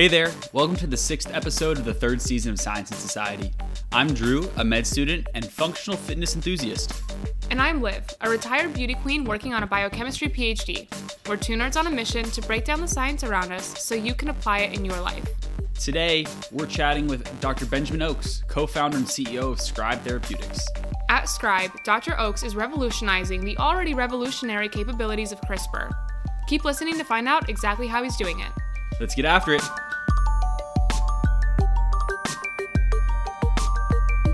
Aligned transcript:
Hey 0.00 0.08
there, 0.08 0.32
welcome 0.54 0.76
to 0.76 0.86
the 0.86 0.96
sixth 0.96 1.30
episode 1.30 1.76
of 1.76 1.84
the 1.84 1.92
third 1.92 2.22
season 2.22 2.52
of 2.52 2.58
Science 2.58 2.90
and 2.90 2.98
Society. 2.98 3.52
I'm 3.92 4.14
Drew, 4.14 4.48
a 4.56 4.64
med 4.64 4.86
student 4.86 5.26
and 5.34 5.44
functional 5.46 5.98
fitness 5.98 6.34
enthusiast. 6.34 7.02
And 7.50 7.60
I'm 7.60 7.82
Liv, 7.82 8.04
a 8.22 8.30
retired 8.30 8.72
beauty 8.72 8.94
queen 8.94 9.24
working 9.24 9.52
on 9.52 9.62
a 9.62 9.66
biochemistry 9.66 10.30
PhD. 10.30 10.88
We're 11.28 11.36
two 11.36 11.52
nerds 11.52 11.76
on 11.76 11.86
a 11.86 11.90
mission 11.90 12.24
to 12.30 12.40
break 12.40 12.64
down 12.64 12.80
the 12.80 12.88
science 12.88 13.24
around 13.24 13.52
us 13.52 13.78
so 13.78 13.94
you 13.94 14.14
can 14.14 14.30
apply 14.30 14.60
it 14.60 14.72
in 14.74 14.86
your 14.86 14.98
life. 15.02 15.28
Today, 15.78 16.24
we're 16.50 16.64
chatting 16.64 17.06
with 17.06 17.38
Dr. 17.42 17.66
Benjamin 17.66 18.00
Oakes, 18.00 18.42
co 18.48 18.66
founder 18.66 18.96
and 18.96 19.04
CEO 19.04 19.52
of 19.52 19.60
Scribe 19.60 20.00
Therapeutics. 20.00 20.66
At 21.10 21.28
Scribe, 21.28 21.72
Dr. 21.84 22.18
Oakes 22.18 22.42
is 22.42 22.56
revolutionizing 22.56 23.44
the 23.44 23.58
already 23.58 23.92
revolutionary 23.92 24.70
capabilities 24.70 25.30
of 25.30 25.42
CRISPR. 25.42 25.90
Keep 26.48 26.64
listening 26.64 26.96
to 26.96 27.04
find 27.04 27.28
out 27.28 27.50
exactly 27.50 27.86
how 27.86 28.02
he's 28.02 28.16
doing 28.16 28.40
it. 28.40 28.50
Let's 28.98 29.14
get 29.14 29.26
after 29.26 29.52
it. 29.52 29.62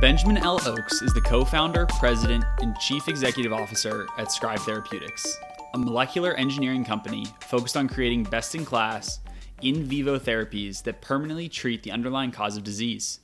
Benjamin 0.07 0.37
L. 0.37 0.61
Oakes 0.65 1.03
is 1.03 1.13
the 1.15 1.21
co 1.21 1.45
founder, 1.45 1.85
president, 1.99 2.45
and 2.61 2.79
chief 2.79 3.09
executive 3.09 3.53
officer 3.53 4.07
at 4.17 4.31
Scribe 4.31 4.61
Therapeutics, 4.61 5.37
a 5.75 5.79
molecular 5.79 6.33
engineering 6.35 6.85
company 6.85 7.27
focused 7.41 7.77
on 7.77 7.89
creating 7.89 8.23
best 8.23 8.55
in 8.55 8.65
class, 8.65 9.19
in 9.63 9.83
vivo 9.83 10.17
therapies 10.17 10.85
that 10.85 11.01
permanently 11.01 11.49
treat 11.49 11.83
the 11.83 11.91
underlying 11.91 12.31
cause 12.31 12.57
of 12.57 12.63
disease. 12.63 13.19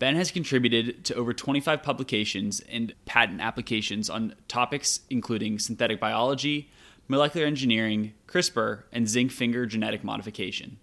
Ben 0.00 0.16
has 0.16 0.32
contributed 0.32 1.04
to 1.04 1.14
over 1.14 1.32
25 1.32 1.84
publications 1.84 2.58
and 2.68 2.94
patent 3.04 3.40
applications 3.40 4.10
on 4.10 4.34
topics 4.48 5.02
including 5.08 5.60
synthetic 5.60 6.00
biology, 6.00 6.68
molecular 7.06 7.46
engineering, 7.46 8.12
CRISPR, 8.26 8.82
and 8.92 9.08
zinc 9.08 9.30
finger 9.30 9.66
genetic 9.66 10.02
modification. 10.02 10.78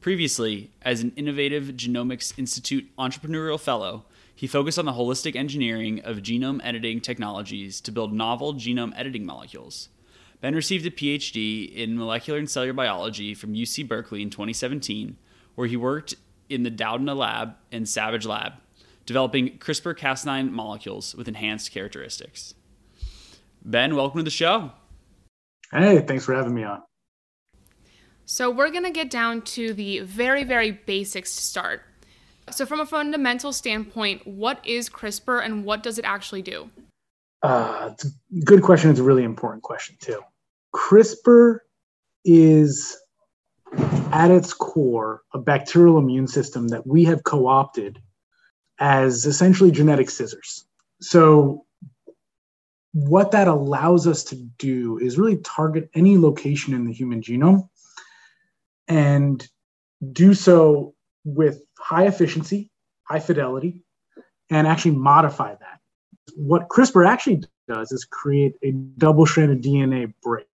Previously, 0.00 0.72
as 0.82 1.00
an 1.00 1.12
Innovative 1.14 1.66
Genomics 1.76 2.36
Institute 2.36 2.88
Entrepreneurial 2.98 3.60
Fellow, 3.60 4.04
he 4.38 4.46
focused 4.46 4.78
on 4.78 4.84
the 4.84 4.92
holistic 4.92 5.34
engineering 5.34 5.98
of 6.04 6.18
genome 6.18 6.60
editing 6.62 7.00
technologies 7.00 7.80
to 7.80 7.90
build 7.90 8.12
novel 8.12 8.54
genome 8.54 8.92
editing 8.94 9.26
molecules. 9.26 9.88
Ben 10.40 10.54
received 10.54 10.86
a 10.86 10.92
PhD 10.92 11.74
in 11.74 11.98
molecular 11.98 12.38
and 12.38 12.48
cellular 12.48 12.72
biology 12.72 13.34
from 13.34 13.54
UC 13.54 13.88
Berkeley 13.88 14.22
in 14.22 14.30
2017, 14.30 15.16
where 15.56 15.66
he 15.66 15.76
worked 15.76 16.14
in 16.48 16.62
the 16.62 16.70
Doudna 16.70 17.16
Lab 17.16 17.56
and 17.72 17.88
Savage 17.88 18.26
Lab, 18.26 18.52
developing 19.06 19.58
CRISPR 19.58 19.98
Cas9 19.98 20.52
molecules 20.52 21.16
with 21.16 21.26
enhanced 21.26 21.72
characteristics. 21.72 22.54
Ben, 23.64 23.96
welcome 23.96 24.20
to 24.20 24.22
the 24.24 24.30
show. 24.30 24.70
Hey, 25.72 25.98
thanks 26.02 26.24
for 26.24 26.34
having 26.34 26.54
me 26.54 26.62
on. 26.62 26.84
So, 28.24 28.52
we're 28.52 28.70
going 28.70 28.84
to 28.84 28.92
get 28.92 29.10
down 29.10 29.42
to 29.42 29.74
the 29.74 29.98
very, 29.98 30.44
very 30.44 30.70
basics 30.70 31.34
to 31.34 31.42
start. 31.42 31.82
So, 32.50 32.66
from 32.66 32.80
a 32.80 32.86
fundamental 32.86 33.52
standpoint, 33.52 34.26
what 34.26 34.64
is 34.66 34.88
CRISPR 34.88 35.44
and 35.44 35.64
what 35.64 35.82
does 35.82 35.98
it 35.98 36.04
actually 36.04 36.42
do? 36.42 36.70
Uh, 37.42 37.90
it's 37.92 38.04
a 38.04 38.44
good 38.44 38.62
question. 38.62 38.90
It's 38.90 39.00
a 39.00 39.04
really 39.04 39.24
important 39.24 39.62
question, 39.62 39.96
too. 40.00 40.22
CRISPR 40.74 41.58
is 42.24 42.96
at 44.12 44.30
its 44.30 44.52
core 44.52 45.22
a 45.32 45.38
bacterial 45.38 45.98
immune 45.98 46.26
system 46.26 46.68
that 46.68 46.86
we 46.86 47.04
have 47.04 47.22
co 47.24 47.46
opted 47.46 48.00
as 48.78 49.26
essentially 49.26 49.70
genetic 49.70 50.10
scissors. 50.10 50.64
So, 51.00 51.64
what 52.92 53.30
that 53.32 53.48
allows 53.48 54.06
us 54.06 54.24
to 54.24 54.36
do 54.58 54.98
is 54.98 55.18
really 55.18 55.36
target 55.38 55.90
any 55.94 56.18
location 56.18 56.74
in 56.74 56.86
the 56.86 56.92
human 56.92 57.20
genome 57.20 57.68
and 58.88 59.46
do 60.12 60.34
so 60.34 60.94
with 61.24 61.62
high 61.78 62.06
efficiency, 62.06 62.70
high 63.04 63.20
fidelity, 63.20 63.82
and 64.50 64.66
actually 64.66 64.92
modify 64.92 65.54
that. 65.54 65.80
What 66.36 66.68
CRISPR 66.68 67.06
actually 67.06 67.42
does 67.68 67.92
is 67.92 68.04
create 68.04 68.54
a 68.62 68.72
double 68.72 69.26
stranded 69.26 69.62
DNA 69.62 70.12
break. 70.22 70.46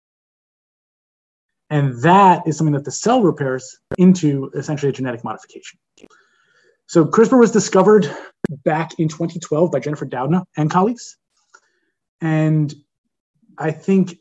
And 1.71 2.00
that 2.03 2.47
is 2.47 2.56
something 2.56 2.75
that 2.75 2.84
the 2.84 2.93
cell 2.93 3.22
repairs 3.22 3.78
into 3.99 4.50
essentially 4.55 4.91
a 4.91 4.93
genetic 4.93 5.25
modification. 5.25 5.78
So 6.87 7.05
CRISPR 7.05 7.39
was 7.39 7.50
discovered 7.50 8.15
back 8.65 8.99
in 8.99 9.09
2012 9.09 9.72
by 9.72 9.81
Jennifer 9.81 10.06
Doudna 10.06 10.44
and 10.56 10.71
colleagues. 10.71 11.16
And 12.21 12.72
I 13.59 13.71
think 13.71 14.19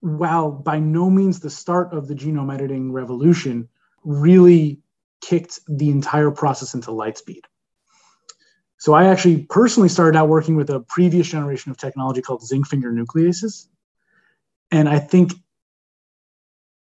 while 0.00 0.50
by 0.50 0.78
no 0.78 1.08
means 1.08 1.40
the 1.40 1.50
start 1.50 1.94
of 1.94 2.08
the 2.08 2.14
genome 2.14 2.52
editing 2.52 2.92
revolution, 2.92 3.68
really 4.02 4.80
kicked 5.24 5.60
the 5.68 5.90
entire 5.90 6.30
process 6.30 6.74
into 6.74 6.90
light 6.90 7.16
speed. 7.16 7.42
So 8.78 8.92
I 8.92 9.06
actually 9.06 9.46
personally 9.48 9.88
started 9.88 10.18
out 10.18 10.28
working 10.28 10.56
with 10.56 10.68
a 10.68 10.80
previous 10.80 11.28
generation 11.28 11.70
of 11.70 11.78
technology 11.78 12.20
called 12.20 12.44
zinc 12.44 12.66
finger 12.66 12.92
nucleases. 12.92 13.66
And 14.70 14.88
I 14.88 14.98
think 14.98 15.32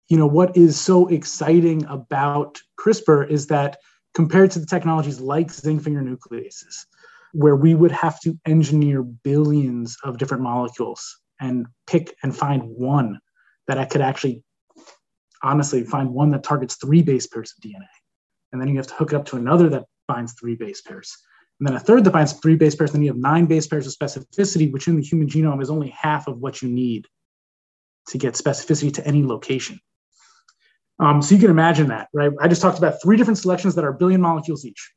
you 0.09 0.17
know 0.17 0.27
what 0.27 0.57
is 0.57 0.79
so 0.79 1.07
exciting 1.07 1.85
about 1.85 2.59
CRISPR 2.79 3.29
is 3.29 3.47
that 3.47 3.77
compared 4.13 4.51
to 4.51 4.59
the 4.59 4.65
technologies 4.65 5.21
like 5.21 5.51
zinc 5.51 5.83
finger 5.83 6.01
nucleases, 6.01 6.85
where 7.33 7.55
we 7.55 7.75
would 7.75 7.91
have 7.91 8.19
to 8.21 8.37
engineer 8.45 9.03
billions 9.03 9.97
of 10.03 10.17
different 10.17 10.43
molecules 10.43 11.19
and 11.39 11.65
pick 11.87 12.15
and 12.23 12.35
find 12.35 12.63
one 12.63 13.19
that 13.67 13.77
I 13.77 13.85
could 13.85 14.01
actually 14.01 14.43
honestly 15.43 15.83
find 15.83 16.09
one 16.09 16.31
that 16.31 16.43
targets 16.43 16.75
three 16.75 17.03
base 17.03 17.27
pairs 17.27 17.53
of 17.55 17.63
DNA 17.63 17.87
and 18.51 18.61
then 18.61 18.67
you 18.69 18.77
have 18.77 18.87
to 18.87 18.93
hook 18.93 19.13
it 19.13 19.15
up 19.15 19.25
to 19.27 19.37
another 19.37 19.69
that 19.69 19.85
binds 20.07 20.33
three 20.33 20.55
base 20.55 20.81
pairs, 20.81 21.17
and 21.59 21.67
then 21.67 21.75
a 21.75 21.79
third 21.79 22.03
that 22.03 22.11
binds 22.11 22.33
three 22.33 22.55
base 22.55 22.75
pairs. 22.75 22.91
Then 22.91 23.03
you 23.03 23.09
have 23.09 23.17
nine 23.17 23.45
base 23.45 23.67
pairs 23.67 23.85
of 23.85 23.93
specificity, 23.93 24.71
which 24.71 24.87
in 24.87 24.95
the 24.95 25.03
human 25.03 25.27
genome 25.27 25.61
is 25.61 25.69
only 25.69 25.89
half 25.89 26.27
of 26.27 26.39
what 26.39 26.61
you 26.61 26.69
need 26.69 27.07
to 28.07 28.17
get 28.17 28.33
specificity 28.33 28.91
to 28.95 29.05
any 29.05 29.23
location. 29.23 29.79
Um, 30.99 31.21
so 31.21 31.35
you 31.35 31.41
can 31.41 31.51
imagine 31.51 31.87
that, 31.89 32.09
right? 32.13 32.31
I 32.39 32.47
just 32.47 32.61
talked 32.61 32.77
about 32.77 33.01
three 33.01 33.17
different 33.17 33.37
selections 33.37 33.75
that 33.75 33.83
are 33.83 33.93
billion 33.93 34.21
molecules 34.21 34.65
each. 34.65 34.91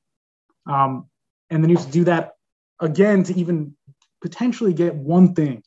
Um, 0.67 1.09
and 1.51 1.63
then 1.63 1.71
you 1.71 1.77
have 1.77 1.87
to 1.87 1.93
do 1.93 2.05
that 2.05 2.33
again 2.81 3.25
to 3.25 3.35
even 3.39 3.77
potentially 4.23 4.73
get 4.73 4.95
one 4.95 5.35
thing 5.35 5.63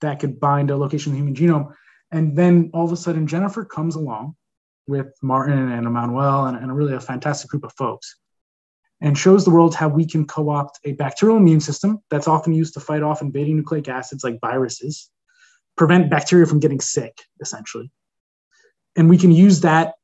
that 0.00 0.20
could 0.20 0.38
bind 0.38 0.70
a 0.70 0.76
location 0.76 1.12
in 1.12 1.18
the 1.18 1.24
human 1.24 1.34
genome. 1.34 1.74
And 2.10 2.36
then 2.36 2.70
all 2.72 2.84
of 2.84 2.92
a 2.92 2.96
sudden, 2.96 3.26
Jennifer 3.26 3.64
comes 3.64 3.96
along 3.96 4.36
with 4.86 5.12
Martin 5.22 5.72
and 5.72 5.86
Emmanuel 5.86 6.46
and, 6.46 6.56
and 6.56 6.74
really 6.74 6.94
a 6.94 7.00
fantastic 7.00 7.50
group 7.50 7.64
of 7.64 7.72
folks 7.72 8.16
and 9.00 9.18
shows 9.18 9.44
the 9.44 9.50
world 9.50 9.74
how 9.74 9.88
we 9.88 10.06
can 10.06 10.26
co-opt 10.26 10.80
a 10.84 10.92
bacterial 10.92 11.36
immune 11.36 11.60
system 11.60 12.00
that's 12.10 12.28
often 12.28 12.52
used 12.52 12.74
to 12.74 12.80
fight 12.80 13.02
off 13.02 13.22
invading 13.22 13.56
nucleic 13.56 13.88
acids 13.88 14.24
like 14.24 14.40
viruses, 14.40 15.10
prevent 15.76 16.10
bacteria 16.10 16.46
from 16.46 16.60
getting 16.60 16.80
sick, 16.80 17.22
essentially. 17.40 17.90
And 18.96 19.10
we 19.10 19.18
can 19.18 19.32
use 19.32 19.60
that 19.60 19.94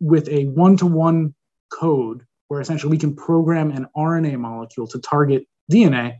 with 0.00 0.28
a 0.28 0.44
one-to-one 0.46 1.34
code 1.72 2.26
where 2.48 2.60
essentially 2.60 2.90
we 2.90 2.98
can 2.98 3.14
program 3.14 3.70
an 3.70 3.86
RNA 3.96 4.38
molecule 4.38 4.86
to 4.88 4.98
target 4.98 5.46
DNA. 5.72 6.18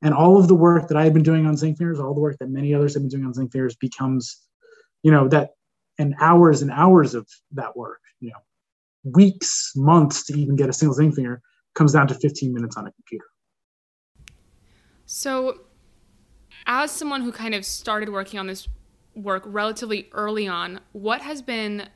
And 0.00 0.14
all 0.14 0.38
of 0.38 0.48
the 0.48 0.54
work 0.54 0.88
that 0.88 0.96
I 0.96 1.04
have 1.04 1.12
been 1.12 1.22
doing 1.22 1.44
on 1.46 1.56
zinc 1.56 1.76
fingers, 1.76 1.98
all 1.98 2.14
the 2.14 2.20
work 2.20 2.38
that 2.38 2.48
many 2.48 2.72
others 2.72 2.94
have 2.94 3.02
been 3.02 3.10
doing 3.10 3.24
on 3.24 3.34
zinc 3.34 3.52
fingers 3.52 3.74
becomes, 3.76 4.40
you 5.02 5.10
know, 5.10 5.28
that 5.28 5.50
and 5.98 6.14
hours 6.20 6.62
and 6.62 6.70
hours 6.70 7.14
of 7.14 7.26
that 7.52 7.76
work, 7.76 8.00
you 8.20 8.30
know, 8.30 8.38
weeks, 9.04 9.72
months 9.76 10.24
to 10.26 10.38
even 10.38 10.56
get 10.56 10.68
a 10.68 10.72
single 10.72 10.94
zinc 10.94 11.14
finger 11.14 11.40
comes 11.74 11.92
down 11.92 12.06
to 12.06 12.14
15 12.14 12.52
minutes 12.52 12.76
on 12.76 12.86
a 12.86 12.92
computer. 12.92 13.24
So, 15.06 15.62
as 16.66 16.90
someone 16.90 17.22
who 17.22 17.32
kind 17.32 17.54
of 17.54 17.64
started 17.64 18.08
working 18.08 18.38
on 18.38 18.46
this 18.46 18.68
work 19.14 19.42
relatively 19.46 20.08
early 20.12 20.46
on, 20.46 20.80
what 20.92 21.22
has 21.22 21.42
been 21.42 21.88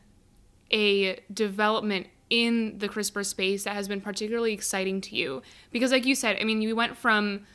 a 0.73 1.21
development 1.33 2.09
in 2.29 2.79
the 2.79 2.89
CRISPR 2.89 3.25
space 3.25 3.65
that 3.65 3.75
has 3.75 3.87
been 3.87 4.01
particularly 4.01 4.53
exciting 4.53 5.01
to 5.03 5.15
you? 5.15 5.43
Because, 5.71 5.93
like 5.93 6.05
you 6.05 6.15
said, 6.15 6.37
I 6.41 6.45
mean, 6.45 6.61
you 6.61 6.75
went 6.75 6.97
from, 6.97 7.47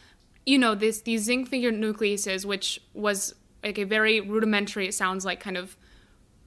you 0.45 0.57
know, 0.57 0.73
this 0.73 1.01
these 1.01 1.23
zinc 1.23 1.49
finger 1.49 1.71
nucleases, 1.71 2.45
which 2.45 2.79
was 2.93 3.35
like 3.63 3.77
a 3.77 3.83
very 3.83 4.21
rudimentary, 4.21 4.87
it 4.87 4.93
sounds 4.93 5.25
like, 5.25 5.39
kind 5.39 5.57
of 5.57 5.77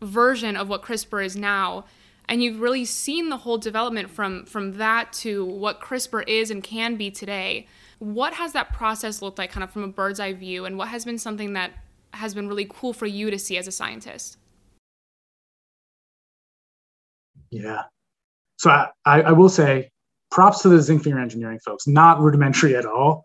version 0.02 0.56
of 0.56 0.69
what 0.69 0.82
CRISPR 0.82 1.25
is 1.25 1.37
now 1.37 1.85
and 2.29 2.43
you've 2.43 2.61
really 2.61 2.85
seen 2.85 3.29
the 3.29 3.37
whole 3.37 3.58
development 3.58 4.11
from 4.11 4.44
from 4.46 4.79
that 4.79 5.12
to 5.12 5.44
what 5.44 5.81
CRISPR 5.81 6.25
is 6.26 6.50
and 6.50 6.62
can 6.62 6.96
be 6.96 7.11
today. 7.11 7.67
What 7.99 8.35
has 8.35 8.52
that 8.52 8.73
process 8.73 9.23
looked 9.23 9.38
like 9.38 9.50
kind 9.52 9.64
of 9.64 9.70
from 9.70 9.82
a 9.82 9.88
bird's 9.88 10.20
eye 10.20 10.32
view 10.32 10.64
and 10.64 10.76
what 10.76 10.88
has 10.88 11.05
been 11.05 11.19
something 11.19 11.52
that 11.55 11.73
has 12.12 12.35
been 12.35 12.49
really 12.49 12.67
cool 12.69 12.93
for 12.93 13.06
you 13.06 13.31
to 13.31 13.38
see 13.38 13.56
as 13.56 13.67
a 13.67 13.73
scientist? 13.73 14.38
Yeah. 17.50 17.82
So 18.56 18.70
I, 18.70 18.90
I, 19.05 19.32
will 19.32 19.49
say 19.49 19.90
props 20.31 20.62
to 20.62 20.69
the 20.69 20.81
zinc 20.81 21.05
finger 21.05 21.19
engineering 21.19 21.58
folks, 21.64 21.87
not 21.87 22.20
rudimentary 22.20 22.76
at 22.76 22.87
all. 22.87 23.25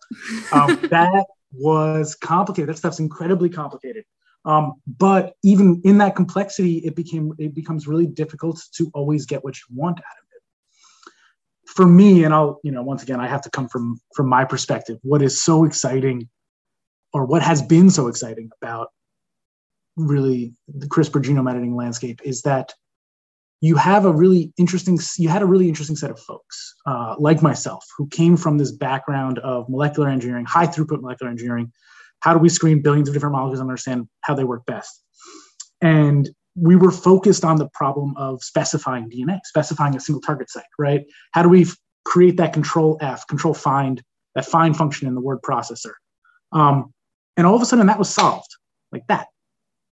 Um, 0.52 0.80
that 0.90 1.26
was 1.54 2.16
complicated. 2.16 2.70
That 2.70 2.78
stuff's 2.78 3.00
incredibly 3.00 3.50
complicated. 3.50 4.04
Um, 4.46 4.74
but 4.88 5.34
even 5.44 5.82
in 5.84 5.98
that 5.98 6.16
complexity, 6.16 6.78
it 6.78 6.96
became 6.96 7.34
it 7.38 7.54
becomes 7.54 7.88
really 7.88 8.08
difficult 8.08 8.62
to 8.76 8.90
always 8.94 9.26
get 9.26 9.44
what 9.44 9.56
you 9.58 9.76
want 9.76 10.00
out 10.00 10.18
of 10.22 10.26
it. 10.36 11.72
For 11.76 11.86
me, 11.86 12.24
and 12.24 12.34
I'll 12.34 12.60
you 12.64 12.72
know 12.72 12.82
once 12.82 13.04
again 13.04 13.20
I 13.20 13.28
have 13.28 13.42
to 13.42 13.50
come 13.50 13.68
from 13.68 14.00
from 14.16 14.28
my 14.28 14.46
perspective. 14.46 14.98
What 15.02 15.22
is 15.22 15.42
so 15.42 15.66
exciting, 15.66 16.30
or 17.14 17.26
what 17.26 17.42
has 17.42 17.62
been 17.62 17.90
so 17.90 18.08
exciting 18.08 18.50
about 18.62 18.90
really 19.98 20.54
the 20.68 20.88
CRISPR 20.88 21.22
genome 21.22 21.50
editing 21.50 21.76
landscape 21.76 22.22
is 22.24 22.42
that 22.44 22.74
you 23.62 23.76
have 23.76 24.06
a 24.06 24.14
really 24.14 24.54
interesting 24.58 24.98
you 25.18 25.28
had 25.28 25.42
a 25.42 25.46
really 25.46 25.68
interesting 25.68 25.96
set 25.96 26.10
of 26.10 26.20
folks 26.20 26.76
uh, 26.86 27.16
like 27.20 27.42
myself 27.42 27.86
who 27.98 28.08
came 28.08 28.38
from 28.38 28.58
this 28.58 28.72
background 28.72 29.40
of 29.40 29.68
molecular 29.70 30.08
engineering 30.08 30.46
high 30.46 30.68
throughput 30.68 31.02
molecular 31.02 31.30
engineering 31.30 31.72
how 32.22 32.34
do 32.34 32.40
we 32.40 32.50
screen 32.50 32.82
billions 32.82 33.08
of 33.08 33.14
different 33.14 33.34
molecules 33.34 33.60
and 33.60 33.70
understand 33.70 34.08
how 34.22 34.36
they 34.36 34.44
work 34.44 34.66
best? 34.66 35.04
And 35.82 36.30
we 36.56 36.76
were 36.76 36.92
focused 36.92 37.46
on 37.46 37.58
the 37.58 37.70
problem 37.74 38.16
of 38.18 38.44
specifying 38.44 39.10
DNA, 39.10 39.40
specifying 39.46 39.96
a 39.96 40.00
single 40.00 40.22
target 40.22 40.50
site, 40.50 40.64
right? 40.78 41.06
How 41.32 41.44
do 41.44 41.50
we 41.50 41.62
f- 41.64 41.78
create 42.04 42.38
that 42.38 42.54
control 42.54 42.98
F, 43.02 43.26
control 43.28 43.54
find, 43.54 44.02
that 44.36 44.46
find 44.46 44.76
function 44.76 45.08
in 45.08 45.16
the 45.16 45.22
word 45.22 45.40
processor? 45.42 45.94
Um, 46.52 46.94
and 47.38 47.48
all 47.48 47.56
of 47.56 47.62
a 47.62 47.66
sudden 47.66 47.88
that 47.88 48.00
was 48.00 48.10
solved 48.10 48.50
like 48.92 49.08
that, 49.08 49.28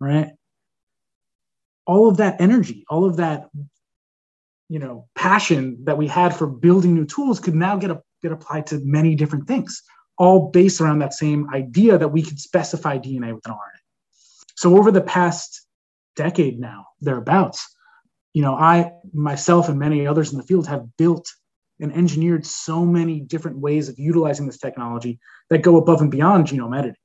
right? 0.01 0.33
All 1.87 2.09
of 2.09 2.19
that 2.19 2.41
energy, 2.41 2.85
all 2.91 3.07
of 3.07 3.17
that, 3.17 3.49
you 4.69 4.79
know, 4.79 5.09
passion 5.15 5.79
that 5.85 5.97
we 5.97 6.07
had 6.07 6.37
for 6.37 6.47
building 6.47 6.95
new 6.95 7.07
tools 7.07 7.41
could 7.41 7.55
now 7.55 7.77
get, 7.77 7.91
a, 7.91 8.03
get 8.23 8.33
applied 8.33 8.67
to 8.69 8.81
many 8.85 9.15
different 9.15 9.49
things 9.49 9.83
all 10.21 10.51
based 10.51 10.83
around 10.83 10.99
that 10.99 11.15
same 11.15 11.49
idea 11.53 11.97
that 11.97 12.09
we 12.09 12.23
could 12.23 12.39
specify 12.39 12.99
DNA 12.99 13.35
with 13.35 13.47
an 13.47 13.53
RNA. 13.53 13.81
So 14.55 14.77
over 14.77 14.91
the 14.91 15.01
past 15.01 15.67
decade 16.15 16.61
now, 16.61 16.89
thereabouts, 17.01 17.75
you 18.35 18.43
know, 18.43 18.55
I 18.55 18.93
myself 19.15 19.71
and 19.71 19.79
many 19.79 20.07
others 20.07 20.31
in 20.31 20.37
the 20.37 20.45
field 20.45 20.67
have 20.67 20.95
built 20.99 21.33
and 21.81 21.91
engineered 21.95 22.45
so 22.45 22.85
many 22.85 23.21
different 23.21 23.61
ways 23.61 23.89
of 23.89 23.99
utilizing 23.99 24.45
this 24.45 24.59
technology 24.59 25.19
that 25.49 25.63
go 25.63 25.79
above 25.79 26.03
and 26.03 26.11
beyond 26.11 26.49
genome 26.49 26.79
editing. 26.79 26.97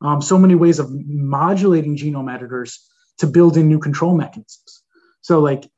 Um, 0.00 0.20
so 0.20 0.36
many 0.36 0.56
ways 0.56 0.80
of 0.80 0.90
modulating 0.90 1.96
genome 1.96 2.34
editors 2.34 2.90
to 3.18 3.28
build 3.28 3.56
in 3.56 3.68
new 3.68 3.78
control 3.78 4.16
mechanisms. 4.16 4.82
So, 5.20 5.38
like, 5.38 5.70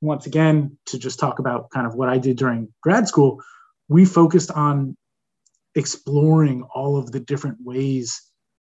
once 0.00 0.24
again, 0.24 0.78
to 0.86 0.98
just 0.98 1.18
talk 1.18 1.38
about 1.38 1.68
kind 1.68 1.86
of 1.86 1.94
what 1.94 2.08
I 2.08 2.16
did 2.16 2.38
during 2.38 2.72
grad 2.82 3.08
school, 3.08 3.42
we 3.88 4.06
focused 4.06 4.50
on 4.50 4.96
exploring 5.74 6.62
all 6.74 6.96
of 6.96 7.12
the 7.12 7.20
different 7.20 7.58
ways 7.62 8.20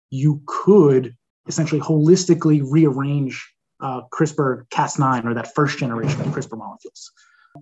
you 0.10 0.42
could 0.46 1.16
essentially 1.48 1.82
holistically 1.82 2.62
rearrange 2.64 3.46
uh, 3.80 4.02
CRISPR 4.12 4.68
Cas9 4.70 5.26
or 5.26 5.34
that 5.34 5.54
first 5.54 5.78
generation 5.78 6.20
of 6.22 6.28
CRISPR 6.28 6.58
molecules. 6.58 7.12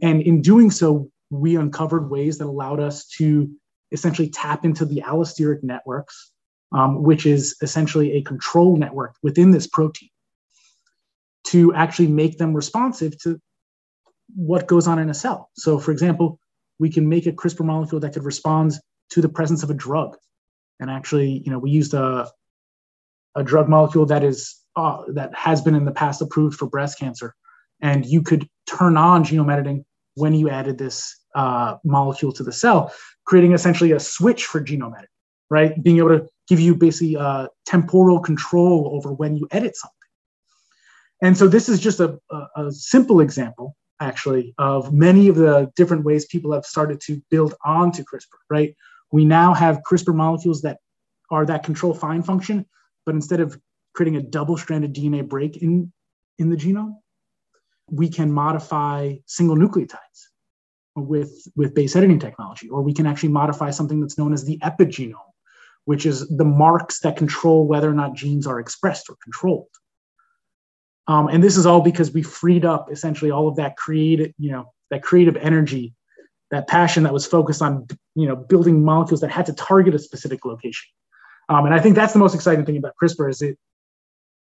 And 0.02 0.22
in 0.22 0.42
doing 0.42 0.72
so, 0.72 1.10
we 1.30 1.56
uncovered 1.56 2.10
ways 2.10 2.38
that 2.38 2.48
allowed 2.48 2.80
us 2.80 3.08
to 3.18 3.50
essentially 3.92 4.30
tap 4.30 4.66
into 4.66 4.86
the 4.86 5.02
allosteric 5.06 5.64
networks, 5.64 6.32
um, 6.72 7.04
which 7.04 7.26
is 7.26 7.56
essentially 7.62 8.14
a 8.14 8.22
control 8.22 8.78
network 8.78 9.16
within 9.24 9.52
this 9.52 9.68
protein, 9.68 10.10
to 11.48 11.74
actually 11.74 12.08
make 12.08 12.38
them 12.38 12.54
responsive 12.54 13.18
to 13.22 13.40
what 14.36 14.68
goes 14.68 14.88
on 14.88 15.00
in 15.00 15.10
a 15.10 15.14
cell. 15.14 15.50
So, 15.56 15.78
for 15.80 15.92
example, 15.92 16.40
we 16.80 16.90
can 16.90 17.08
make 17.08 17.26
a 17.26 17.32
CRISPR 17.32 17.66
molecule 17.66 18.02
that 18.02 18.14
could 18.14 18.24
respond 18.24 18.74
to 19.12 19.22
the 19.22 19.30
presence 19.30 19.64
of 19.64 19.70
a 19.70 19.74
drug. 19.74 20.18
And 20.80 20.90
actually, 20.90 21.42
you 21.46 21.52
know, 21.52 21.60
we 21.60 21.72
used 21.72 21.94
a, 21.94 22.30
a 23.36 23.44
drug 23.44 23.70
molecule 23.70 24.06
that 24.08 24.24
is 24.24 24.56
uh, 24.76 25.04
that 25.14 25.34
has 25.34 25.62
been 25.62 25.76
in 25.76 25.86
the 25.86 25.92
past 25.92 26.22
approved 26.22 26.58
for 26.58 26.68
breast 26.68 27.00
cancer, 27.00 27.34
and 27.82 28.06
you 28.06 28.22
could 28.22 28.48
turn 28.68 28.98
on 28.98 29.24
genome 29.24 29.52
editing 29.52 29.86
when 30.16 30.34
you 30.34 30.50
added 30.50 30.78
this 30.78 31.18
uh, 31.36 31.78
molecule 31.84 32.32
to 32.34 32.44
the 32.44 32.52
cell, 32.52 32.94
creating 33.26 33.54
essentially 33.54 33.92
a 33.92 34.00
switch 34.00 34.46
for 34.46 34.62
genome 34.62 34.94
editing, 34.94 35.10
right? 35.50 35.82
Being 35.82 35.98
able 35.98 36.10
to 36.10 36.28
give 36.48 36.60
you 36.60 36.76
basically 36.76 37.18
uh, 37.18 37.48
temporal 37.66 38.20
control 38.20 38.92
over 38.94 39.12
when 39.12 39.36
you 39.36 39.48
edit 39.52 39.76
something. 39.76 39.96
And 41.22 41.38
so 41.38 41.48
this 41.48 41.70
is 41.70 41.80
just 41.80 42.00
a, 42.00 42.20
a, 42.56 42.72
simple 42.72 43.22
example, 43.22 43.76
actually, 44.00 44.54
of 44.58 44.94
many 44.94 45.28
of 45.28 45.36
the 45.36 45.72
different 45.76 46.04
ways 46.04 46.26
people 46.26 46.52
have 46.54 46.66
started 46.66 47.00
to 47.02 47.22
build 47.30 47.56
onto 47.64 48.04
CRISPR, 48.04 48.38
right? 48.50 48.76
We 49.16 49.24
now 49.24 49.54
have 49.54 49.80
CRISPR 49.90 50.14
molecules 50.14 50.64
that 50.64 50.80
are 51.32 51.46
that 51.46 51.64
control 51.64 51.94
find 51.94 52.26
function, 52.26 52.66
but 53.06 53.16
instead 53.16 53.40
of 53.40 53.58
creating 53.94 54.18
a 54.18 54.22
double-stranded 54.22 54.94
DNA 54.94 55.26
break 55.26 55.56
in, 55.56 55.94
in 56.38 56.50
the 56.50 56.58
genome, 56.58 56.96
we 57.90 58.10
can 58.10 58.30
modify 58.30 59.16
single 59.26 59.56
nucleotides 59.56 60.20
with, 60.98 61.32
with 61.56 61.74
base 61.74 61.96
editing 61.96 62.20
technology, 62.20 62.68
or 62.68 62.82
we 62.82 62.94
can 62.94 63.06
actually 63.06 63.30
modify 63.30 63.70
something 63.70 64.02
that's 64.02 64.18
known 64.18 64.34
as 64.34 64.44
the 64.44 64.58
epigenome, 64.58 65.32
which 65.86 66.06
is 66.06 66.28
the 66.28 66.44
marks 66.44 67.00
that 67.00 67.16
control 67.16 67.66
whether 67.66 67.90
or 67.90 67.94
not 67.94 68.16
genes 68.16 68.46
are 68.46 68.60
expressed 68.60 69.10
or 69.10 69.16
controlled. 69.24 69.70
Um, 71.08 71.30
and 71.30 71.42
this 71.42 71.56
is 71.56 71.66
all 71.66 71.80
because 71.80 72.12
we 72.12 72.22
freed 72.22 72.66
up 72.66 72.92
essentially 72.92 73.32
all 73.32 73.48
of 73.48 73.56
that 73.56 73.78
creative, 73.78 74.34
you 74.38 74.52
know, 74.52 74.74
that 74.92 75.04
creative 75.04 75.38
energy 75.38 75.94
that 76.52 76.68
passion 76.68 77.04
that 77.04 77.14
was 77.14 77.26
focused 77.26 77.62
on 77.62 77.88
you 78.16 78.28
know 78.28 78.36
building 78.36 78.84
molecules 78.84 79.22
that 79.22 79.32
had 79.32 79.46
to 79.46 79.54
target 79.54 79.96
a 79.96 80.00
specific 80.00 80.46
location. 80.46 80.88
Um, 81.48 81.66
and 81.66 81.76
i 81.76 81.80
think 81.80 81.96
that's 81.96 82.12
the 82.12 82.18
most 82.18 82.34
exciting 82.34 82.66
thing 82.66 82.78
about 82.78 82.94
crispr 83.02 83.30
is 83.30 83.44
it 83.44 83.60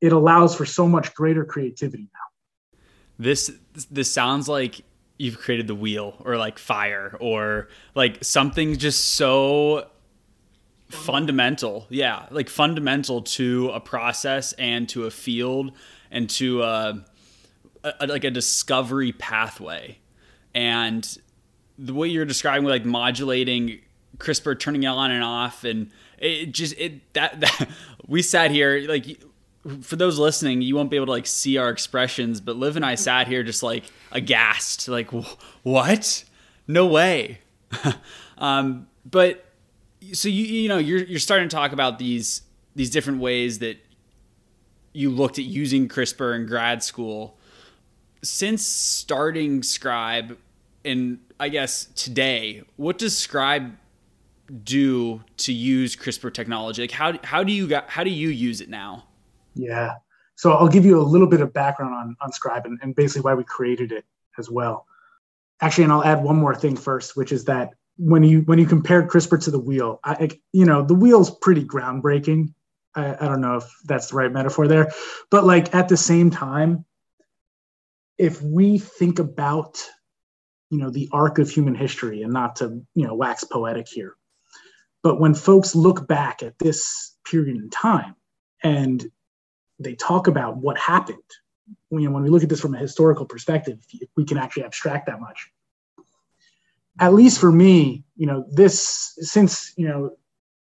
it 0.04 0.12
allows 0.12 0.54
for 0.54 0.66
so 0.66 0.86
much 0.86 1.14
greater 1.14 1.46
creativity 1.46 2.10
now. 2.12 2.78
This 3.18 3.50
this 3.90 4.12
sounds 4.12 4.48
like 4.48 4.82
you've 5.16 5.38
created 5.38 5.66
the 5.66 5.74
wheel 5.74 6.20
or 6.26 6.36
like 6.36 6.58
fire 6.58 7.16
or 7.20 7.68
like 7.94 8.22
something 8.22 8.76
just 8.76 9.14
so 9.14 9.88
fundamental. 10.90 11.86
Yeah 11.88 12.26
like 12.30 12.50
fundamental 12.50 13.22
to 13.22 13.70
a 13.72 13.80
process 13.80 14.52
and 14.54 14.88
to 14.90 15.06
a 15.06 15.10
field 15.10 15.72
and 16.10 16.28
to 16.30 16.62
a, 16.62 17.04
a 17.82 18.06
like 18.06 18.24
a 18.24 18.30
discovery 18.30 19.12
pathway. 19.12 19.98
And 20.54 21.16
the 21.78 21.94
way 21.94 22.08
you're 22.08 22.24
describing 22.24 22.66
like 22.68 22.84
modulating 22.84 23.80
CRISPR 24.18 24.58
turning 24.58 24.84
it 24.84 24.86
on 24.86 25.10
and 25.10 25.24
off 25.24 25.64
and 25.64 25.90
it 26.18 26.52
just 26.52 26.78
it 26.78 27.12
that, 27.14 27.40
that 27.40 27.68
we 28.06 28.22
sat 28.22 28.50
here 28.50 28.86
like 28.88 29.20
for 29.80 29.96
those 29.96 30.18
listening 30.18 30.60
you 30.62 30.76
won't 30.76 30.90
be 30.90 30.96
able 30.96 31.06
to 31.06 31.12
like 31.12 31.26
see 31.26 31.56
our 31.56 31.70
expressions 31.70 32.40
but 32.40 32.54
liv 32.54 32.76
and 32.76 32.84
i 32.84 32.94
sat 32.94 33.26
here 33.26 33.42
just 33.42 33.62
like 33.62 33.84
aghast 34.12 34.88
like 34.88 35.10
what? 35.64 36.24
No 36.66 36.86
way. 36.86 37.40
Um, 38.36 38.88
but 39.08 39.44
so 40.12 40.28
you 40.28 40.44
you 40.44 40.68
know 40.68 40.78
you're 40.78 41.04
you're 41.04 41.20
starting 41.20 41.48
to 41.48 41.54
talk 41.54 41.70
about 41.70 42.00
these 42.00 42.42
these 42.74 42.90
different 42.90 43.20
ways 43.20 43.60
that 43.60 43.78
you 44.92 45.08
looked 45.08 45.38
at 45.38 45.44
using 45.44 45.88
crispr 45.88 46.34
in 46.34 46.44
grad 46.44 46.82
school. 46.82 47.38
Since 48.24 48.66
starting 48.66 49.62
scribe 49.62 50.36
and 50.84 51.20
I 51.38 51.48
guess 51.48 51.86
today, 51.96 52.62
what 52.76 52.98
does 52.98 53.16
Scribe 53.16 53.76
do 54.62 55.22
to 55.38 55.52
use 55.52 55.96
CRISPR 55.96 56.32
technology? 56.32 56.82
Like 56.82 56.90
how 56.90 57.18
how 57.24 57.42
do 57.42 57.52
you 57.52 57.66
got, 57.66 57.88
how 57.90 58.04
do 58.04 58.10
you 58.10 58.28
use 58.28 58.60
it 58.60 58.68
now? 58.68 59.04
Yeah. 59.54 59.94
So 60.36 60.52
I'll 60.52 60.68
give 60.68 60.84
you 60.84 61.00
a 61.00 61.02
little 61.02 61.26
bit 61.26 61.40
of 61.40 61.52
background 61.52 61.94
on 61.94 62.16
on 62.20 62.32
Scribe 62.32 62.66
and, 62.66 62.78
and 62.82 62.94
basically 62.94 63.22
why 63.22 63.34
we 63.34 63.44
created 63.44 63.92
it 63.92 64.04
as 64.38 64.50
well. 64.50 64.86
Actually, 65.60 65.84
and 65.84 65.92
I'll 65.92 66.04
add 66.04 66.22
one 66.22 66.36
more 66.36 66.54
thing 66.54 66.76
first, 66.76 67.16
which 67.16 67.32
is 67.32 67.44
that 67.46 67.70
when 67.96 68.22
you 68.24 68.40
when 68.42 68.58
you 68.58 68.66
compare 68.66 69.06
CRISPR 69.06 69.42
to 69.44 69.50
the 69.50 69.58
wheel, 69.58 70.00
I, 70.04 70.30
you 70.52 70.64
know 70.64 70.82
the 70.82 70.94
wheel's 70.94 71.30
pretty 71.38 71.64
groundbreaking. 71.64 72.52
I, 72.94 73.14
I 73.14 73.28
don't 73.28 73.40
know 73.40 73.56
if 73.56 73.64
that's 73.84 74.08
the 74.08 74.16
right 74.16 74.32
metaphor 74.32 74.68
there, 74.68 74.92
but 75.30 75.44
like 75.44 75.74
at 75.74 75.88
the 75.88 75.96
same 75.96 76.30
time, 76.30 76.84
if 78.18 78.42
we 78.42 78.78
think 78.78 79.18
about 79.18 79.82
you 80.70 80.78
know 80.78 80.90
the 80.90 81.08
arc 81.12 81.38
of 81.38 81.50
human 81.50 81.74
history 81.74 82.22
and 82.22 82.32
not 82.32 82.56
to 82.56 82.82
you 82.94 83.06
know 83.06 83.14
wax 83.14 83.44
poetic 83.44 83.88
here. 83.88 84.14
But 85.02 85.20
when 85.20 85.34
folks 85.34 85.74
look 85.74 86.08
back 86.08 86.42
at 86.42 86.58
this 86.58 87.14
period 87.24 87.56
in 87.56 87.70
time 87.70 88.16
and 88.62 89.04
they 89.78 89.94
talk 89.94 90.26
about 90.26 90.56
what 90.56 90.78
happened 90.78 91.18
you 91.90 92.00
know 92.00 92.10
when 92.10 92.22
we 92.22 92.28
look 92.28 92.42
at 92.42 92.48
this 92.48 92.60
from 92.60 92.74
a 92.74 92.78
historical 92.78 93.26
perspective 93.26 93.78
we 94.16 94.24
can 94.24 94.38
actually 94.38 94.64
abstract 94.64 95.06
that 95.06 95.20
much 95.20 95.50
at 97.00 97.14
least 97.14 97.40
for 97.40 97.50
me 97.50 98.04
you 98.16 98.26
know 98.26 98.44
this 98.52 99.16
since 99.20 99.72
you 99.76 99.88
know 99.88 100.10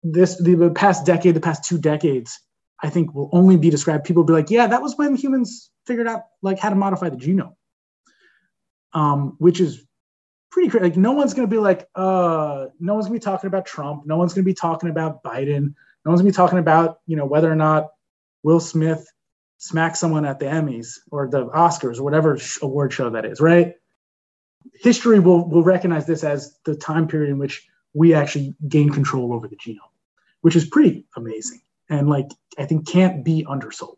this 0.04 0.38
the, 0.38 0.72
past 0.76 1.06
decade 1.06 1.36
the 1.36 1.42
past 1.42 1.64
two 1.64 1.78
decades 1.78 2.40
i 2.82 2.90
think 2.90 3.14
will 3.14 3.30
only 3.34 3.58
be 3.58 3.70
described 3.70 4.06
people 4.06 4.24
will 4.24 4.28
be 4.28 4.34
like 4.34 4.50
yeah 4.50 4.68
that 4.68 4.82
was 4.82 4.98
when 4.98 5.16
humans 5.16 5.72
figured 5.86 6.08
out 6.08 6.22
like 6.42 6.60
how 6.60 6.70
to 6.70 6.76
modify 6.76 7.10
the 7.10 7.18
genome 7.18 7.56
um, 8.96 9.36
which 9.38 9.60
is 9.60 9.86
pretty 10.50 10.70
crazy. 10.70 10.86
Like 10.86 10.98
no 10.98 11.12
one's 11.12 11.34
going 11.36 11.48
to 11.48 11.54
be 11.54 11.60
like, 11.60 11.88
uh, 11.94 12.68
no 12.80 12.96
one's 12.96 13.08
going 13.08 13.20
to 13.20 13.24
be 13.24 13.32
talking 13.32 13.48
about 13.48 13.66
Trump. 13.66 14.08
No 14.08 14.18
one's 14.18 14.34
going 14.34 14.44
to 14.44 14.50
be 14.50 14.56
talking 14.56 14.90
about 14.90 15.22
Biden. 15.22 15.76
No 16.06 16.12
one's 16.12 16.22
going 16.22 16.32
to 16.32 16.36
be 16.36 16.36
talking 16.36 16.60
about, 16.60 17.00
you 17.06 17.18
know, 17.18 17.26
whether 17.26 17.52
or 17.52 17.56
not 17.56 17.90
Will 18.42 18.60
Smith 18.60 19.06
smack 19.58 19.96
someone 19.96 20.26
at 20.26 20.40
the 20.40 20.46
Emmys 20.46 21.00
or 21.12 21.28
the 21.28 21.46
Oscars 21.48 22.00
or 22.00 22.04
whatever 22.04 22.40
award 22.62 22.94
show 22.94 23.10
that 23.10 23.26
is, 23.26 23.42
right? 23.42 23.74
History 24.74 25.20
will, 25.20 25.48
will 25.48 25.64
recognize 25.64 26.08
this 26.08 26.24
as 26.24 26.58
the 26.66 26.76
time 26.76 27.08
period 27.08 27.30
in 27.30 27.38
which 27.38 27.68
we 27.94 28.14
actually 28.14 28.56
gain 28.68 28.90
control 28.90 29.34
over 29.34 29.48
the 29.48 29.56
genome, 29.56 29.80
which 30.42 30.56
is 30.56 30.66
pretty 30.66 31.06
amazing 31.16 31.62
and 31.90 32.10
like 32.10 32.28
I 32.58 32.66
think 32.66 32.88
can't 32.88 33.24
be 33.24 33.46
undersold. 33.48 33.98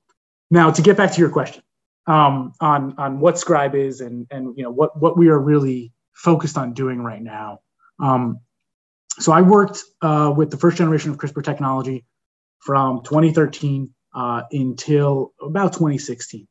Now 0.49 0.71
to 0.71 0.81
get 0.81 0.97
back 0.97 1.11
to 1.13 1.19
your 1.19 1.29
question 1.29 1.63
um, 2.07 2.53
on 2.59 2.95
on 2.97 3.19
what 3.19 3.37
Scribe 3.37 3.75
is 3.75 4.01
and 4.01 4.25
and 4.31 4.57
you 4.57 4.63
know 4.63 4.71
what 4.71 4.99
what 4.99 5.17
we 5.17 5.27
are 5.29 5.39
really 5.39 5.93
focused 6.13 6.57
on 6.57 6.73
doing 6.73 7.01
right 7.03 7.21
now. 7.21 7.59
Um, 7.99 8.39
so 9.19 9.31
I 9.31 9.41
worked 9.41 9.83
uh, 10.01 10.33
with 10.35 10.51
the 10.51 10.57
first 10.57 10.77
generation 10.77 11.11
of 11.11 11.17
CRISPR 11.17 11.43
technology 11.43 12.05
from 12.59 13.01
2013 13.03 13.89
uh, 14.15 14.43
until 14.51 15.33
about 15.41 15.73
2016, 15.73 16.47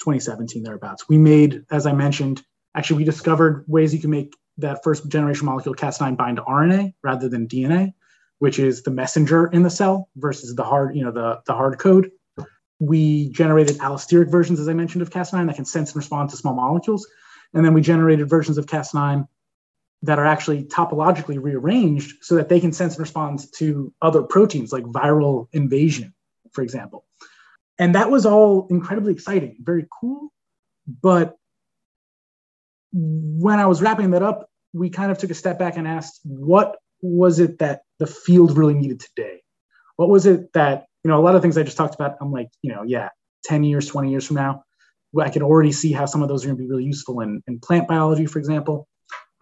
2017 0.00 0.62
thereabouts. 0.62 1.08
We 1.08 1.18
made, 1.18 1.64
as 1.70 1.86
I 1.86 1.92
mentioned, 1.92 2.42
actually 2.74 2.98
we 2.98 3.04
discovered 3.04 3.64
ways 3.68 3.94
you 3.94 4.00
can 4.00 4.10
make 4.10 4.34
that 4.58 4.82
first 4.82 5.08
generation 5.08 5.46
molecule 5.46 5.74
Cas9 5.74 6.16
bind 6.16 6.36
to 6.36 6.42
RNA 6.42 6.94
rather 7.02 7.28
than 7.28 7.48
DNA, 7.48 7.94
which 8.38 8.58
is 8.58 8.82
the 8.82 8.90
messenger 8.90 9.46
in 9.46 9.62
the 9.62 9.70
cell 9.70 10.08
versus 10.16 10.54
the 10.54 10.64
hard, 10.64 10.96
you 10.96 11.04
know, 11.04 11.12
the, 11.12 11.40
the 11.46 11.54
hard 11.54 11.78
code. 11.78 12.10
We 12.80 13.30
generated 13.30 13.78
allosteric 13.78 14.30
versions, 14.30 14.58
as 14.58 14.68
I 14.68 14.72
mentioned, 14.72 15.02
of 15.02 15.10
Cas9 15.10 15.46
that 15.46 15.56
can 15.56 15.64
sense 15.64 15.90
and 15.90 15.96
respond 15.96 16.30
to 16.30 16.36
small 16.36 16.54
molecules. 16.54 17.06
And 17.54 17.64
then 17.64 17.74
we 17.74 17.82
generated 17.82 18.28
versions 18.28 18.58
of 18.58 18.66
Cas9 18.66 19.28
that 20.02 20.18
are 20.18 20.24
actually 20.24 20.64
topologically 20.64 21.40
rearranged 21.40 22.24
so 22.24 22.34
that 22.36 22.48
they 22.48 22.58
can 22.58 22.72
sense 22.72 22.94
and 22.94 23.00
respond 23.00 23.44
to 23.56 23.92
other 24.00 24.22
proteins 24.22 24.72
like 24.72 24.84
viral 24.84 25.48
invasion, 25.52 26.14
for 26.52 26.62
example. 26.62 27.04
And 27.78 27.94
that 27.94 28.10
was 28.10 28.24
all 28.24 28.66
incredibly 28.70 29.12
exciting, 29.12 29.58
very 29.60 29.86
cool. 30.00 30.32
But 31.02 31.36
when 32.92 33.58
I 33.58 33.66
was 33.66 33.82
wrapping 33.82 34.12
that 34.12 34.22
up, 34.22 34.48
we 34.72 34.88
kind 34.88 35.12
of 35.12 35.18
took 35.18 35.30
a 35.30 35.34
step 35.34 35.58
back 35.58 35.76
and 35.76 35.86
asked, 35.86 36.20
what 36.24 36.76
was 37.02 37.40
it 37.40 37.58
that 37.58 37.82
the 37.98 38.06
field 38.06 38.56
really 38.56 38.74
needed 38.74 39.00
today? 39.00 39.42
What 39.96 40.08
was 40.08 40.26
it 40.26 40.52
that, 40.54 40.86
you 41.04 41.10
know, 41.10 41.18
a 41.18 41.22
lot 41.22 41.34
of 41.34 41.42
things 41.42 41.56
I 41.56 41.62
just 41.62 41.76
talked 41.76 41.94
about, 41.94 42.16
I'm 42.20 42.32
like, 42.32 42.48
you 42.62 42.72
know, 42.72 42.82
yeah, 42.82 43.08
10 43.44 43.64
years, 43.64 43.86
20 43.86 44.10
years 44.10 44.26
from 44.26 44.36
now, 44.36 44.64
I 45.18 45.30
can 45.30 45.42
already 45.42 45.72
see 45.72 45.92
how 45.92 46.06
some 46.06 46.22
of 46.22 46.28
those 46.28 46.44
are 46.44 46.48
going 46.48 46.58
to 46.58 46.62
be 46.62 46.68
really 46.68 46.84
useful 46.84 47.20
in, 47.20 47.42
in 47.46 47.58
plant 47.58 47.88
biology, 47.88 48.26
for 48.26 48.38
example. 48.38 48.86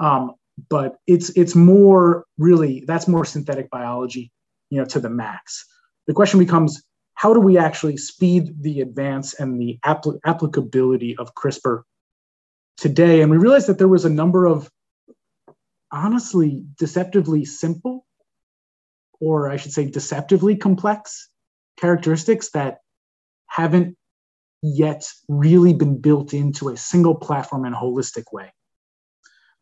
Um, 0.01 0.35
but 0.71 0.97
it's 1.07 1.31
it's 1.31 1.55
more 1.55 2.25
really 2.37 2.85
that's 2.87 3.07
more 3.07 3.25
synthetic 3.25 3.71
biology, 3.71 4.33
you 4.71 4.79
know, 4.79 4.85
to 4.87 5.01
the 5.01 5.11
max. 5.11 5.67
The 6.07 6.15
question 6.15 6.41
becomes, 6.41 6.83
how 7.15 7.35
do 7.35 7.41
we 7.41 7.59
actually 7.59 7.97
speed 7.97 8.63
the 8.63 8.81
advance 8.81 9.35
and 9.35 9.61
the 9.61 9.79
apl- 9.85 10.19
applicability 10.25 11.17
of 11.17 11.35
CRISPR 11.35 11.83
today? 12.77 13.21
And 13.21 13.31
we 13.31 13.37
realized 13.37 13.69
that 13.69 13.79
there 13.79 13.89
was 13.89 14.05
a 14.05 14.11
number 14.11 14.47
of 14.47 14.71
honestly 15.93 16.65
deceptively 16.79 17.45
simple, 17.45 18.07
or 19.21 19.51
I 19.51 19.57
should 19.57 19.73
say 19.73 19.89
deceptively 19.89 20.57
complex 20.57 21.29
characteristics 21.81 22.51
that 22.51 22.79
haven't 23.47 23.97
yet 24.63 25.09
really 25.29 25.73
been 25.73 26.01
built 26.01 26.35
into 26.35 26.69
a 26.69 26.77
single 26.77 27.15
platform 27.15 27.65
in 27.65 27.73
a 27.73 27.77
holistic 27.77 28.25
way. 28.33 28.53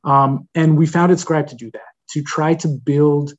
Um, 0.04 0.49
and 0.54 0.78
we 0.78 0.87
founded 0.87 1.18
Scribe 1.18 1.49
to 1.49 1.56
do 1.56 1.70
that, 1.73 1.92
to 2.11 2.23
try 2.23 2.54
to 2.54 2.68
build 2.68 3.35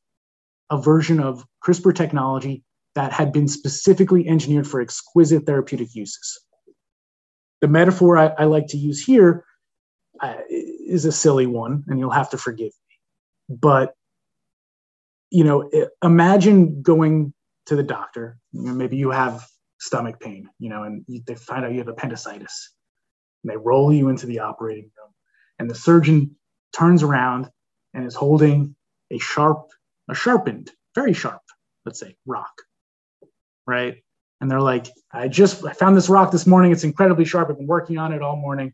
a 0.70 0.80
version 0.80 1.18
of 1.20 1.44
CRISPR 1.64 1.94
technology 1.94 2.62
that 2.94 3.12
had 3.12 3.32
been 3.32 3.48
specifically 3.48 4.28
engineered 4.28 4.66
for 4.66 4.80
exquisite 4.80 5.46
therapeutic 5.46 5.94
uses. 5.94 6.40
The 7.60 7.68
metaphor 7.68 8.18
I, 8.18 8.26
I 8.38 8.44
like 8.44 8.68
to 8.68 8.76
use 8.76 9.02
here 9.02 9.44
uh, 10.20 10.34
is 10.48 11.04
a 11.04 11.12
silly 11.12 11.46
one, 11.46 11.84
and 11.88 11.98
you'll 11.98 12.10
have 12.10 12.30
to 12.30 12.38
forgive 12.38 12.72
me. 12.88 13.56
But 13.56 13.94
you 15.30 15.44
know, 15.44 15.70
imagine 16.02 16.82
going 16.82 17.34
to 17.68 17.76
the 17.76 17.82
doctor. 17.82 18.38
You 18.52 18.62
know, 18.62 18.72
maybe 18.72 18.96
you 18.96 19.10
have 19.10 19.46
stomach 19.78 20.20
pain, 20.20 20.48
you 20.58 20.68
know, 20.68 20.82
and 20.82 21.04
you, 21.06 21.22
they 21.26 21.34
find 21.34 21.64
out 21.64 21.72
you 21.72 21.78
have 21.78 21.88
appendicitis. 21.88 22.74
And 23.44 23.52
they 23.52 23.56
roll 23.56 23.92
you 23.92 24.08
into 24.08 24.26
the 24.26 24.40
operating 24.40 24.84
room, 24.84 25.12
and 25.58 25.70
the 25.70 25.74
surgeon 25.74 26.34
turns 26.76 27.02
around 27.02 27.48
and 27.94 28.04
is 28.04 28.14
holding 28.14 28.74
a 29.12 29.18
sharp, 29.18 29.68
a 30.10 30.14
sharpened, 30.14 30.72
very 30.94 31.12
sharp, 31.12 31.42
let's 31.86 32.00
say, 32.00 32.16
rock, 32.26 32.50
right? 33.66 34.02
And 34.40 34.50
they're 34.50 34.60
like, 34.60 34.88
I 35.12 35.28
just 35.28 35.64
I 35.64 35.72
found 35.72 35.96
this 35.96 36.08
rock 36.08 36.32
this 36.32 36.46
morning. 36.46 36.72
It's 36.72 36.84
incredibly 36.84 37.24
sharp. 37.24 37.48
I've 37.50 37.58
been 37.58 37.66
working 37.66 37.98
on 37.98 38.12
it 38.12 38.22
all 38.22 38.36
morning. 38.36 38.72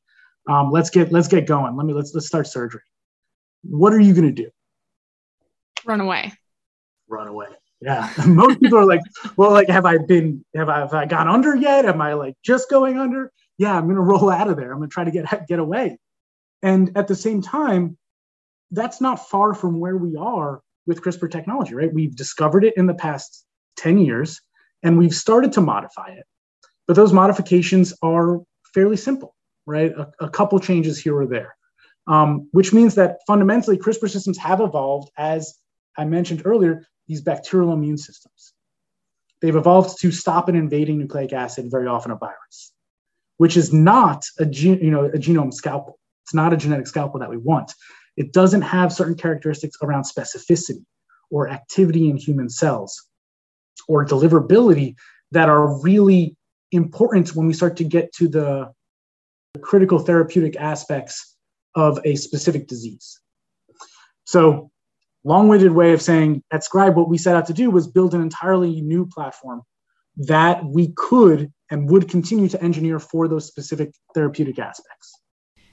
Um, 0.49 0.71
let's 0.71 0.91
get 0.91 1.13
let's 1.13 1.29
get 1.29 1.47
going. 1.47 1.77
Let 1.77 1.87
me 1.87 1.93
let's 1.93 2.13
let's 2.15 2.27
start 2.27 2.47
surgery. 2.47 2.83
What 3.63 3.93
are 3.93 4.01
you 4.01 4.15
gonna 4.15 4.33
do? 4.33 4.51
Run 5.85 6.01
away. 6.01 6.33
Run 7.09 7.29
away. 7.29 7.49
Yeah. 7.81 8.11
Most 8.27 8.61
people 8.61 8.79
are 8.79 8.87
like, 8.87 9.01
well, 9.37 9.51
like, 9.51 9.69
have 9.69 9.87
I 9.87 9.99
been 9.99 10.45
have 10.55 10.69
I 10.69 10.81
have 10.81 10.95
I 10.95 11.07
gone 11.07 11.29
under 11.29 11.55
yet? 11.55 11.85
Am 11.85 12.01
I 12.01 12.15
like 12.15 12.35
just 12.43 12.71
going 12.71 12.99
under? 12.99 13.31
Yeah, 13.59 13.77
I'm 13.77 13.87
gonna 13.87 14.01
roll 14.13 14.31
out 14.31 14.49
of 14.49 14.57
there. 14.57 14.73
I'm 14.73 14.79
gonna 14.79 14.89
try 14.89 15.05
to 15.05 15.11
get 15.11 15.47
get 15.49 15.59
away. 15.59 15.99
And 16.63 16.97
at 16.97 17.09
the 17.09 17.15
same 17.15 17.43
time, 17.43 17.99
that's 18.71 19.01
not 19.01 19.29
far 19.29 19.55
from 19.55 19.81
where 19.81 19.97
we 19.97 20.17
are 20.17 20.61
with 20.87 21.03
CRISPR 21.03 21.31
technology, 21.31 21.75
right? 21.75 21.93
We've 21.93 22.15
discovered 22.15 22.65
it 22.65 22.75
in 22.77 22.87
the 22.87 22.95
past 22.95 23.45
10 23.77 23.99
years 23.99 24.41
and 24.83 24.99
we've 24.99 25.15
started 25.15 25.53
to 25.53 25.61
modify 25.61 26.09
it. 26.09 26.25
But 26.87 26.97
those 26.97 27.13
modifications 27.13 27.95
are 28.03 28.41
fairly 28.73 28.97
simple 28.97 29.35
right? 29.67 29.93
A, 29.93 30.11
a 30.21 30.31
couple 30.31 30.59
changes 30.61 30.99
here 30.99 31.17
or 31.17 31.27
there, 31.27 31.57
um, 32.07 32.49
which 32.53 32.73
means 32.73 32.95
that 32.97 33.19
fundamentally 33.27 33.79
CRISPR 33.79 34.11
systems 34.11 34.39
have 34.39 34.61
evolved 34.61 35.11
as 35.17 35.55
I 35.97 36.05
mentioned 36.05 36.43
earlier, 36.45 36.87
these 37.07 37.21
bacterial 37.21 37.73
immune 37.73 37.99
systems. 37.99 38.53
They've 39.43 39.57
evolved 39.57 40.01
to 40.01 40.11
stop 40.11 40.49
an 40.49 40.55
invading 40.55 40.99
nucleic 40.99 41.33
acid, 41.33 41.71
very 41.71 41.87
often 41.87 42.11
a 42.11 42.17
virus, 42.17 42.73
which 43.37 43.57
is 43.57 43.73
not 43.73 44.25
a, 44.39 44.47
you 44.47 44.91
know, 44.91 45.05
a 45.05 45.19
genome 45.19 45.53
scalpel. 45.53 45.99
It's 46.25 46.35
not 46.35 46.53
a 46.53 46.57
genetic 46.57 46.87
scalpel 46.87 47.21
that 47.21 47.29
we 47.29 47.37
want. 47.37 47.73
It 48.17 48.33
doesn't 48.33 48.63
have 48.63 48.93
certain 48.93 49.17
characteristics 49.17 49.77
around 49.83 50.05
specificity 50.05 50.85
or 51.31 51.51
activity 51.51 52.09
in 52.09 52.17
human 52.17 52.49
cells 52.49 53.07
or 53.89 54.07
deliverability 54.07 54.95
that 55.33 55.49
are 55.49 55.83
really 55.83 56.37
important 56.73 57.35
when 57.35 57.47
we 57.47 57.53
start 57.53 57.77
to 57.77 57.85
get 57.85 58.13
to 58.15 58.29
the 58.29 58.73
critical 59.61 59.99
therapeutic 59.99 60.57
aspects 60.57 61.37
of 61.75 61.99
a 62.05 62.17
specific 62.17 62.67
disease. 62.67 63.21
So, 64.25 64.71
long 65.25 65.49
winded 65.49 65.73
way 65.73 65.93
of 65.93 66.03
saying 66.03 66.43
at 66.53 66.65
Scribe, 66.65 66.97
what 66.97 67.09
we 67.09 67.19
set 67.19 67.35
out 67.35 67.47
to 67.47 67.53
do 67.53 67.71
was 67.71 67.87
build 67.87 68.15
an 68.15 68.21
entirely 68.21 68.81
new 68.81 69.07
platform 69.07 69.63
that 70.17 70.65
we 70.65 70.93
could 70.97 71.53
and 71.71 71.89
would 71.91 72.09
continue 72.09 72.49
to 72.49 72.63
engineer 72.63 73.01
for 73.01 73.27
those 73.27 73.47
specific 73.47 73.95
therapeutic 74.15 74.59
aspects. 74.59 75.19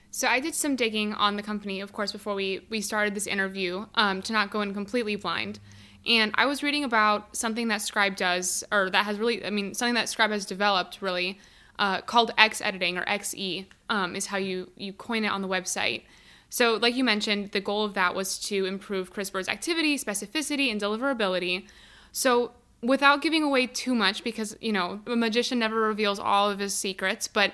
So 0.09 0.27
I 0.27 0.39
did 0.39 0.55
some 0.55 0.75
digging 0.75 1.13
on 1.13 1.37
the 1.37 1.43
company, 1.43 1.79
of 1.79 1.93
course, 1.93 2.11
before 2.11 2.35
we 2.35 2.65
we 2.69 2.81
started 2.81 3.15
this 3.15 3.27
interview, 3.27 3.85
um, 3.95 4.21
to 4.23 4.33
not 4.33 4.51
go 4.51 4.61
in 4.61 4.73
completely 4.73 5.15
blind. 5.15 5.59
And 6.05 6.31
I 6.35 6.47
was 6.47 6.63
reading 6.63 6.83
about 6.83 7.35
something 7.35 7.67
that 7.67 7.81
Scribe 7.81 8.15
does, 8.15 8.63
or 8.71 8.89
that 8.89 9.05
has 9.05 9.19
really, 9.19 9.45
I 9.45 9.51
mean, 9.51 9.73
something 9.73 9.93
that 9.93 10.09
Scribe 10.09 10.31
has 10.31 10.45
developed 10.45 11.01
really, 11.01 11.39
uh, 11.79 12.01
called 12.01 12.31
X 12.37 12.61
editing 12.61 12.97
or 12.97 13.05
XE 13.05 13.67
um, 13.89 14.15
is 14.15 14.25
how 14.25 14.37
you 14.37 14.71
you 14.75 14.91
coin 14.91 15.23
it 15.23 15.31
on 15.31 15.41
the 15.41 15.47
website. 15.47 16.03
So, 16.51 16.75
like 16.75 16.97
you 16.97 17.05
mentioned, 17.05 17.53
the 17.53 17.61
goal 17.61 17.85
of 17.85 17.93
that 17.93 18.13
was 18.13 18.37
to 18.39 18.65
improve 18.65 19.13
CRISPR's 19.13 19.47
activity, 19.47 19.97
specificity, 19.97 20.69
and 20.69 20.81
deliverability. 20.81 21.65
So, 22.11 22.51
without 22.83 23.21
giving 23.21 23.41
away 23.41 23.67
too 23.67 23.95
much, 23.95 24.21
because 24.21 24.57
you 24.59 24.73
know 24.73 24.99
a 25.07 25.15
magician 25.15 25.59
never 25.59 25.79
reveals 25.79 26.19
all 26.19 26.49
of 26.49 26.59
his 26.59 26.75
secrets, 26.75 27.25
but 27.25 27.53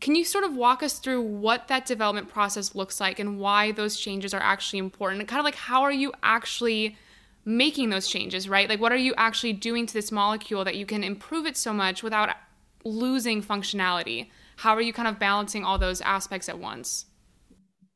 can 0.00 0.14
you 0.14 0.24
sort 0.24 0.44
of 0.44 0.54
walk 0.54 0.84
us 0.84 1.00
through 1.00 1.20
what 1.20 1.66
that 1.66 1.84
development 1.84 2.28
process 2.28 2.76
looks 2.76 3.00
like 3.00 3.18
and 3.18 3.40
why 3.40 3.72
those 3.72 3.98
changes 3.98 4.32
are 4.32 4.40
actually 4.40 4.78
important? 4.78 5.26
Kind 5.26 5.40
of 5.40 5.44
like 5.44 5.56
how 5.56 5.82
are 5.82 5.92
you 5.92 6.12
actually 6.22 6.96
making 7.44 7.90
those 7.90 8.06
changes, 8.06 8.48
right? 8.48 8.68
Like 8.68 8.80
what 8.80 8.92
are 8.92 8.96
you 8.96 9.14
actually 9.16 9.54
doing 9.54 9.84
to 9.84 9.92
this 9.92 10.12
molecule 10.12 10.64
that 10.64 10.76
you 10.76 10.86
can 10.86 11.02
improve 11.02 11.44
it 11.44 11.56
so 11.56 11.72
much 11.72 12.04
without 12.04 12.36
losing 12.84 13.42
functionality? 13.42 14.28
How 14.58 14.74
are 14.74 14.80
you 14.80 14.92
kind 14.92 15.08
of 15.08 15.18
balancing 15.18 15.64
all 15.64 15.78
those 15.78 16.00
aspects 16.02 16.48
at 16.48 16.60
once? 16.60 17.06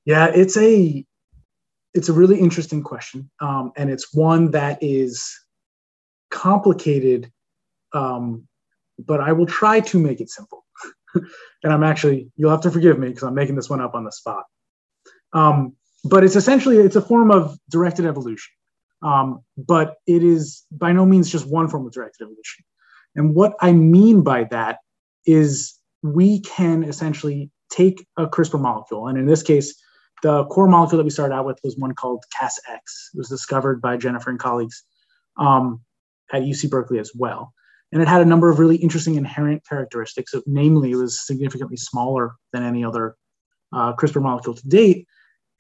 Yeah, 0.05 0.27
it's 0.35 0.57
a 0.57 1.05
it's 1.95 2.09
a 2.09 2.13
really 2.13 2.39
interesting 2.39 2.83
question, 2.83 3.31
um, 3.41 3.73
and 3.77 3.91
it's 3.91 4.15
one 4.15 4.51
that 4.53 4.79
is 4.83 5.31
complicated. 6.31 7.31
Um, 7.93 8.49
but 8.99 9.21
I 9.21 9.33
will 9.33 9.47
try 9.47 9.81
to 9.81 9.99
make 9.99 10.21
it 10.21 10.31
simple. 10.31 10.65
and 11.15 11.73
I'm 11.73 11.85
actually 11.85 12.31
you'll 12.37 12.51
have 12.51 12.63
to 12.63 12.71
forgive 12.71 12.99
me 12.99 13.09
because 13.09 13.23
I'm 13.23 13.35
making 13.35 13.57
this 13.57 13.71
one 13.71 13.81
up 13.81 13.95
on 13.95 14.05
the 14.05 14.13
spot. 14.13 14.45
Um, 15.33 15.77
but 16.05 16.25
it's 16.25 16.37
essentially 16.37 16.79
it's 16.79 16.97
a 16.97 17.03
form 17.03 17.31
of 17.31 17.59
directed 17.71 18.07
evolution. 18.07 18.53
Um, 19.03 19.43
but 19.57 19.97
it 20.07 20.23
is 20.23 20.65
by 20.71 20.93
no 20.93 21.05
means 21.05 21.31
just 21.31 21.49
one 21.49 21.69
form 21.69 21.87
of 21.87 21.93
directed 21.93 22.25
evolution 22.25 22.65
And 23.17 23.35
what 23.35 23.55
I 23.61 23.73
mean 23.73 24.23
by 24.23 24.45
that 24.45 24.79
is 25.27 25.77
we 26.03 26.41
can 26.41 26.85
essentially 26.85 27.51
take 27.71 28.07
a 28.17 28.27
CRISPR 28.27 28.61
molecule, 28.61 29.09
and 29.09 29.19
in 29.19 29.27
this 29.27 29.43
case, 29.43 29.75
the 30.23 30.45
core 30.47 30.69
molecule 30.69 30.99
that 30.99 31.05
we 31.05 31.11
started 31.11 31.35
out 31.35 31.47
with 31.47 31.59
was 31.63 31.77
one 31.77 31.95
called 31.95 32.25
Cas-X. 32.39 33.11
It 33.15 33.19
was 33.19 33.29
discovered 33.29 33.83
by 33.83 33.97
Jennifer 33.97 34.31
and 34.31 34.39
colleagues 34.39 34.85
um, 35.37 35.81
at 36.33 36.43
UC 36.43 36.71
Berkeley 36.71 36.99
as 36.99 37.13
well. 37.15 37.53
And 37.93 38.01
it 38.01 38.09
had 38.09 38.23
a 38.23 38.25
number 38.25 38.49
of 38.49 38.59
really 38.59 38.77
interesting 38.77 39.17
inherent 39.17 39.67
characteristics. 39.69 40.35
Namely, 40.47 40.93
it 40.93 40.97
was 40.97 41.27
significantly 41.27 41.77
smaller 41.77 42.37
than 42.53 42.63
any 42.63 42.85
other 42.85 43.17
uh, 43.73 43.95
CRISPR 43.95 44.23
molecule 44.23 44.55
to 44.55 44.69
date, 44.69 45.07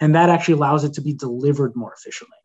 and 0.00 0.14
that 0.14 0.31
actually 0.31 0.54
allows 0.54 0.85
it 0.85 0.95
to 0.95 1.00
be 1.00 1.12
delivered 1.12 1.76
more 1.76 1.92
efficiently. 1.92 2.37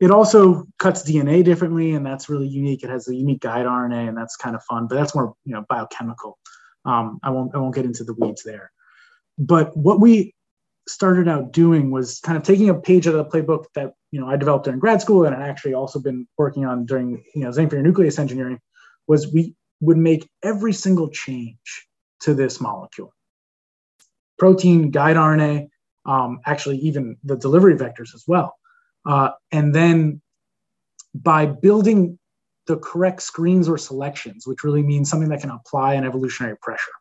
It 0.00 0.10
also 0.10 0.64
cuts 0.78 1.08
DNA 1.08 1.44
differently, 1.44 1.94
and 1.94 2.04
that's 2.04 2.28
really 2.28 2.48
unique. 2.48 2.82
It 2.82 2.90
has 2.90 3.06
a 3.06 3.14
unique 3.14 3.40
guide 3.40 3.66
RNA, 3.66 4.08
and 4.08 4.16
that's 4.16 4.36
kind 4.36 4.56
of 4.56 4.64
fun. 4.64 4.88
But 4.88 4.96
that's 4.96 5.14
more, 5.14 5.34
you 5.44 5.54
know, 5.54 5.64
biochemical. 5.68 6.38
Um, 6.84 7.20
I 7.22 7.30
won't 7.30 7.54
I 7.54 7.58
won't 7.58 7.74
get 7.74 7.84
into 7.84 8.02
the 8.02 8.14
weeds 8.14 8.42
there. 8.42 8.72
But 9.38 9.76
what 9.76 10.00
we 10.00 10.34
started 10.86 11.28
out 11.28 11.52
doing 11.52 11.90
was 11.90 12.20
kind 12.20 12.36
of 12.36 12.42
taking 12.42 12.68
a 12.68 12.74
page 12.74 13.06
out 13.06 13.14
of 13.14 13.24
the 13.24 13.30
playbook 13.30 13.64
that 13.74 13.94
you 14.10 14.20
know 14.20 14.28
I 14.28 14.36
developed 14.36 14.64
during 14.64 14.80
grad 14.80 15.00
school, 15.00 15.24
and 15.24 15.34
I 15.34 15.48
actually 15.48 15.74
also 15.74 15.98
been 15.98 16.26
working 16.38 16.64
on 16.64 16.86
during 16.86 17.24
you 17.34 17.42
know 17.42 17.50
Xanthia 17.50 17.82
nucleus 17.82 18.18
engineering. 18.18 18.60
Was 19.06 19.32
we 19.32 19.54
would 19.80 19.98
make 19.98 20.28
every 20.42 20.72
single 20.72 21.08
change 21.08 21.86
to 22.20 22.34
this 22.34 22.60
molecule, 22.60 23.12
protein, 24.38 24.90
guide 24.90 25.16
RNA, 25.16 25.68
um, 26.06 26.40
actually 26.46 26.78
even 26.78 27.16
the 27.24 27.36
delivery 27.36 27.76
vectors 27.76 28.14
as 28.14 28.24
well, 28.26 28.56
uh, 29.06 29.30
and 29.52 29.74
then 29.74 30.20
by 31.14 31.46
building 31.46 32.18
the 32.66 32.76
correct 32.78 33.22
screens 33.22 33.68
or 33.68 33.76
selections, 33.76 34.46
which 34.46 34.64
really 34.64 34.82
means 34.82 35.08
something 35.10 35.28
that 35.28 35.40
can 35.40 35.50
apply 35.50 35.94
an 35.94 36.04
evolutionary 36.04 36.56
pressure, 36.62 36.92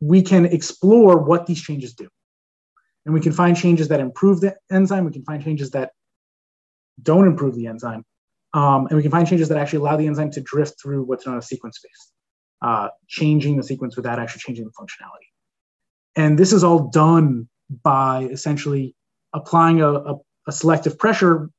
we 0.00 0.20
can 0.20 0.44
explore 0.44 1.18
what 1.18 1.46
these 1.46 1.62
changes 1.62 1.94
do. 1.94 2.08
And 3.04 3.14
we 3.14 3.20
can 3.20 3.32
find 3.32 3.56
changes 3.56 3.88
that 3.88 4.00
improve 4.00 4.40
the 4.40 4.56
enzyme. 4.70 5.04
We 5.04 5.12
can 5.12 5.24
find 5.24 5.42
changes 5.42 5.70
that 5.70 5.92
don't 7.02 7.26
improve 7.26 7.54
the 7.54 7.66
enzyme. 7.66 8.04
Um, 8.54 8.86
and 8.86 8.96
we 8.96 9.02
can 9.02 9.10
find 9.10 9.26
changes 9.26 9.48
that 9.48 9.58
actually 9.58 9.80
allow 9.80 9.96
the 9.96 10.06
enzyme 10.06 10.30
to 10.32 10.40
drift 10.40 10.80
through 10.80 11.02
what's 11.04 11.26
known 11.26 11.36
as 11.36 11.46
sequence 11.46 11.78
space, 11.78 12.12
uh, 12.62 12.88
changing 13.08 13.56
the 13.56 13.62
sequence 13.62 13.96
without 13.96 14.18
actually 14.18 14.40
changing 14.40 14.64
the 14.64 14.70
functionality. 14.70 15.28
And 16.16 16.38
this 16.38 16.52
is 16.52 16.62
all 16.62 16.88
done 16.88 17.48
by 17.82 18.28
essentially 18.30 18.94
applying 19.32 19.80
a, 19.80 19.92
a, 19.92 20.14
a 20.46 20.52
selective 20.52 20.98
pressure 20.98 21.50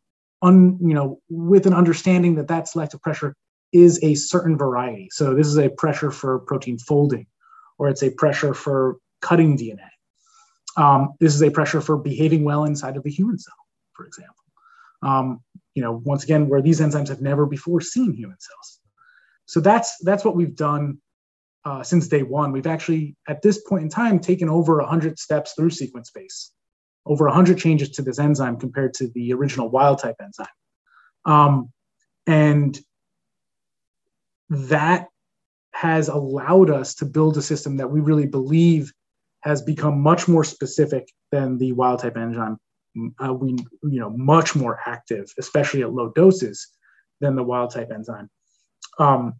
un, 0.41 0.77
you 0.81 0.93
know, 0.93 1.19
with 1.29 1.65
an 1.65 1.73
understanding 1.73 2.35
that 2.35 2.47
that 2.47 2.67
selective 2.67 3.01
pressure 3.01 3.35
is 3.73 3.99
a 4.03 4.15
certain 4.15 4.57
variety. 4.57 5.09
So 5.11 5.33
this 5.33 5.47
is 5.47 5.57
a 5.57 5.69
pressure 5.69 6.11
for 6.11 6.39
protein 6.39 6.77
folding, 6.77 7.25
or 7.77 7.89
it's 7.89 8.03
a 8.03 8.11
pressure 8.11 8.53
for 8.53 8.97
cutting 9.21 9.57
DNA. 9.57 9.89
Um, 10.77 11.13
this 11.20 11.34
is 11.34 11.41
a 11.41 11.51
pressure 11.51 11.82
for 11.82 11.98
behaving 11.98 12.44
well 12.44 12.65
inside 12.65 12.98
of 12.98 13.03
the 13.03 13.12
human 13.12 13.38
cell, 13.38 13.55
for 13.94 14.05
example. 14.05 14.36
Um, 15.01 15.41
you 15.74 15.82
know, 15.82 16.01
once 16.03 16.24
again, 16.24 16.48
where 16.50 16.62
these 16.62 16.79
enzymes 16.79 17.10
have 17.10 17.22
never 17.22 17.46
before 17.46 17.82
seen 17.82 18.13
human 18.13 18.38
cells. 18.39 18.79
So 19.46 19.60
that's 19.60 19.98
that's 20.03 20.25
what 20.25 20.36
we've 20.36 20.55
done 20.55 21.00
uh, 21.63 21.84
since 21.84 22.08
day 22.08 22.24
one. 22.24 22.51
We've 22.51 22.67
actually, 22.67 23.15
at 23.27 23.41
this 23.41 23.62
point 23.62 23.84
in 23.84 23.89
time, 23.89 24.20
taken 24.20 24.50
over 24.50 24.77
100 24.77 25.20
steps 25.20 25.53
through 25.53 25.70
sequence 25.72 26.10
space 26.10 26.51
over 27.05 27.25
100 27.25 27.58
changes 27.58 27.89
to 27.91 28.01
this 28.01 28.20
enzyme 28.20 28.58
compared 28.58 28.94
to 28.96 29.08
the 29.10 29.34
original 29.34 29.70
wild 29.70 30.00
type 30.00 30.15
enzyme. 30.22 30.48
Um, 31.25 31.72
and 32.27 32.77
that 34.50 35.08
has 35.72 36.08
allowed 36.08 36.70
us 36.70 36.96
to 36.96 37.05
build 37.05 37.38
a 37.38 37.41
system 37.41 37.77
that 37.77 37.91
we 37.91 38.00
really 38.00 38.25
believe 38.25 38.91
has 39.45 39.61
become 39.61 40.01
much 40.01 40.27
more 40.27 40.43
specific 40.43 41.08
than 41.31 41.58
the 41.58 41.71
wild 41.71 41.99
type 41.99 42.17
enzyme. 42.17 42.58
Uh, 43.23 43.34
we, 43.34 43.51
you 43.84 43.99
know, 43.99 44.10
much 44.10 44.55
more 44.55 44.79
active, 44.86 45.25
especially 45.38 45.84
at 45.84 45.93
low 45.93 46.12
doses 46.15 46.67
than 47.21 47.36
the 47.36 47.43
wild 47.43 47.71
type 47.71 47.91
enzyme. 47.93 48.29
Um, 48.99 49.36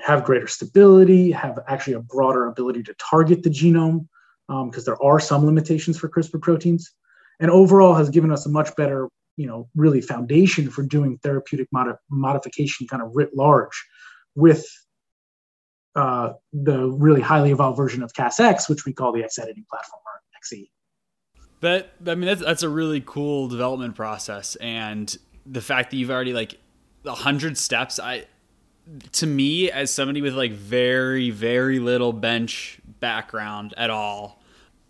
have 0.00 0.24
greater 0.24 0.46
stability, 0.46 1.30
have 1.32 1.58
actually 1.68 1.94
a 1.94 2.00
broader 2.00 2.46
ability 2.46 2.82
to 2.84 2.94
target 2.94 3.42
the 3.42 3.50
genome, 3.50 4.06
because 4.48 4.88
um, 4.88 4.94
there 4.94 5.02
are 5.02 5.20
some 5.20 5.44
limitations 5.44 5.98
for 5.98 6.08
CRISPR 6.08 6.40
proteins, 6.40 6.92
and 7.40 7.50
overall 7.50 7.94
has 7.94 8.08
given 8.08 8.30
us 8.30 8.46
a 8.46 8.48
much 8.48 8.74
better, 8.76 9.08
you 9.36 9.46
know, 9.46 9.68
really 9.74 10.00
foundation 10.00 10.70
for 10.70 10.82
doing 10.82 11.18
therapeutic 11.18 11.68
mod- 11.72 11.96
modification 12.10 12.86
kind 12.86 13.02
of 13.02 13.10
writ 13.14 13.30
large 13.34 13.84
with 14.34 14.66
uh, 15.96 16.34
the 16.52 16.88
really 16.90 17.20
highly 17.20 17.50
evolved 17.50 17.76
version 17.76 18.02
of 18.02 18.12
Cas-X, 18.14 18.68
which 18.68 18.84
we 18.84 18.92
call 18.92 19.12
the 19.12 19.24
X 19.24 19.38
editing 19.38 19.64
platform 19.68 20.02
or 20.06 20.22
XE. 20.44 20.68
That 21.60 21.90
I 22.06 22.14
mean 22.14 22.26
that's 22.26 22.42
that's 22.42 22.62
a 22.62 22.68
really 22.68 23.02
cool 23.04 23.48
development 23.48 23.94
process, 23.96 24.56
and 24.56 25.16
the 25.46 25.62
fact 25.62 25.90
that 25.90 25.96
you've 25.96 26.10
already 26.10 26.34
like 26.34 26.58
a 27.06 27.14
hundred 27.14 27.56
steps, 27.56 27.98
I 27.98 28.26
to 29.12 29.26
me 29.26 29.70
as 29.70 29.90
somebody 29.90 30.22
with 30.22 30.34
like 30.34 30.52
very 30.52 31.30
very 31.30 31.78
little 31.78 32.12
bench 32.12 32.78
background 33.00 33.74
at 33.76 33.90
all 33.90 34.40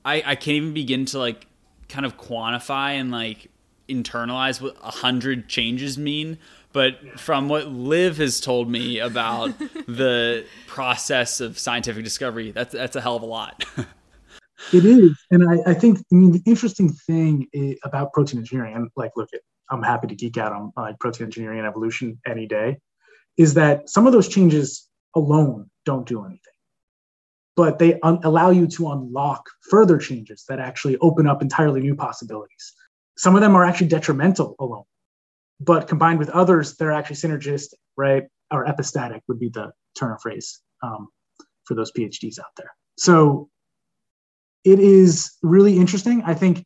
i 0.05 0.16
i 0.27 0.35
can't 0.35 0.49
even 0.49 0.75
begin 0.75 1.07
to 1.07 1.19
like 1.19 1.47
kind 1.88 2.05
of 2.05 2.19
quantify 2.19 2.90
and 2.90 3.11
like 3.11 3.49
internalize 3.88 4.61
what 4.61 4.77
a 4.83 4.90
hundred 4.90 5.49
changes 5.49 5.97
mean 5.97 6.38
but 6.76 7.18
from 7.18 7.48
what 7.48 7.68
liv 7.68 8.18
has 8.18 8.38
told 8.38 8.70
me 8.70 8.98
about 8.98 9.58
the 9.88 10.44
process 10.66 11.40
of 11.40 11.58
scientific 11.58 12.04
discovery 12.04 12.50
that's 12.50 12.74
that's 12.74 12.96
a 12.96 13.00
hell 13.00 13.16
of 13.16 13.22
a 13.22 13.26
lot. 13.26 13.64
It 14.74 14.84
is 14.84 15.16
and 15.30 15.48
I, 15.48 15.70
I 15.70 15.74
think 15.74 15.98
i 16.12 16.14
mean 16.14 16.32
the 16.32 16.42
interesting 16.44 16.92
thing 16.92 17.48
about 17.82 18.12
protein 18.12 18.40
engineering 18.40 18.74
and 18.74 18.90
like 18.94 19.12
look 19.16 19.30
at 19.32 19.40
i'm 19.70 19.82
happy 19.82 20.06
to 20.08 20.14
geek 20.14 20.36
out 20.36 20.52
on 20.52 20.72
like 20.76 20.98
protein 20.98 21.24
engineering 21.24 21.58
and 21.58 21.66
evolution 21.66 22.18
any 22.26 22.46
day 22.46 22.78
is 23.36 23.54
that 23.54 23.88
some 23.88 24.06
of 24.06 24.12
those 24.12 24.28
changes 24.28 24.88
alone 25.14 25.70
don't 25.84 26.06
do 26.06 26.24
anything. 26.24 26.40
But 27.54 27.78
they 27.78 27.98
un- 28.00 28.20
allow 28.22 28.50
you 28.50 28.66
to 28.68 28.92
unlock 28.92 29.48
further 29.70 29.98
changes 29.98 30.44
that 30.48 30.58
actually 30.58 30.98
open 30.98 31.26
up 31.26 31.40
entirely 31.42 31.80
new 31.80 31.94
possibilities. 31.94 32.74
Some 33.16 33.34
of 33.34 33.40
them 33.40 33.56
are 33.56 33.64
actually 33.64 33.88
detrimental 33.88 34.56
alone 34.58 34.84
but 35.61 35.88
combined 35.88 36.19
with 36.19 36.29
others 36.31 36.77
they're 36.77 36.92
actually 36.92 37.16
synergistic 37.16 37.75
right 37.97 38.25
or 38.51 38.66
epistatic 38.66 39.21
would 39.29 39.38
be 39.38 39.49
the 39.49 39.71
turn 39.99 40.12
of 40.12 40.21
phrase 40.21 40.61
um, 40.83 41.09
for 41.64 41.75
those 41.75 41.92
phds 41.92 42.38
out 42.38 42.47
there 42.57 42.71
so 42.99 43.49
it 44.64 44.79
is 44.79 45.37
really 45.42 45.77
interesting 45.77 46.23
i 46.25 46.35
think 46.35 46.64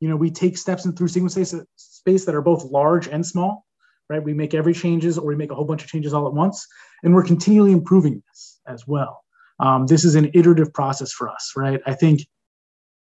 you 0.00 0.08
know 0.08 0.16
we 0.16 0.30
take 0.30 0.56
steps 0.56 0.84
in 0.84 0.92
through 0.92 1.08
sequence 1.08 1.36
space 1.76 2.24
that 2.24 2.34
are 2.34 2.42
both 2.42 2.64
large 2.64 3.08
and 3.08 3.26
small 3.26 3.66
right? 4.10 4.22
We 4.22 4.34
make 4.34 4.52
every 4.52 4.74
changes 4.74 5.16
or 5.16 5.24
we 5.24 5.36
make 5.36 5.52
a 5.52 5.54
whole 5.54 5.64
bunch 5.64 5.84
of 5.84 5.88
changes 5.88 6.12
all 6.12 6.26
at 6.26 6.34
once, 6.34 6.66
and 7.02 7.14
we're 7.14 7.22
continually 7.22 7.72
improving 7.72 8.22
this 8.28 8.60
as 8.66 8.86
well. 8.86 9.24
Um, 9.60 9.86
this 9.86 10.04
is 10.04 10.16
an 10.16 10.30
iterative 10.34 10.74
process 10.74 11.12
for 11.12 11.28
us, 11.28 11.52
right? 11.56 11.80
I 11.86 11.94
think 11.94 12.26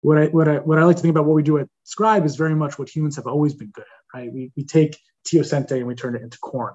what 0.02 0.18
I 0.18 0.26
what 0.26 0.46
I 0.46 0.56
what 0.58 0.78
I 0.78 0.84
like 0.84 0.96
to 0.96 1.02
think 1.02 1.12
about 1.12 1.24
what 1.24 1.34
we 1.34 1.42
do 1.42 1.58
at 1.58 1.68
Scribe 1.84 2.24
is 2.24 2.36
very 2.36 2.54
much 2.54 2.78
what 2.78 2.88
humans 2.88 3.16
have 3.16 3.26
always 3.26 3.54
been 3.54 3.70
good 3.70 3.84
at, 3.84 4.18
right? 4.18 4.32
We 4.32 4.52
we 4.56 4.64
take 4.64 4.96
teosinte 5.26 5.72
and 5.72 5.86
we 5.86 5.94
turn 5.94 6.16
it 6.16 6.22
into 6.22 6.38
corn, 6.38 6.74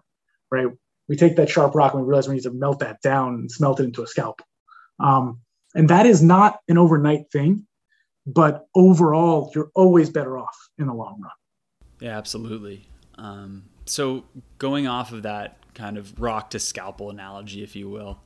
right? 0.52 0.68
We 1.08 1.16
take 1.16 1.36
that 1.36 1.50
sharp 1.50 1.76
rock 1.76 1.94
and 1.94 2.02
we 2.02 2.08
realize 2.08 2.28
we 2.28 2.36
need 2.36 2.44
to 2.44 2.52
melt 2.52 2.80
that 2.80 3.02
down 3.02 3.34
and 3.36 3.52
smelt 3.52 3.80
it 3.80 3.84
into 3.84 4.04
a 4.04 4.08
scalpel. 4.08 4.46
Um, 5.00 5.40
and 5.76 5.90
that 5.90 6.06
is 6.06 6.22
not 6.22 6.60
an 6.68 6.78
overnight 6.78 7.32
thing, 7.32 7.66
but 8.26 8.68
overall, 8.76 9.52
you're 9.54 9.72
always 9.76 10.10
better 10.10 10.38
off 10.38 10.56
in 10.78 10.88
the 10.88 10.94
long 10.94 11.20
run. 11.22 11.32
Yeah, 12.00 12.18
absolutely. 12.18 12.88
Um, 13.18 13.64
so 13.86 14.24
going 14.58 14.88
off 14.88 15.12
of 15.12 15.24
that 15.24 15.58
kind 15.74 15.98
of 15.98 16.20
rock 16.20 16.52
to 16.52 16.60
scalpel 16.60 17.10
analogy, 17.10 17.64
if 17.64 17.76
you 17.76 17.90
will, 17.90 18.20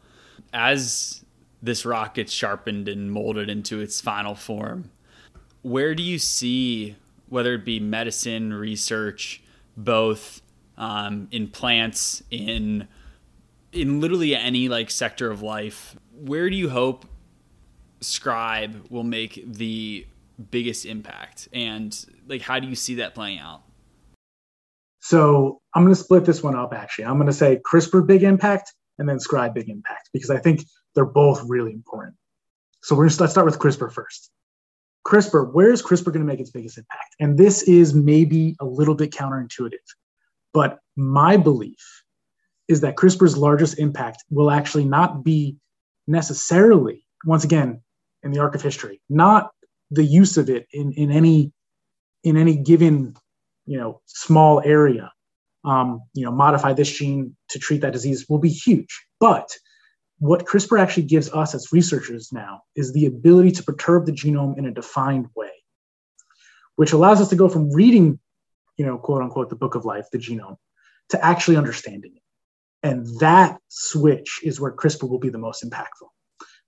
as 0.53 1.23
this 1.62 1.86
rock 1.86 2.15
gets 2.15 2.32
sharpened 2.32 2.88
and 2.88 3.12
molded 3.12 3.49
into 3.49 3.80
its 3.80 3.99
final 3.99 4.36
form, 4.36 4.91
where 5.62 5.95
do 5.95 6.03
you 6.03 6.19
see 6.19 6.95
whether 7.30 7.56
it 7.56 7.65
be 7.65 7.80
medicine 7.80 8.53
research, 8.53 9.41
both 9.78 10.42
um, 10.78 11.28
in 11.32 11.48
plants, 11.48 12.24
in 12.30 12.88
in 13.72 14.02
literally 14.02 14.36
any 14.36 14.68
like 14.68 14.90
sector 14.90 15.30
of 15.30 15.42
life, 15.42 15.96
where 16.13 16.50
do 16.50 16.56
you 16.56 16.70
hope 16.70 17.06
Scribe 18.02 18.88
will 18.90 19.04
make 19.04 19.44
the 19.46 20.06
biggest 20.52 20.86
impact, 20.86 21.48
and 21.54 22.06
like 22.28 22.42
how 22.42 22.60
do 22.60 22.68
you 22.68 22.76
see 22.76 22.96
that 22.96 23.16
playing 23.16 23.40
out? 23.40 23.63
So 25.00 25.62
I'm 25.74 25.84
going 25.84 25.96
to 25.96 26.00
split 26.02 26.26
this 26.26 26.44
one 26.44 26.56
up 26.56 26.74
actually. 26.74 27.06
I'm 27.06 27.16
going 27.16 27.28
to 27.28 27.34
say 27.34 27.62
CRISPR 27.66 28.06
big 28.06 28.24
impact 28.24 28.74
and 29.00 29.08
then 29.08 29.20
Scribe 29.20 29.54
big 29.54 29.70
impact 29.70 30.10
because 30.12 30.30
I 30.30 30.38
think 30.38 30.66
they're 30.96 31.06
both 31.06 31.44
really 31.48 31.72
important. 31.72 32.16
So 32.82 32.96
we're 32.96 33.06
going 33.06 33.12
to 33.12 33.22
let's 33.22 33.32
start 33.32 33.46
with 33.46 33.60
CRISPR 33.60 33.92
first. 33.92 34.32
CRISPR, 35.08 35.54
where 35.54 35.72
is 35.72 35.82
CRISPR 35.82 36.06
going 36.12 36.20
to 36.20 36.26
make 36.26 36.41
its 36.41 36.50
biggest 36.50 36.78
impact? 36.78 37.15
And 37.20 37.38
this 37.38 37.63
is 37.63 37.93
maybe 37.93 38.58
a 38.60 38.65
little 38.65 38.93
bit 38.93 39.12
counterintuitive, 39.12 39.86
but 40.54 40.80
my 40.98 41.38
belief 41.38 42.04
is 42.67 42.82
that 42.82 42.98
CRISPR's 42.98 43.38
largest 43.38 43.80
impact 43.80 44.26
will 44.30 44.52
actually 44.52 44.84
not 44.84 45.24
be 45.24 45.56
necessarily, 46.08 47.06
once 47.26 47.46
again, 47.46 47.82
in 48.24 48.32
the 48.32 48.39
arc 48.39 48.54
of 48.54 48.62
history, 48.62 49.02
not 49.10 49.52
the 49.91 50.04
use 50.04 50.36
of 50.36 50.50
it 50.50 50.67
in, 50.74 50.91
in 50.93 51.12
any 51.12 51.54
in 52.24 52.36
any 52.36 52.58
given 52.58 53.15
you 53.65 53.78
know 53.78 54.02
small 54.06 54.62
area. 54.65 55.12
Um, 55.63 56.02
you 56.13 56.24
know, 56.26 56.32
modify 56.32 56.74
this 56.74 56.89
gene 56.89 57.36
to 57.50 57.60
treat 57.60 57.82
that 57.82 57.93
disease 57.93 58.26
will 58.30 58.39
be 58.39 58.50
huge. 58.50 59.06
But 59.20 59.50
what 60.19 60.45
CRISPR 60.45 60.80
actually 60.80 61.03
gives 61.03 61.32
us 61.32 61.53
as 61.53 61.71
researchers 61.71 62.32
now 62.32 62.62
is 62.75 62.93
the 62.93 63.06
ability 63.06 63.51
to 63.51 63.63
perturb 63.63 64.06
the 64.06 64.12
genome 64.12 64.58
in 64.58 64.65
a 64.65 64.71
defined 64.71 65.27
way, 65.36 65.51
which 66.75 66.93
allows 66.93 67.21
us 67.21 67.30
to 67.30 67.36
go 67.36 67.47
from 67.47 67.71
reading, 67.71 68.19
you 68.77 68.86
know, 68.86 68.97
quote 68.97 69.21
unquote, 69.21 69.49
the 69.49 69.56
book 69.56 69.75
of 69.75 69.86
life, 69.86 70.06
the 70.12 70.17
genome, 70.17 70.58
to 71.10 71.23
actually 71.23 71.58
understanding 71.58 72.13
it. 72.15 72.21
And 72.84 73.08
that 73.19 73.60
switch 73.69 74.39
is 74.43 74.60
where 74.60 74.71
CRISPR 74.71 75.10
will 75.10 75.19
be 75.19 75.30
the 75.30 75.38
most 75.38 75.63
impactful. 75.63 76.10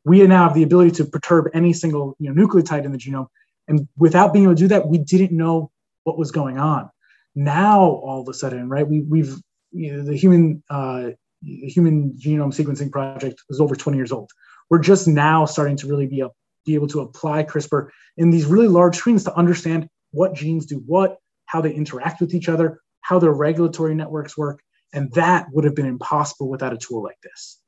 We 0.06 0.26
now 0.28 0.44
have 0.44 0.54
the 0.54 0.64
ability 0.64 0.92
to 0.92 1.06
perturb 1.06 1.50
any 1.54 1.74
single 1.74 2.16
you 2.20 2.34
know, 2.34 2.48
nucleotide 2.48 2.86
in 2.86 2.92
the 2.92 2.98
genome. 2.98 3.28
And 3.68 3.88
without 3.98 4.34
being 4.34 4.46
able 4.46 4.56
to 4.56 4.60
do 4.62 4.68
that, 4.70 4.88
we 4.88 4.98
didn't 4.98 5.32
know 5.32 5.72
what 6.04 6.18
was 6.18 6.32
going 6.32 6.58
on. 6.60 6.90
Now, 7.36 7.82
all 7.82 8.22
of 8.22 8.28
a 8.28 8.34
sudden, 8.34 8.70
right, 8.70 8.88
we, 8.88 9.02
we've, 9.02 9.36
you 9.72 9.94
know, 9.94 10.04
the 10.04 10.16
human, 10.16 10.64
uh, 10.70 11.12
human 11.44 12.14
genome 12.14 12.54
sequencing 12.54 12.92
project 12.92 13.42
is 13.50 13.60
over 13.60 13.76
20 13.76 13.98
years 13.98 14.12
old. 14.12 14.32
We're 14.70 14.80
just 14.80 15.08
now 15.08 15.46
starting 15.46 15.78
to 15.78 15.88
really 15.88 16.08
be, 16.08 16.22
a, 16.22 16.30
be 16.66 16.76
able 16.76 16.88
to 16.90 17.02
apply 17.02 17.44
CRISPR 17.44 17.90
in 18.18 18.30
these 18.30 18.46
really 18.46 18.68
large 18.68 18.96
screens 18.96 19.24
to 19.24 19.36
understand 19.36 19.88
what 20.12 20.34
genes 20.34 20.66
do 20.66 20.84
what, 20.86 21.18
how 21.46 21.62
they 21.62 21.74
interact 21.74 22.22
with 22.22 22.34
each 22.34 22.50
other, 22.50 22.82
how 23.02 23.20
their 23.20 23.32
regulatory 23.32 23.96
networks 23.96 24.38
work. 24.38 24.62
And 24.94 25.12
that 25.14 25.48
would 25.52 25.66
have 25.66 25.76
been 25.76 25.86
impossible 25.86 26.50
without 26.50 26.74
a 26.74 26.78
tool 26.78 27.04
like 27.04 27.20
this. 27.22 27.60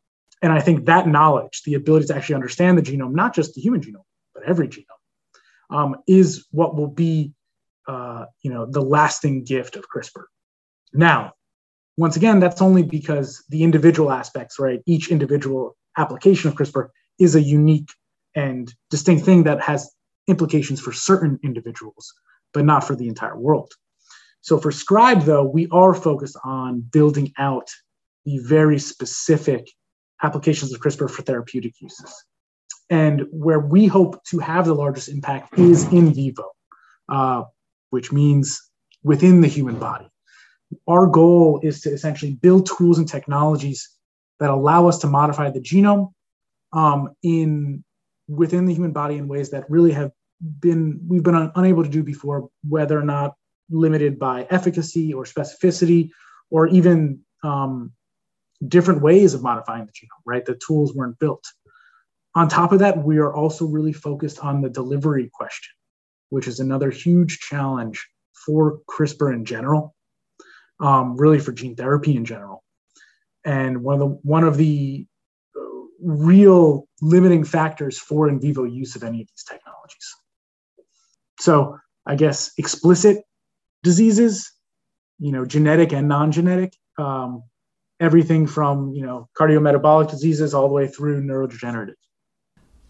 And 0.41 0.51
I 0.51 0.59
think 0.59 0.85
that 0.85 1.07
knowledge, 1.07 1.61
the 1.65 1.75
ability 1.75 2.07
to 2.07 2.15
actually 2.15 2.35
understand 2.35 2.77
the 2.77 2.81
genome, 2.81 3.13
not 3.13 3.35
just 3.35 3.53
the 3.53 3.61
human 3.61 3.81
genome, 3.81 4.05
but 4.33 4.43
every 4.43 4.67
genome, 4.67 4.85
um, 5.69 5.95
is 6.07 6.47
what 6.51 6.75
will 6.75 6.87
be, 6.87 7.33
uh, 7.87 8.25
you 8.41 8.51
know, 8.51 8.65
the 8.65 8.81
lasting 8.81 9.43
gift 9.43 9.75
of 9.75 9.85
CRISPR. 9.87 10.23
Now, 10.93 11.33
once 11.97 12.15
again, 12.15 12.39
that's 12.39 12.61
only 12.61 12.83
because 12.83 13.43
the 13.49 13.63
individual 13.63 14.11
aspects, 14.11 14.59
right? 14.59 14.81
Each 14.85 15.09
individual 15.09 15.75
application 15.97 16.49
of 16.49 16.55
CRISPR 16.55 16.89
is 17.19 17.35
a 17.35 17.41
unique 17.41 17.89
and 18.35 18.73
distinct 18.89 19.25
thing 19.25 19.43
that 19.43 19.61
has 19.61 19.93
implications 20.27 20.79
for 20.79 20.93
certain 20.93 21.39
individuals, 21.43 22.13
but 22.53 22.65
not 22.65 22.83
for 22.83 22.95
the 22.95 23.07
entire 23.07 23.37
world. 23.37 23.71
So 24.41 24.57
for 24.57 24.71
Scribe, 24.71 25.23
though, 25.23 25.43
we 25.43 25.67
are 25.71 25.93
focused 25.93 26.37
on 26.43 26.81
building 26.81 27.31
out 27.37 27.69
the 28.25 28.37
very 28.39 28.79
specific 28.79 29.69
applications 30.23 30.73
of 30.73 30.79
CRISPR 30.79 31.09
for 31.09 31.21
therapeutic 31.21 31.73
uses. 31.81 32.13
And 32.89 33.25
where 33.31 33.59
we 33.59 33.87
hope 33.87 34.23
to 34.25 34.39
have 34.39 34.65
the 34.65 34.75
largest 34.75 35.09
impact 35.09 35.57
is 35.57 35.91
in 35.91 36.13
vivo, 36.13 36.51
uh, 37.09 37.43
which 37.89 38.11
means 38.11 38.61
within 39.03 39.41
the 39.41 39.47
human 39.47 39.79
body. 39.79 40.10
Our 40.87 41.07
goal 41.07 41.59
is 41.63 41.81
to 41.81 41.89
essentially 41.91 42.33
build 42.33 42.67
tools 42.67 42.97
and 42.97 43.07
technologies 43.07 43.89
that 44.39 44.49
allow 44.49 44.87
us 44.87 44.99
to 44.99 45.07
modify 45.07 45.49
the 45.49 45.59
genome 45.59 46.13
um, 46.73 47.09
in 47.23 47.83
within 48.27 48.65
the 48.65 48.73
human 48.73 48.91
body 48.91 49.17
in 49.17 49.27
ways 49.27 49.49
that 49.51 49.69
really 49.69 49.91
have 49.91 50.11
been 50.59 50.99
we've 51.07 51.23
been 51.23 51.35
un- 51.35 51.51
unable 51.55 51.83
to 51.83 51.89
do 51.89 52.03
before, 52.03 52.49
whether 52.67 52.97
or 52.97 53.03
not 53.03 53.35
limited 53.69 54.17
by 54.19 54.47
efficacy 54.49 55.13
or 55.13 55.23
specificity 55.23 56.09
or 56.49 56.67
even 56.67 57.19
um, 57.43 57.91
different 58.67 59.01
ways 59.01 59.33
of 59.33 59.41
modifying 59.41 59.85
the 59.85 59.91
genome, 59.91 60.21
right? 60.25 60.45
The 60.45 60.55
tools 60.55 60.93
weren't 60.93 61.19
built. 61.19 61.45
On 62.35 62.47
top 62.47 62.71
of 62.71 62.79
that, 62.79 63.03
we 63.03 63.17
are 63.17 63.33
also 63.33 63.65
really 63.65 63.93
focused 63.93 64.39
on 64.39 64.61
the 64.61 64.69
delivery 64.69 65.29
question, 65.33 65.73
which 66.29 66.47
is 66.47 66.59
another 66.59 66.89
huge 66.89 67.39
challenge 67.39 68.07
for 68.45 68.79
CRISPR 68.89 69.33
in 69.33 69.45
general, 69.45 69.95
um, 70.81 71.15
really 71.15 71.39
for 71.39 71.51
gene 71.51 71.75
therapy 71.75 72.15
in 72.15 72.25
general. 72.25 72.63
And 73.45 73.83
one 73.83 73.95
of 73.95 73.99
the 73.99 74.19
one 74.23 74.43
of 74.43 74.57
the 74.57 75.05
uh, 75.55 75.61
real 76.01 76.87
limiting 77.01 77.43
factors 77.43 77.97
for 77.97 78.27
in 78.29 78.39
vivo 78.39 78.63
use 78.63 78.95
of 78.95 79.03
any 79.03 79.21
of 79.21 79.27
these 79.27 79.43
technologies. 79.47 80.15
So 81.39 81.77
I 82.05 82.15
guess 82.15 82.51
explicit 82.57 83.23
diseases, 83.83 84.51
you 85.19 85.31
know, 85.31 85.45
genetic 85.45 85.91
and 85.91 86.07
non-genetic, 86.07 86.73
um, 86.97 87.43
everything 87.99 88.45
from 88.47 88.93
you 88.93 89.05
know 89.05 89.27
cardiometabolic 89.39 90.09
diseases 90.09 90.53
all 90.53 90.67
the 90.67 90.73
way 90.73 90.87
through 90.87 91.23
neurodegenerative. 91.23 91.95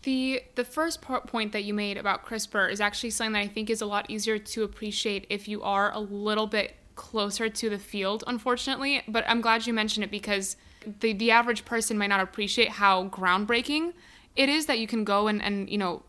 The 0.03 0.43
the 0.55 0.65
first 0.65 1.01
point 1.01 1.51
that 1.51 1.63
you 1.63 1.73
made 1.73 1.97
about 1.97 2.25
CRISPR 2.25 2.71
is 2.71 2.81
actually 2.81 3.11
something 3.11 3.33
that 3.33 3.39
I 3.39 3.47
think 3.47 3.69
is 3.69 3.81
a 3.81 3.85
lot 3.85 4.09
easier 4.09 4.39
to 4.39 4.63
appreciate 4.63 5.27
if 5.29 5.47
you 5.47 5.61
are 5.61 5.93
a 5.93 5.99
little 5.99 6.47
bit 6.47 6.75
closer 6.95 7.49
to 7.49 7.69
the 7.69 7.79
field, 7.79 8.23
unfortunately. 8.27 9.03
But 9.07 9.23
I'm 9.27 9.41
glad 9.41 9.67
you 9.67 9.73
mentioned 9.73 10.03
it 10.03 10.11
because 10.11 10.55
the 10.99 11.13
the 11.13 11.31
average 11.31 11.65
person 11.65 11.97
might 11.97 12.07
not 12.07 12.19
appreciate 12.19 12.69
how 12.69 13.07
groundbreaking 13.09 13.93
it 14.35 14.49
is 14.49 14.65
that 14.65 14.79
you 14.79 14.87
can 14.87 15.03
go 15.03 15.27
and, 15.27 15.41
and 15.41 15.69
you 15.69 15.77
know 15.77 16.03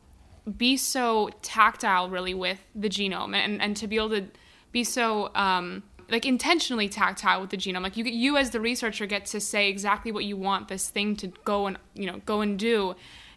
be 0.57 0.77
so 0.77 1.31
tactile 1.43 2.09
really 2.09 2.35
with 2.35 2.59
the 2.75 2.89
genome 2.89 3.35
and, 3.35 3.63
and 3.63 3.77
to 3.77 3.87
be 3.87 3.97
able 3.97 4.11
to 4.11 4.27
be 4.73 4.83
so 4.83 5.31
um, 5.35 5.83
like 6.11 6.27
intentionally 6.27 6.89
tactile 6.89 7.41
with 7.41 7.51
the 7.51 7.57
genome. 7.57 7.83
Like 7.83 7.97
you, 7.97 8.05
you 8.05 8.37
as 8.37 8.51
the 8.51 8.61
researcher 8.61 9.07
get 9.07 9.27
to 9.27 9.41
say 9.41 9.69
exactly 9.69 10.11
what 10.11 10.25
you 10.25 10.37
want 10.37 10.69
this 10.69 10.89
thing 10.89 11.15
to 11.17 11.29
go 11.45 11.67
and 11.67 11.79
you 11.95 12.07
know 12.07 12.21
go 12.27 12.41
and 12.41 12.59
do. 12.59 12.95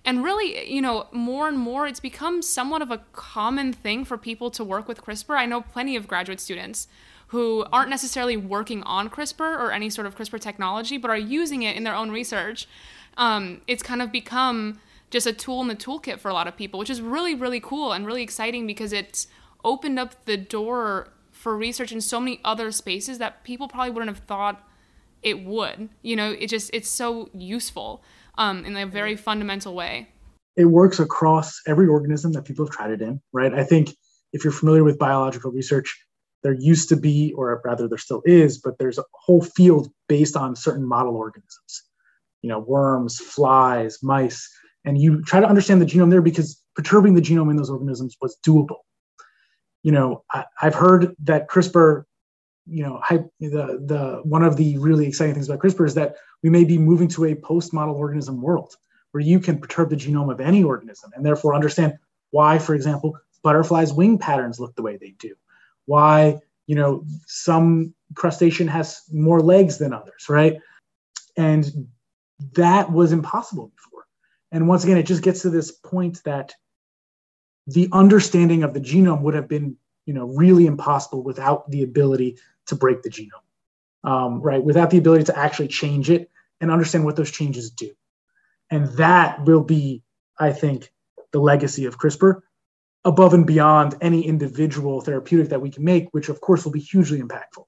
And 0.08 0.24
really, 0.24 0.72
you 0.72 0.84
know, 0.84 1.08
more 1.12 1.48
and 1.48 1.58
more, 1.58 1.88
it's 1.88 2.00
become 2.00 2.44
somewhat 2.44 2.84
of 2.84 2.92
a 2.92 3.00
common 3.14 3.74
thing 3.74 4.06
for 4.06 4.20
people 4.20 4.52
to 4.52 4.64
work 4.64 4.88
with 4.88 5.04
CRISPR. 5.04 5.36
I 5.36 5.48
know 5.48 5.62
plenty 5.62 5.96
of 5.96 6.08
graduate 6.08 6.40
students 6.40 6.88
who 7.28 7.66
aren't 7.72 7.90
necessarily 7.90 8.38
working 8.38 8.84
on 8.84 9.10
CRISPR 9.10 9.60
or 9.60 9.72
any 9.72 9.90
sort 9.90 10.08
of 10.08 10.16
CRISPR 10.16 10.40
technology, 10.40 10.98
but 10.98 11.10
are 11.10 11.18
using 11.18 11.64
it 11.64 11.76
in 11.76 11.84
their 11.84 11.96
own 11.96 12.12
research. 12.12 12.68
Um, 13.18 13.62
it's 13.68 13.82
kind 13.82 14.02
of 14.02 14.12
become 14.12 14.80
just 15.10 15.26
a 15.26 15.34
tool 15.34 15.62
in 15.62 15.68
the 15.68 15.76
toolkit 15.76 16.20
for 16.20 16.30
a 16.30 16.34
lot 16.34 16.48
of 16.48 16.56
people, 16.56 16.80
which 16.80 16.90
is 16.90 17.02
really, 17.02 17.36
really 17.36 17.60
cool 17.60 17.94
and 17.94 18.06
really 18.06 18.24
exciting 18.24 18.68
because 18.68 18.94
it's 18.94 19.28
opened 19.64 19.98
up 19.98 20.26
the 20.26 20.38
door 20.38 21.10
for 21.32 21.56
research 21.56 21.92
in 21.92 22.02
so 22.02 22.20
many 22.20 22.40
other 22.44 22.72
spaces 22.72 23.18
that 23.18 23.44
people 23.44 23.68
probably 23.68 23.92
wouldn't 23.92 24.10
have 24.10 24.26
thought 24.26 24.68
it 25.22 25.44
would. 25.44 25.90
You 26.02 26.16
know, 26.16 26.32
it 26.32 26.48
just 26.48 26.70
it's 26.74 26.90
so 26.90 27.30
useful 27.34 28.04
um, 28.38 28.66
in 28.66 28.76
a 28.78 28.86
very 28.86 29.16
fundamental 29.16 29.74
way. 29.74 30.10
It 30.56 30.66
works 30.66 31.00
across 31.00 31.62
every 31.68 31.88
organism 31.88 32.32
that 32.34 32.46
people 32.46 32.66
have 32.66 32.74
tried 32.74 32.92
it 32.92 33.02
in, 33.02 33.22
right? 33.34 33.54
I 33.54 33.64
think 33.64 33.96
if 34.32 34.44
you're 34.44 34.54
familiar 34.54 34.84
with 34.84 34.98
biological 34.98 35.52
research, 35.52 35.98
there 36.46 36.54
used 36.54 36.88
to 36.90 36.96
be, 36.96 37.34
or 37.34 37.62
rather 37.66 37.90
there 37.90 37.98
still 37.98 38.22
is, 38.24 38.58
but 38.58 38.78
there's 38.78 38.98
a 38.98 39.04
whole 39.12 39.42
field 39.42 39.90
based 40.08 40.38
on 40.38 40.56
certain 40.56 40.88
model 40.88 41.18
organisms. 41.18 41.84
You 42.42 42.50
know, 42.50 42.60
worms, 42.60 43.20
flies, 43.20 43.98
mice, 44.02 44.48
and 44.86 44.98
you 44.98 45.22
try 45.24 45.42
to 45.42 45.48
understand 45.48 45.82
the 45.82 45.86
genome 45.86 46.12
there 46.12 46.22
because 46.22 46.62
perturbing 46.76 47.16
the 47.16 47.22
genome 47.22 47.50
in 47.50 47.58
those 47.58 47.70
organisms 47.70 48.16
was 48.22 48.38
doable 48.48 48.78
you 49.86 49.92
know, 49.92 50.24
I, 50.34 50.46
have 50.58 50.74
heard 50.74 51.16
that 51.26 51.48
CRISPR, 51.48 52.06
you 52.66 52.84
know, 52.84 53.00
the 53.40 53.80
the 53.86 54.22
one 54.24 54.42
of 54.42 54.58
the 54.58 54.80
really 54.80 55.06
exciting 55.06 55.36
things 55.36 55.48
about 55.48 55.60
CRISPR 55.60 55.86
is 55.86 55.94
that 55.94 56.16
we 56.42 56.50
may 56.50 56.64
be 56.64 56.80
moving 56.80 57.08
to 57.10 57.26
a 57.26 57.36
post-model 57.36 57.94
organism 57.94 58.42
world 58.42 58.74
where 59.12 59.22
you 59.22 59.40
can 59.40 59.60
perturb 59.60 59.92
the 59.92 59.96
genome 59.96 60.32
of 60.32 60.42
any 60.42 60.64
organism 60.64 61.12
and 61.16 61.24
therefore 61.24 61.54
understand 61.54 61.94
why, 62.32 62.58
for 62.58 62.74
example, 62.74 63.16
butterflies' 63.44 63.94
wing 63.94 64.18
patterns 64.18 64.60
look 64.60 64.76
the 64.76 64.82
way 64.82 64.98
they 64.98 65.14
do, 65.20 65.36
why 65.86 66.40
you 66.68 66.76
know 66.76 67.06
some 67.26 67.94
crustacean 68.14 68.68
has 68.68 69.02
more 69.12 69.42
legs 69.42 69.78
than 69.78 69.94
others, 69.94 70.26
right? 70.30 70.58
And 71.38 71.88
that 72.54 72.92
was 72.92 73.12
impossible 73.12 73.72
before. 73.76 74.06
And 74.52 74.68
once 74.68 74.84
again, 74.84 74.98
it 74.98 75.06
just 75.06 75.24
gets 75.24 75.42
to 75.42 75.50
this 75.50 75.72
point 75.72 76.22
that 76.24 76.54
the 77.68 77.90
understanding 77.92 78.64
of 78.64 78.74
the 78.74 78.80
genome 78.80 79.22
would 79.22 79.34
have 79.34 79.48
been 79.48 79.76
you 80.06 80.14
know 80.14 80.28
really 80.28 80.66
impossible 80.66 81.24
without 81.24 81.70
the 81.72 81.84
ability 81.84 82.38
to 82.68 82.76
break 82.76 83.02
the 83.02 83.10
genome 83.10 84.10
um, 84.10 84.42
right 84.42 84.64
without 84.64 84.90
the 84.90 84.98
ability 84.98 85.24
to 85.24 85.38
actually 85.38 85.68
change 85.68 86.10
it 86.10 86.30
and 86.62 86.72
understand 86.72 87.04
what 87.04 87.16
those 87.16 87.32
changes 87.32 87.72
do 87.72 87.92
and 88.70 88.88
that 88.98 89.44
will 89.46 89.64
be 89.64 90.04
i 90.40 90.52
think 90.52 90.92
the 91.32 91.40
legacy 91.40 91.86
of 91.86 91.98
crispr 91.98 92.42
above 93.06 93.34
and 93.34 93.48
beyond 93.48 93.96
any 94.02 94.26
individual 94.26 95.02
therapeutic 95.02 95.50
that 95.50 95.62
we 95.62 95.70
can 95.70 95.84
make 95.84 96.08
which 96.12 96.30
of 96.30 96.42
course 96.42 96.66
will 96.66 96.72
be 96.72 96.80
hugely 96.80 97.22
impactful 97.22 97.66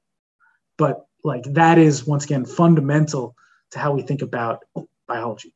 but 0.77 1.05
like 1.23 1.43
that 1.53 1.77
is 1.77 2.05
once 2.05 2.25
again 2.25 2.45
fundamental 2.45 3.35
to 3.71 3.79
how 3.79 3.93
we 3.93 4.01
think 4.01 4.21
about 4.21 4.63
biology 5.07 5.53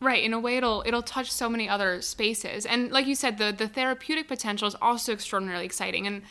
Right, 0.00 0.22
in 0.22 0.32
a 0.32 0.38
way 0.38 0.56
it'll 0.56 0.84
it'll 0.86 1.02
touch 1.02 1.30
so 1.30 1.48
many 1.48 1.68
other 1.68 2.00
spaces. 2.02 2.64
And 2.64 2.92
like 2.92 3.06
you 3.06 3.16
said, 3.16 3.38
the 3.38 3.52
the 3.52 3.66
therapeutic 3.66 4.28
potential 4.28 4.68
is 4.68 4.76
also 4.80 5.12
extraordinarily 5.12 5.64
exciting. 5.64 6.06
And 6.06 6.22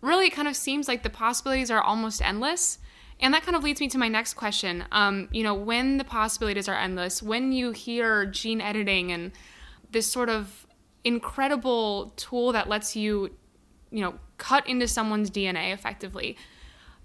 really 0.00 0.26
it 0.26 0.32
kind 0.32 0.46
of 0.46 0.54
seems 0.54 0.86
like 0.86 1.02
the 1.02 1.10
possibilities 1.10 1.70
are 1.70 1.80
almost 1.80 2.22
endless. 2.22 2.78
And 3.18 3.34
that 3.34 3.42
kind 3.42 3.56
of 3.56 3.64
leads 3.64 3.80
me 3.80 3.88
to 3.88 3.98
my 3.98 4.08
next 4.08 4.34
question. 4.34 4.84
Um, 4.92 5.28
you 5.32 5.42
know, 5.42 5.54
when 5.54 5.96
the 5.96 6.04
possibilities 6.04 6.68
are 6.68 6.76
endless, 6.76 7.22
when 7.22 7.50
you 7.50 7.72
hear 7.72 8.26
gene 8.26 8.60
editing 8.60 9.10
and 9.10 9.32
this 9.90 10.06
sort 10.06 10.28
of 10.28 10.65
incredible 11.06 12.12
tool 12.16 12.52
that 12.52 12.68
lets 12.68 12.96
you, 12.96 13.30
you 13.90 14.00
know, 14.00 14.14
cut 14.38 14.66
into 14.68 14.88
someone's 14.88 15.30
DNA 15.30 15.72
effectively, 15.72 16.36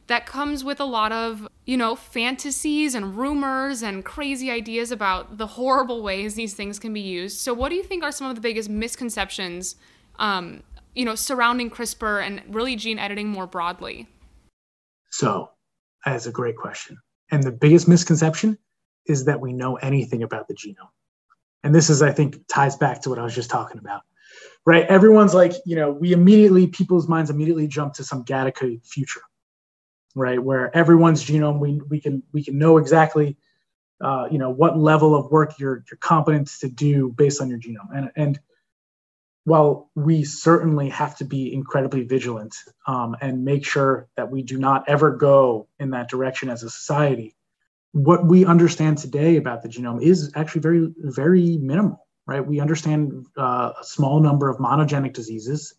that 0.08 0.26
comes 0.26 0.64
with 0.64 0.80
a 0.80 0.86
lot 0.86 1.12
of, 1.12 1.48
you 1.66 1.78
know, 1.78 1.96
fantasies 1.96 2.96
and 2.96 3.16
rumors 3.16 3.84
and 3.84 4.04
crazy 4.04 4.50
ideas 4.50 4.92
about 4.92 5.38
the 5.38 5.46
horrible 5.46 6.02
ways 6.02 6.34
these 6.34 6.56
things 6.56 6.80
can 6.80 6.92
be 6.94 7.00
used. 7.00 7.40
So, 7.40 7.54
what 7.54 7.70
do 7.70 7.76
you 7.76 7.84
think 7.84 8.04
are 8.04 8.12
some 8.12 8.28
of 8.28 8.36
the 8.36 8.42
biggest 8.42 8.70
misconceptions, 8.70 9.76
um, 10.18 10.64
you 10.96 11.06
know, 11.06 11.16
surrounding 11.16 11.70
CRISPR 11.70 12.26
and 12.26 12.42
really 12.54 12.76
gene 12.76 13.00
editing 13.00 13.30
more 13.30 13.48
broadly? 13.48 14.10
So, 15.12 15.52
that 16.06 16.16
is 16.16 16.26
a 16.26 16.32
great 16.32 16.58
question. 16.58 16.98
And 17.30 17.44
the 17.44 17.52
biggest 17.52 17.88
misconception 17.88 18.58
is 19.06 19.26
that 19.26 19.40
we 19.40 19.54
know 19.54 19.76
anything 19.78 20.24
about 20.24 20.48
the 20.48 20.56
genome. 20.56 20.90
And 21.64 21.74
this 21.74 21.90
is, 21.90 22.02
I 22.02 22.12
think, 22.12 22.48
ties 22.48 22.76
back 22.76 23.02
to 23.02 23.10
what 23.10 23.20
I 23.20 23.24
was 23.24 23.36
just 23.36 23.50
talking 23.50 23.78
about. 23.78 24.02
Right? 24.66 24.86
Everyone's 24.86 25.34
like, 25.34 25.54
you 25.66 25.76
know, 25.76 25.92
we 25.92 26.14
immediately, 26.14 26.68
people's 26.68 27.08
minds 27.08 27.30
immediately 27.30 27.68
jump 27.68 27.94
to 27.96 28.04
some 28.04 28.24
Gattaca 28.24 28.86
future, 28.86 29.22
right? 30.16 30.42
Where 30.42 30.76
everyone's 30.76 31.24
genome, 31.24 31.60
we, 31.60 31.82
we 31.90 32.00
can 32.00 32.24
we 32.32 32.44
can 32.44 32.60
know 32.60 32.78
exactly 32.78 33.38
uh, 34.02 34.28
you 34.32 34.38
know 34.38 34.50
what 34.50 34.78
level 34.78 35.16
of 35.16 35.32
work 35.32 35.60
you're 35.60 35.84
you're 35.90 35.98
competent 36.00 36.48
to 36.60 36.68
do 36.68 37.10
based 37.10 37.42
on 37.42 37.50
your 37.50 37.60
genome. 37.60 37.96
And 37.96 38.12
and 38.16 38.40
while 39.44 39.90
we 39.96 40.24
certainly 40.24 40.90
have 40.90 41.18
to 41.18 41.26
be 41.26 41.54
incredibly 41.54 42.04
vigilant 42.04 42.56
um, 42.88 43.16
and 43.22 43.44
make 43.44 43.66
sure 43.66 44.08
that 44.16 44.30
we 44.30 44.44
do 44.44 44.58
not 44.58 44.88
ever 44.88 45.12
go 45.12 45.68
in 45.80 45.92
that 45.92 46.10
direction 46.10 46.50
as 46.50 46.62
a 46.62 46.70
society, 46.70 47.36
what 47.94 48.26
we 48.26 48.46
understand 48.46 48.98
today 48.98 49.38
about 49.38 49.62
the 49.62 49.70
genome 49.70 50.02
is 50.02 50.32
actually 50.36 50.62
very, 50.62 50.94
very 50.98 51.58
minimal, 51.58 52.08
right? 52.26 52.46
We 52.46 52.60
understand 52.60 53.26
uh, 53.38 53.74
a 53.80 53.84
small 53.84 54.20
number 54.20 54.50
of 54.50 54.58
monogenic 54.58 55.14
diseases, 55.14 55.76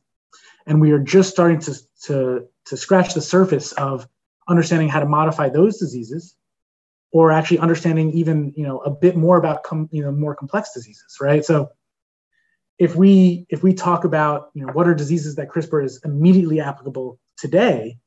and 0.66 0.80
we 0.80 0.92
are 0.92 0.98
just 0.98 1.30
starting 1.30 1.58
to, 1.60 1.74
to, 2.04 2.48
to 2.66 2.76
scratch 2.76 3.14
the 3.14 3.22
surface 3.22 3.72
of 3.72 4.06
understanding 4.48 4.88
how 4.88 5.00
to 5.00 5.06
modify 5.06 5.48
those 5.48 5.78
diseases 5.78 6.36
or 7.12 7.30
actually 7.30 7.58
understanding 7.58 8.10
even 8.12 8.52
you 8.56 8.66
know 8.66 8.78
a 8.78 8.90
bit 8.90 9.16
more 9.16 9.36
about 9.36 9.62
com- 9.62 9.88
you 9.92 10.02
know 10.02 10.10
more 10.10 10.34
complex 10.34 10.72
diseases 10.72 11.18
right 11.20 11.44
so 11.44 11.70
if 12.82 12.96
we 12.96 13.46
if 13.48 13.62
we 13.62 13.72
talk 13.74 14.02
about 14.02 14.50
you 14.54 14.66
know 14.66 14.72
what 14.72 14.88
are 14.88 14.94
diseases 14.94 15.36
that 15.36 15.48
CRISPR 15.48 15.84
is 15.84 16.00
immediately 16.04 16.60
applicable 16.60 17.20
today, 17.36 17.98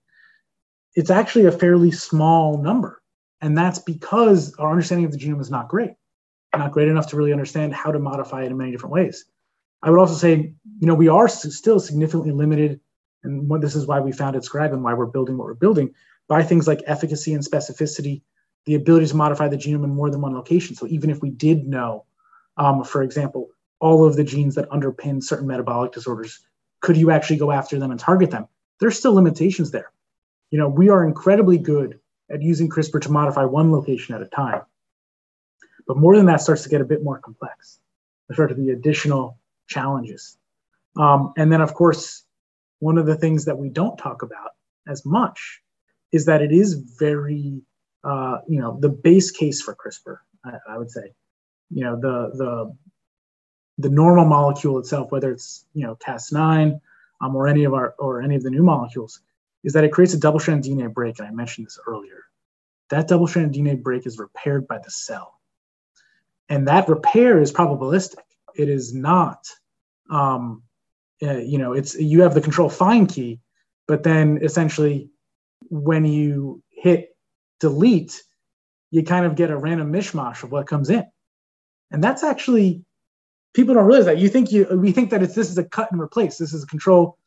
it's 0.96 1.10
actually 1.10 1.46
a 1.46 1.52
fairly 1.52 1.92
small 1.92 2.62
number, 2.62 3.02
and 3.42 3.58
that's 3.58 3.80
because 3.80 4.54
our 4.56 4.72
understanding 4.72 5.06
of 5.06 5.12
the 5.12 5.18
genome 5.18 5.42
is 5.42 5.52
not 5.52 5.68
great, 5.68 5.92
not 6.56 6.72
great 6.72 6.88
enough 6.88 7.08
to 7.08 7.18
really 7.18 7.32
understand 7.32 7.74
how 7.74 7.92
to 7.92 8.00
modify 8.00 8.44
it 8.44 8.48
in 8.48 8.58
many 8.58 8.72
different 8.72 8.94
ways. 8.94 9.26
I 9.84 9.90
would 9.90 10.00
also 10.00 10.16
say, 10.16 10.54
you 10.80 10.88
know, 10.88 10.96
we 10.96 11.10
are 11.10 11.28
still 11.28 11.80
significantly 11.80 12.32
limited, 12.32 12.80
and 13.24 13.50
this 13.62 13.76
is 13.76 13.86
why 13.86 14.00
we 14.00 14.12
founded 14.12 14.44
Scribe 14.44 14.74
and 14.74 14.84
why 14.84 14.94
we're 14.94 15.06
building 15.06 15.38
what 15.38 15.46
we're 15.46 15.54
building 15.54 15.94
by 16.28 16.42
things 16.42 16.68
like 16.68 16.82
efficacy 16.88 17.34
and 17.34 17.44
specificity, 17.44 18.22
the 18.66 18.76
ability 18.76 19.06
to 19.08 19.16
modify 19.16 19.48
the 19.48 19.58
genome 19.58 19.84
in 19.84 19.92
more 19.92 20.10
than 20.10 20.22
one 20.22 20.34
location. 20.34 20.76
So 20.76 20.88
even 20.88 21.10
if 21.10 21.22
we 21.22 21.30
did 21.30 21.68
know, 21.68 22.06
um, 22.58 22.84
for 22.84 23.04
example, 23.04 23.50
all 23.80 24.06
of 24.06 24.16
the 24.16 24.24
genes 24.24 24.56
that 24.56 24.70
underpin 24.70 25.24
certain 25.24 25.48
metabolic 25.48 25.92
disorders 25.92 26.40
could 26.82 26.98
you 26.98 27.12
actually 27.12 27.38
go 27.38 27.52
after 27.52 27.80
them 27.80 27.92
and 27.92 28.00
target 28.00 28.32
them 28.32 28.48
there's 28.80 28.98
still 28.98 29.14
limitations 29.14 29.72
there 29.72 29.92
you 30.52 30.58
know 30.58 30.68
we 30.68 30.90
are 30.90 31.06
incredibly 31.06 31.58
good 31.58 32.00
at 32.32 32.42
using 32.42 32.70
crispr 32.70 33.02
to 33.02 33.12
modify 33.12 33.44
one 33.44 33.72
location 33.72 34.16
at 34.16 34.22
a 34.22 34.26
time. 34.26 34.62
But 35.88 35.98
more 35.98 36.16
than 36.16 36.26
that 36.26 36.42
starts 36.42 36.64
to 36.64 36.70
get 36.70 36.82
a 36.82 36.86
bit 36.86 37.04
more 37.04 37.20
complex. 37.20 37.80
There 38.28 38.36
start 38.36 38.50
to 38.50 38.56
be 38.56 38.72
additional 38.72 39.38
challenges. 39.68 40.38
Um, 40.98 41.34
and 41.38 41.52
then 41.52 41.62
of 41.62 41.74
course 41.74 42.24
one 42.80 42.98
of 42.98 43.06
the 43.06 43.16
things 43.16 43.46
that 43.46 43.58
we 43.58 43.70
don't 43.70 43.98
talk 43.98 44.22
about 44.22 44.52
as 44.88 45.06
much 45.06 45.62
is 46.12 46.26
that 46.26 46.42
it 46.42 46.52
is 46.52 46.74
very 46.74 47.62
uh, 48.04 48.38
you 48.48 48.60
know 48.60 48.78
the 48.80 48.90
base 48.90 49.32
case 49.32 49.62
for 49.62 49.76
crispr 49.76 50.18
I, 50.44 50.74
I 50.74 50.78
would 50.78 50.92
say. 50.92 51.14
You 51.72 51.84
know 51.84 51.96
the 52.00 52.32
the 52.36 52.76
the 53.78 53.90
normal 53.90 54.26
molecule 54.26 54.80
itself, 54.80 55.12
whether 55.12 55.32
it's 55.32 55.66
you 55.74 55.86
know 55.86 55.96
Cas9 55.96 56.80
um, 57.22 57.36
or 57.36 57.48
any 57.48 57.64
of 57.64 57.74
our 57.74 57.96
or 58.00 58.22
any 58.22 58.36
of 58.36 58.44
the 58.44 58.52
new 58.52 58.64
molecules, 58.64 59.22
is 59.66 59.74
that 59.74 59.84
it 59.84 59.92
creates 59.92 60.14
a 60.14 60.20
double-stranded 60.20 60.72
DNA 60.72 60.94
break, 60.94 61.20
and 61.20 61.28
I 61.28 61.32
mentioned 61.32 61.68
this 61.68 61.80
earlier. 61.86 62.24
That 62.92 63.08
double-stranded 63.08 63.60
DNA 63.60 63.82
break 63.82 64.06
is 64.06 64.20
repaired 64.20 64.68
by 64.68 64.78
the 64.78 64.92
cell, 64.92 65.40
and 66.48 66.68
that 66.68 66.88
repair 66.88 67.42
is 67.42 67.52
probabilistic. 67.52 68.24
It 68.56 68.70
is 68.70 68.94
not, 68.94 69.40
um, 70.10 70.64
uh, 71.22 71.38
you 71.38 71.58
know, 71.58 71.74
it's 71.74 71.96
you 71.96 72.22
have 72.22 72.36
the 72.36 72.42
control 72.42 72.70
find 72.70 73.10
key, 73.10 73.42
but 73.88 74.04
then 74.04 74.40
essentially 74.42 75.10
when 75.70 76.06
you 76.06 76.62
hit 76.70 77.10
delete, 77.60 78.22
you 78.92 79.04
kind 79.04 79.26
of 79.26 79.36
get 79.36 79.50
a 79.50 79.58
random 79.58 79.92
mishmash 79.92 80.44
of 80.44 80.52
what 80.52 80.68
comes 80.68 80.92
in, 80.92 81.06
and 81.92 82.04
that's 82.04 82.24
actually 82.24 82.86
people 83.56 83.74
don't 83.74 83.86
realize 83.86 84.06
that. 84.06 84.20
You 84.20 84.30
think 84.30 84.52
you 84.52 84.68
we 84.78 84.92
think 84.92 85.10
that 85.10 85.24
it's 85.24 85.34
this 85.34 85.50
is 85.50 85.58
a 85.58 85.64
cut 85.64 85.92
and 85.92 86.00
replace. 86.00 86.38
This 86.38 86.54
is 86.54 86.64
a 86.64 86.68
control, 86.68 87.18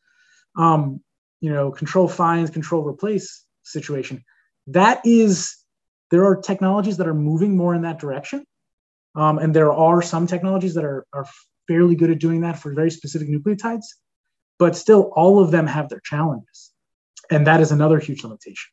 um, 0.55 1.01
you 1.41 1.53
know, 1.53 1.71
control 1.71 2.09
finds, 2.09 2.51
control 2.51 2.85
replace 2.85 3.45
situation. 3.63 4.25
That 4.67 5.01
is 5.05 5.57
there 6.11 6.25
are 6.25 6.37
technologies 6.37 6.97
that 6.97 7.07
are 7.07 7.15
moving 7.15 7.57
more 7.57 7.75
in 7.75 7.83
that 7.83 7.99
direction. 7.99 8.45
Um, 9.15 9.39
and 9.39 9.55
there 9.55 9.73
are 9.73 10.01
some 10.03 10.27
technologies 10.27 10.75
that 10.75 10.85
are, 10.85 11.07
are 11.13 11.27
fairly 11.67 11.95
good 11.95 12.11
at 12.11 12.19
doing 12.19 12.41
that 12.43 12.59
for 12.59 12.73
very 12.73 12.91
specific 12.91 13.29
nucleotides, 13.29 13.85
but 14.59 14.77
still 14.77 15.13
all 15.15 15.43
of 15.43 15.51
them 15.51 15.67
have 15.67 15.89
their 15.89 16.01
challenges. 16.01 16.73
And 17.31 17.47
that 17.47 17.61
is 17.61 17.73
another 17.73 17.99
huge 17.99 18.23
limitation. 18.23 18.71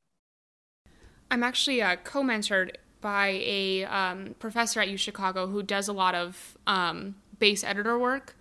I'm 1.30 1.44
actually 1.44 1.82
uh, 1.82 1.98
co 1.98 2.22
mentored 2.22 2.76
by 3.02 3.42
a 3.44 3.84
um, 3.86 4.36
professor 4.40 4.80
at 4.80 4.88
U 4.90 4.98
Chicago 4.98 5.48
who 5.48 5.62
does 5.62 5.88
a 5.88 5.94
lot 5.94 6.16
of 6.16 6.58
um, 6.66 7.16
base 7.40 7.64
editor 7.64 8.00
work, 8.00 8.36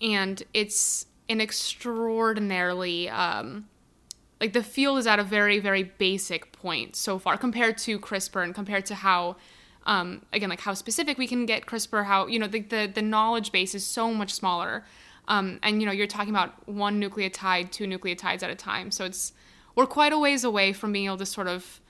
and 0.00 0.42
it's 0.52 1.06
an 1.28 1.40
extraordinarily 1.40 3.08
um, 3.08 3.68
like 4.40 4.52
the 4.52 4.62
field 4.62 4.98
is 4.98 5.06
at 5.06 5.18
a 5.18 5.24
very 5.24 5.58
very 5.58 5.84
basic 5.84 6.52
point 6.52 6.96
so 6.96 7.18
far 7.18 7.36
compared 7.36 7.78
to 7.78 7.98
CRISPR 7.98 8.44
and 8.44 8.54
compared 8.54 8.86
to 8.86 8.94
how 8.94 9.36
um, 9.86 10.22
again 10.32 10.48
like 10.48 10.60
how 10.60 10.74
specific 10.74 11.18
we 11.18 11.26
can 11.26 11.46
get 11.46 11.66
CRISPR, 11.66 12.04
how 12.04 12.26
you 12.26 12.38
know 12.38 12.46
the 12.46 12.60
the, 12.60 12.90
the 12.92 13.02
knowledge 13.02 13.52
base 13.52 13.74
is 13.74 13.84
so 13.84 14.12
much 14.12 14.32
smaller. 14.32 14.84
Um, 15.28 15.60
and 15.62 15.80
you 15.80 15.86
know 15.86 15.92
you're 15.92 16.06
talking 16.06 16.30
about 16.30 16.68
one 16.68 17.00
nucleotide, 17.00 17.70
two 17.70 17.84
nucleotides 17.84 18.42
at 18.42 18.50
a 18.50 18.54
time. 18.54 18.90
So 18.90 19.04
it's 19.04 19.32
we're 19.74 19.86
quite 19.86 20.12
a 20.12 20.18
ways 20.18 20.44
away 20.44 20.72
from 20.72 20.92
being 20.92 21.06
able 21.06 21.16
to 21.18 21.26
sort 21.26 21.46
of 21.46 21.80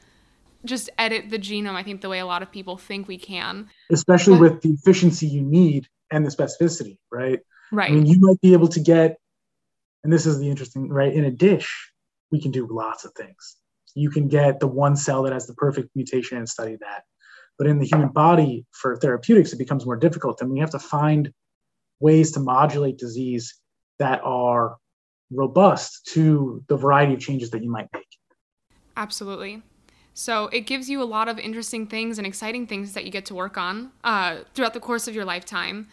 just 0.64 0.90
edit 0.98 1.30
the 1.30 1.38
genome. 1.38 1.74
I 1.74 1.82
think 1.82 2.00
the 2.00 2.08
way 2.08 2.20
a 2.20 2.26
lot 2.26 2.42
of 2.42 2.50
people 2.50 2.76
think 2.76 3.08
we 3.08 3.18
can, 3.18 3.68
especially 3.90 4.38
but, 4.38 4.52
with 4.52 4.62
the 4.62 4.70
efficiency 4.70 5.26
you 5.26 5.42
need 5.42 5.88
and 6.10 6.24
the 6.24 6.30
specificity, 6.30 6.98
right? 7.10 7.40
Right. 7.72 7.90
I 7.90 7.94
mean, 7.94 8.06
you 8.06 8.18
might 8.20 8.40
be 8.42 8.52
able 8.52 8.68
to 8.68 8.80
get, 8.80 9.18
and 10.04 10.12
this 10.12 10.26
is 10.26 10.38
the 10.38 10.48
interesting, 10.48 10.88
right? 10.88 11.12
In 11.12 11.24
a 11.24 11.30
dish, 11.30 11.90
we 12.30 12.40
can 12.40 12.50
do 12.50 12.66
lots 12.70 13.04
of 13.04 13.12
things. 13.14 13.56
You 13.94 14.10
can 14.10 14.28
get 14.28 14.58
the 14.58 14.66
one 14.66 14.96
cell 14.96 15.22
that 15.24 15.32
has 15.32 15.46
the 15.46 15.54
perfect 15.54 15.90
mutation 15.94 16.38
and 16.38 16.48
study 16.48 16.76
that. 16.80 17.04
But 17.58 17.66
in 17.66 17.78
the 17.78 17.86
human 17.86 18.08
body, 18.08 18.64
for 18.72 18.96
therapeutics, 18.96 19.52
it 19.52 19.58
becomes 19.58 19.84
more 19.84 19.96
difficult. 19.96 20.40
And 20.40 20.50
we 20.50 20.58
have 20.60 20.70
to 20.70 20.78
find 20.78 21.32
ways 22.00 22.32
to 22.32 22.40
modulate 22.40 22.98
disease 22.98 23.54
that 23.98 24.20
are 24.24 24.76
robust 25.30 26.06
to 26.12 26.64
the 26.68 26.76
variety 26.76 27.14
of 27.14 27.20
changes 27.20 27.50
that 27.50 27.62
you 27.62 27.70
might 27.70 27.88
make. 27.92 28.06
Absolutely. 28.96 29.62
So 30.14 30.48
it 30.48 30.62
gives 30.62 30.90
you 30.90 31.02
a 31.02 31.04
lot 31.04 31.28
of 31.28 31.38
interesting 31.38 31.86
things 31.86 32.18
and 32.18 32.26
exciting 32.26 32.66
things 32.66 32.92
that 32.94 33.04
you 33.04 33.10
get 33.10 33.24
to 33.26 33.34
work 33.34 33.56
on 33.56 33.92
uh, 34.04 34.38
throughout 34.54 34.74
the 34.74 34.80
course 34.80 35.06
of 35.06 35.14
your 35.14 35.24
lifetime. 35.24 35.88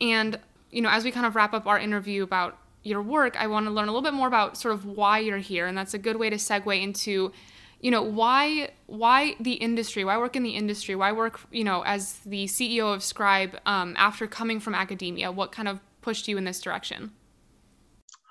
And 0.00 0.38
you 0.70 0.82
know, 0.82 0.90
as 0.90 1.04
we 1.04 1.10
kind 1.10 1.26
of 1.26 1.36
wrap 1.36 1.54
up 1.54 1.66
our 1.66 1.78
interview 1.78 2.22
about 2.22 2.58
your 2.84 3.02
work, 3.02 3.36
I 3.36 3.46
want 3.46 3.66
to 3.66 3.70
learn 3.70 3.88
a 3.88 3.92
little 3.92 4.02
bit 4.02 4.14
more 4.14 4.28
about 4.28 4.56
sort 4.56 4.74
of 4.74 4.84
why 4.84 5.18
you're 5.18 5.38
here, 5.38 5.66
and 5.66 5.76
that's 5.76 5.94
a 5.94 5.98
good 5.98 6.16
way 6.16 6.30
to 6.30 6.36
segue 6.36 6.80
into, 6.80 7.32
you 7.80 7.90
know, 7.90 8.02
why 8.02 8.70
why 8.86 9.34
the 9.40 9.54
industry, 9.54 10.04
why 10.04 10.18
work 10.18 10.36
in 10.36 10.42
the 10.42 10.50
industry, 10.50 10.94
why 10.94 11.10
work, 11.10 11.40
you 11.50 11.64
know, 11.64 11.82
as 11.82 12.18
the 12.20 12.44
CEO 12.44 12.94
of 12.94 13.02
Scribe 13.02 13.58
um, 13.66 13.94
after 13.96 14.26
coming 14.26 14.60
from 14.60 14.74
academia. 14.74 15.32
What 15.32 15.50
kind 15.50 15.66
of 15.66 15.80
pushed 16.02 16.28
you 16.28 16.36
in 16.36 16.44
this 16.44 16.60
direction? 16.60 17.12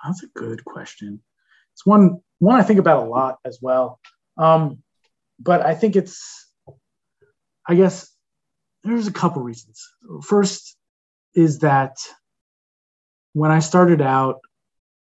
That's 0.06 0.24
a 0.24 0.28
good 0.28 0.64
question. 0.64 1.22
It's 1.74 1.86
one 1.86 2.20
one 2.40 2.60
I 2.60 2.64
think 2.64 2.80
about 2.80 3.06
a 3.06 3.10
lot 3.10 3.40
as 3.46 3.60
well. 3.62 4.00
Um, 4.38 4.84
but 5.40 5.66
I 5.66 5.74
think 5.76 5.96
it's, 5.96 6.50
I 7.68 7.76
guess, 7.76 8.10
there's 8.84 9.08
a 9.08 9.14
couple 9.14 9.42
reasons. 9.42 9.82
First 10.24 10.78
is 11.36 11.60
that 11.60 11.98
when 13.34 13.52
I 13.52 13.60
started 13.60 14.02
out, 14.02 14.40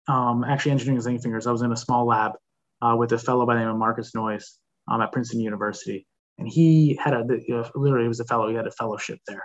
um, 0.08 0.44
actually 0.44 0.74
engineering 0.74 1.02
zinc 1.02 1.22
fingers, 1.22 1.48
I 1.48 1.52
was 1.52 1.62
in 1.62 1.72
a 1.72 1.78
small 1.78 2.06
lab 2.06 2.34
uh, 2.82 2.96
with 2.98 3.12
a 3.14 3.18
fellow 3.18 3.46
by 3.46 3.56
the 3.56 3.62
name 3.62 3.70
of 3.70 3.78
Marcus 3.78 4.14
Noyes 4.14 4.58
um, 4.90 5.02
at 5.02 5.12
Princeton 5.12 5.40
University, 5.40 6.06
and 6.38 6.48
he 6.48 7.00
had 7.02 7.14
a 7.14 7.24
know, 7.24 7.70
literally 7.76 8.06
he 8.06 8.10
was 8.10 8.20
a 8.20 8.26
fellow. 8.26 8.50
He 8.50 8.56
had 8.56 8.68
a 8.68 8.72
fellowship 8.72 9.20
there, 9.28 9.44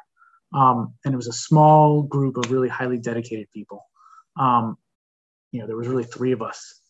um, 0.52 0.94
and 1.04 1.14
it 1.14 1.16
was 1.16 1.28
a 1.28 1.32
small 1.32 2.02
group 2.02 2.36
of 2.36 2.50
really 2.50 2.68
highly 2.68 2.98
dedicated 2.98 3.46
people. 3.52 3.82
Um, 4.38 4.76
you 5.52 5.60
know, 5.60 5.66
there 5.66 5.76
was 5.76 5.86
really 5.86 6.04
three 6.04 6.32
of 6.32 6.42
us, 6.42 6.80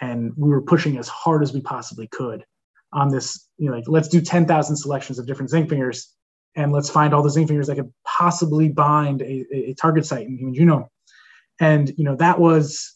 and 0.00 0.32
we 0.36 0.48
were 0.48 0.62
pushing 0.62 0.96
as 0.98 1.08
hard 1.08 1.42
as 1.42 1.52
we 1.52 1.60
possibly 1.60 2.06
could 2.08 2.44
on 2.92 3.10
this. 3.10 3.48
You 3.58 3.70
know, 3.70 3.76
like 3.76 3.84
let's 3.88 4.08
do 4.08 4.20
ten 4.20 4.46
thousand 4.46 4.76
selections 4.76 5.18
of 5.18 5.26
different 5.26 5.50
zinc 5.50 5.68
fingers, 5.68 6.14
and 6.54 6.72
let's 6.72 6.88
find 6.88 7.12
all 7.12 7.22
the 7.22 7.30
zinc 7.30 7.48
fingers 7.48 7.66
that 7.66 7.76
could 7.76 7.92
possibly 8.04 8.68
bind 8.68 9.20
a, 9.20 9.44
a 9.52 9.74
target 9.74 10.06
site 10.06 10.26
in 10.26 10.38
human 10.38 10.54
genome. 10.54 10.88
And 11.60 11.92
you 11.96 12.04
know, 12.04 12.16
that 12.16 12.38
was 12.38 12.94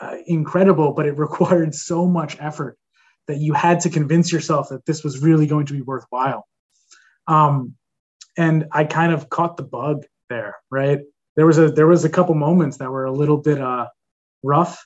uh, 0.00 0.16
incredible, 0.26 0.92
but 0.92 1.06
it 1.06 1.18
required 1.18 1.74
so 1.74 2.06
much 2.06 2.36
effort 2.40 2.76
that 3.28 3.38
you 3.38 3.52
had 3.52 3.80
to 3.80 3.90
convince 3.90 4.32
yourself 4.32 4.68
that 4.70 4.84
this 4.86 5.04
was 5.04 5.20
really 5.20 5.46
going 5.46 5.66
to 5.66 5.72
be 5.72 5.82
worthwhile. 5.82 6.46
Um, 7.26 7.74
and 8.36 8.66
I 8.72 8.84
kind 8.84 9.12
of 9.12 9.28
caught 9.28 9.56
the 9.56 9.62
bug 9.62 10.04
there, 10.28 10.56
right? 10.70 11.00
There 11.36 11.46
was 11.46 11.58
a 11.58 11.70
there 11.70 11.86
was 11.86 12.04
a 12.04 12.08
couple 12.08 12.34
moments 12.34 12.78
that 12.78 12.90
were 12.90 13.04
a 13.04 13.12
little 13.12 13.36
bit 13.36 13.60
uh, 13.60 13.86
rough, 14.42 14.84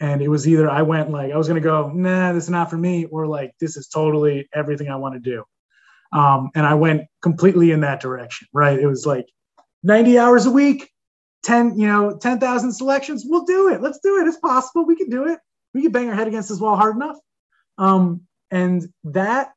and 0.00 0.22
it 0.22 0.28
was 0.28 0.48
either 0.48 0.70
I 0.70 0.82
went 0.82 1.10
like 1.10 1.32
I 1.32 1.36
was 1.36 1.48
gonna 1.48 1.60
go, 1.60 1.90
nah, 1.90 2.32
this 2.32 2.44
is 2.44 2.50
not 2.50 2.70
for 2.70 2.78
me, 2.78 3.06
or 3.06 3.26
like 3.26 3.52
this 3.60 3.76
is 3.76 3.88
totally 3.88 4.48
everything 4.54 4.88
I 4.88 4.96
want 4.96 5.14
to 5.14 5.20
do. 5.20 5.44
Um, 6.12 6.50
and 6.54 6.66
I 6.66 6.74
went 6.74 7.02
completely 7.22 7.70
in 7.70 7.80
that 7.80 8.00
direction, 8.00 8.48
right? 8.52 8.78
It 8.78 8.86
was 8.86 9.06
like 9.06 9.26
90 9.82 10.18
hours 10.18 10.46
a 10.46 10.50
week, 10.50 10.90
10, 11.42 11.78
you 11.78 11.86
know, 11.86 12.16
10,000 12.16 12.72
selections. 12.72 13.24
We'll 13.26 13.44
do 13.44 13.68
it. 13.68 13.82
Let's 13.82 13.98
do 13.98 14.20
it. 14.20 14.28
It's 14.28 14.38
possible. 14.38 14.84
We 14.84 14.96
can 14.96 15.10
do 15.10 15.28
it. 15.28 15.38
We 15.74 15.82
can 15.82 15.92
bang 15.92 16.08
our 16.08 16.14
head 16.14 16.28
against 16.28 16.48
this 16.48 16.60
wall 16.60 16.76
hard 16.76 16.96
enough. 16.96 17.16
Um, 17.78 18.22
and 18.50 18.86
that 19.04 19.52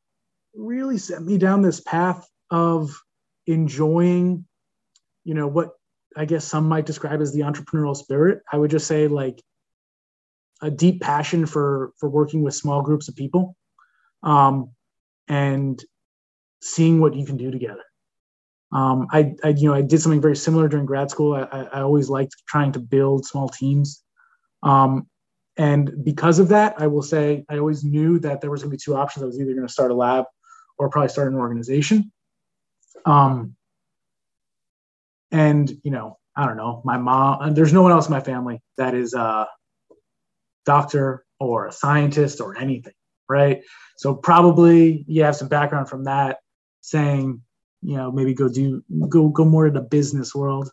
really 0.54 0.98
set 0.98 1.22
me 1.22 1.38
down 1.38 1.62
this 1.62 1.82
path 1.82 2.28
of 2.50 2.92
enjoying, 3.46 4.46
you 5.24 5.34
know, 5.34 5.48
what 5.48 5.72
I 6.16 6.26
guess 6.26 6.46
some 6.46 6.68
might 6.70 6.86
describe 6.86 7.22
as 7.22 7.34
the 7.34 7.42
entrepreneurial 7.42 7.96
spirit. 7.96 8.42
I 8.52 8.58
would 8.58 8.72
just 8.72 8.88
say 8.88 9.08
like 9.08 9.42
a 10.62 10.72
deep 10.72 11.02
passion 11.02 11.46
for 11.46 11.92
for 12.00 12.10
working 12.10 12.42
with 12.42 12.56
small 12.56 12.82
groups 12.82 13.10
of 13.10 13.16
people, 13.16 13.58
um, 14.24 14.72
and 15.28 15.84
seeing 16.62 17.02
what 17.02 17.16
you 17.16 17.26
can 17.26 17.38
do 17.38 17.52
together. 17.52 17.84
Um, 18.72 19.08
I, 19.12 19.34
I, 19.44 19.50
you 19.50 19.70
know, 19.70 19.76
I 19.76 19.82
did 19.82 20.02
something 20.02 20.22
very 20.22 20.36
similar 20.36 20.68
during 20.68 20.86
grad 20.86 21.10
school. 21.10 21.34
I, 21.36 21.68
I 21.72 21.82
always 21.82 22.10
liked 22.10 22.36
trying 22.48 22.72
to 22.74 22.80
build 22.80 23.26
small 23.26 23.48
teams. 23.48 24.04
Um, 24.64 25.08
and 25.58 26.04
because 26.04 26.40
of 26.40 26.50
that, 26.50 26.76
I 26.78 26.88
will 26.88 27.02
say 27.02 27.46
I 27.50 27.58
always 27.58 27.84
knew 27.84 28.20
that 28.20 28.42
there 28.42 28.52
was 28.52 28.62
going 28.62 28.72
to 28.72 28.78
be 28.78 28.82
two 28.84 28.96
options. 28.96 29.24
I 29.24 29.28
was 29.28 29.40
either 29.40 29.54
going 29.54 29.68
to 29.68 29.72
start 29.72 29.92
a 29.92 29.96
lab 29.96 30.26
or 30.78 30.90
probably 30.90 31.10
start 31.10 31.32
an 31.32 31.40
organization. 31.40 32.12
Um, 33.06 33.56
and 35.32 35.72
you 35.84 35.92
know, 35.92 36.18
I 36.36 36.46
don't 36.46 36.58
know, 36.58 36.82
my 36.84 36.98
mom. 36.98 37.54
There's 37.54 37.74
no 37.74 37.82
one 37.82 37.92
else 37.92 38.08
in 38.08 38.12
my 38.12 38.20
family 38.20 38.62
that 38.78 38.94
is 38.94 39.14
a 39.14 39.48
doctor 40.66 41.26
or 41.40 41.68
a 41.68 41.72
scientist 41.72 42.42
or 42.42 42.58
anything, 42.58 42.94
right? 43.30 43.64
So 43.98 44.16
probably 44.16 45.06
you 45.08 45.24
have 45.24 45.36
some 45.36 45.48
background 45.48 45.90
from 45.90 46.06
that, 46.06 46.40
saying, 46.82 47.42
you 47.86 47.98
know, 47.98 48.12
maybe 48.12 48.34
go 48.34 48.50
do 48.50 48.84
go 49.10 49.30
go 49.30 49.46
more 49.46 49.66
to 49.66 49.72
the 49.72 49.82
business 49.82 50.34
world. 50.34 50.72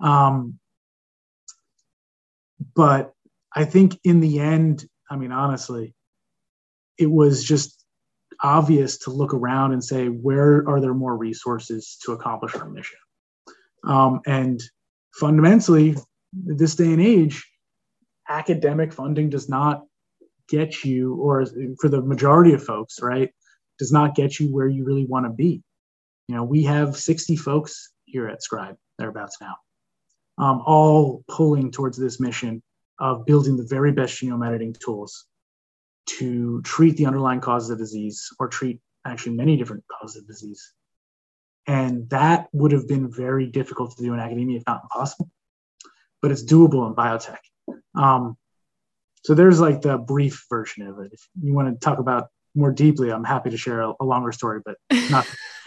Um, 0.00 0.58
but 2.74 3.14
I 3.54 3.64
think 3.64 3.98
in 4.04 4.20
the 4.20 4.40
end, 4.40 4.86
I 5.10 5.16
mean, 5.16 5.32
honestly, 5.32 5.94
it 6.98 7.10
was 7.10 7.42
just 7.42 7.82
obvious 8.42 8.98
to 8.98 9.10
look 9.10 9.32
around 9.32 9.72
and 9.72 9.82
say, 9.82 10.08
where 10.08 10.68
are 10.68 10.80
there 10.80 10.94
more 10.94 11.16
resources 11.16 11.98
to 12.04 12.12
accomplish 12.12 12.54
our 12.54 12.68
mission? 12.68 12.98
Um, 13.84 14.20
and 14.26 14.60
fundamentally, 15.14 15.96
this 16.32 16.74
day 16.74 16.92
and 16.92 17.00
age, 17.00 17.46
academic 18.28 18.92
funding 18.92 19.30
does 19.30 19.48
not 19.48 19.84
get 20.48 20.84
you, 20.84 21.14
or 21.14 21.46
for 21.80 21.88
the 21.88 22.02
majority 22.02 22.52
of 22.52 22.62
folks, 22.62 23.00
right, 23.00 23.30
does 23.78 23.92
not 23.92 24.14
get 24.14 24.38
you 24.38 24.52
where 24.52 24.68
you 24.68 24.84
really 24.84 25.06
want 25.06 25.24
to 25.24 25.30
be. 25.30 25.62
You 26.30 26.36
know, 26.36 26.44
we 26.44 26.62
have 26.62 26.96
60 26.96 27.34
folks 27.34 27.90
here 28.04 28.28
at 28.28 28.40
Scribe, 28.40 28.76
thereabouts 28.98 29.38
now, 29.40 29.56
um, 30.38 30.62
all 30.64 31.24
pulling 31.26 31.72
towards 31.72 31.98
this 31.98 32.20
mission 32.20 32.62
of 33.00 33.26
building 33.26 33.56
the 33.56 33.64
very 33.64 33.90
best 33.90 34.14
genome 34.14 34.46
editing 34.46 34.72
tools 34.72 35.26
to 36.06 36.62
treat 36.62 36.96
the 36.96 37.06
underlying 37.06 37.40
causes 37.40 37.70
of 37.70 37.78
disease 37.78 38.28
or 38.38 38.46
treat 38.46 38.78
actually 39.04 39.34
many 39.34 39.56
different 39.56 39.82
causes 39.90 40.22
of 40.22 40.28
disease. 40.28 40.72
And 41.66 42.08
that 42.10 42.46
would 42.52 42.70
have 42.70 42.86
been 42.86 43.10
very 43.10 43.48
difficult 43.48 43.96
to 43.96 44.02
do 44.04 44.14
in 44.14 44.20
academia, 44.20 44.58
if 44.58 44.62
not 44.68 44.82
impossible, 44.84 45.28
but 46.22 46.30
it's 46.30 46.44
doable 46.44 46.86
in 46.86 46.94
biotech. 46.94 47.38
Um, 47.96 48.36
so 49.24 49.34
there's 49.34 49.58
like 49.60 49.82
the 49.82 49.98
brief 49.98 50.46
version 50.48 50.86
of 50.86 51.00
it. 51.00 51.10
If 51.12 51.28
you 51.42 51.54
want 51.54 51.74
to 51.74 51.84
talk 51.84 51.98
about 51.98 52.28
more 52.54 52.72
deeply, 52.72 53.10
I'm 53.10 53.24
happy 53.24 53.50
to 53.50 53.56
share 53.56 53.80
a, 53.80 53.92
a 54.00 54.04
longer 54.04 54.32
story, 54.32 54.60
but 54.64 54.76
not. 55.10 55.26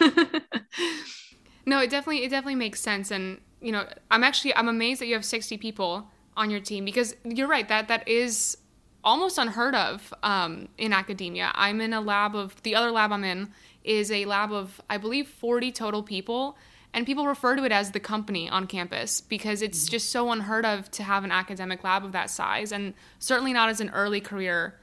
no, 1.66 1.80
it 1.80 1.90
definitely 1.90 2.24
it 2.24 2.30
definitely 2.30 2.56
makes 2.56 2.80
sense, 2.80 3.10
and 3.10 3.40
you 3.60 3.72
know, 3.72 3.86
I'm 4.10 4.22
actually 4.22 4.54
I'm 4.54 4.68
amazed 4.68 5.00
that 5.00 5.06
you 5.06 5.14
have 5.14 5.24
60 5.24 5.56
people 5.58 6.08
on 6.36 6.50
your 6.50 6.60
team 6.60 6.84
because 6.84 7.14
you're 7.24 7.48
right 7.48 7.68
that 7.68 7.88
that 7.88 8.06
is 8.08 8.58
almost 9.02 9.38
unheard 9.38 9.74
of 9.74 10.12
um, 10.22 10.68
in 10.78 10.92
academia. 10.92 11.52
I'm 11.54 11.80
in 11.80 11.92
a 11.92 12.00
lab 12.00 12.34
of 12.34 12.60
the 12.62 12.74
other 12.74 12.90
lab 12.90 13.12
I'm 13.12 13.24
in 13.24 13.50
is 13.84 14.10
a 14.10 14.24
lab 14.24 14.52
of 14.52 14.80
I 14.88 14.98
believe 14.98 15.28
40 15.28 15.72
total 15.72 16.02
people 16.02 16.56
and 16.92 17.04
people 17.04 17.26
refer 17.26 17.56
to 17.56 17.64
it 17.64 17.72
as 17.72 17.90
the 17.90 18.00
company 18.00 18.48
on 18.48 18.66
campus 18.66 19.20
because 19.20 19.62
it's 19.62 19.84
mm-hmm. 19.84 19.90
just 19.90 20.10
so 20.10 20.30
unheard 20.30 20.64
of 20.64 20.90
to 20.92 21.02
have 21.02 21.24
an 21.24 21.32
academic 21.32 21.84
lab 21.84 22.04
of 22.04 22.12
that 22.12 22.30
size 22.30 22.72
and 22.72 22.94
certainly 23.18 23.52
not 23.52 23.68
as 23.68 23.80
an 23.80 23.90
early 23.90 24.20
career 24.20 24.78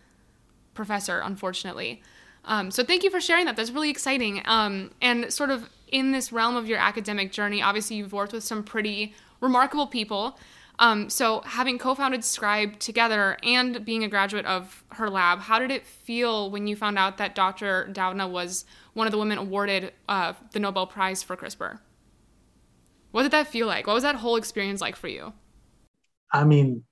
professor 0.74 1.22
unfortunately 1.24 2.02
um, 2.46 2.72
so 2.72 2.84
thank 2.84 3.04
you 3.04 3.10
for 3.10 3.22
sharing 3.22 3.46
that 3.46 3.56
that's 3.56 3.72
really 3.72 3.90
exciting 3.90 4.42
um, 4.46 4.92
and 5.02 5.32
sort 5.32 5.50
of 5.50 5.70
in 5.88 6.12
this 6.12 6.32
realm 6.32 6.56
of 6.56 6.68
your 6.68 6.80
academic 6.80 7.32
journey 7.32 7.62
obviously 7.62 7.96
you've 7.96 8.14
worked 8.14 8.34
with 8.34 8.44
some 8.44 8.64
pretty 8.64 9.14
remarkable 9.40 9.88
people 9.88 10.38
um, 10.82 11.12
so, 11.12 11.42
having 11.42 11.78
co 11.78 11.94
founded 11.94 12.24
Scribe 12.24 12.80
together 12.80 13.38
and 13.44 13.86
being 13.86 14.04
a 14.04 14.08
graduate 14.08 14.48
of 14.48 14.84
her 14.94 15.12
lab, 15.12 15.40
how 15.40 15.60
did 15.60 15.70
it 15.70 15.86
feel 15.86 16.50
when 16.50 16.66
you 16.66 16.76
found 16.76 16.98
out 16.98 17.18
that 17.20 17.36
Dr. 17.36 17.88
Doudna 17.94 18.28
was 18.28 18.66
one 18.94 19.06
of 19.06 19.12
the 19.12 19.20
women 19.20 19.38
awarded 19.38 19.94
uh, 20.10 20.34
the 20.54 20.60
Nobel 20.60 20.88
Prize 20.88 21.22
for 21.22 21.38
CRISPR? 21.38 21.78
What 23.12 23.22
did 23.22 23.32
that 23.32 23.46
feel 23.46 23.68
like? 23.68 23.86
What 23.86 23.94
was 23.94 24.02
that 24.02 24.16
whole 24.16 24.38
experience 24.38 24.82
like 24.82 24.96
for 24.96 25.08
you? 25.08 25.34
I 26.34 26.46
mean, 26.46 26.84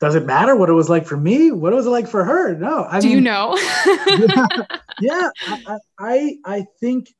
does 0.00 0.14
it 0.14 0.26
matter 0.26 0.54
what 0.54 0.68
it 0.68 0.74
was 0.74 0.88
like 0.88 1.06
for 1.06 1.16
me? 1.16 1.50
What 1.50 1.72
was 1.72 1.86
it 1.86 1.90
like 1.90 2.06
for 2.06 2.24
her? 2.24 2.54
No. 2.54 2.86
I 2.88 3.00
Do 3.00 3.08
mean, 3.08 3.16
you 3.16 3.22
know? 3.22 3.56
yeah, 5.00 5.30
I, 5.46 5.78
I, 5.98 6.36
I 6.44 6.66
think 6.80 7.14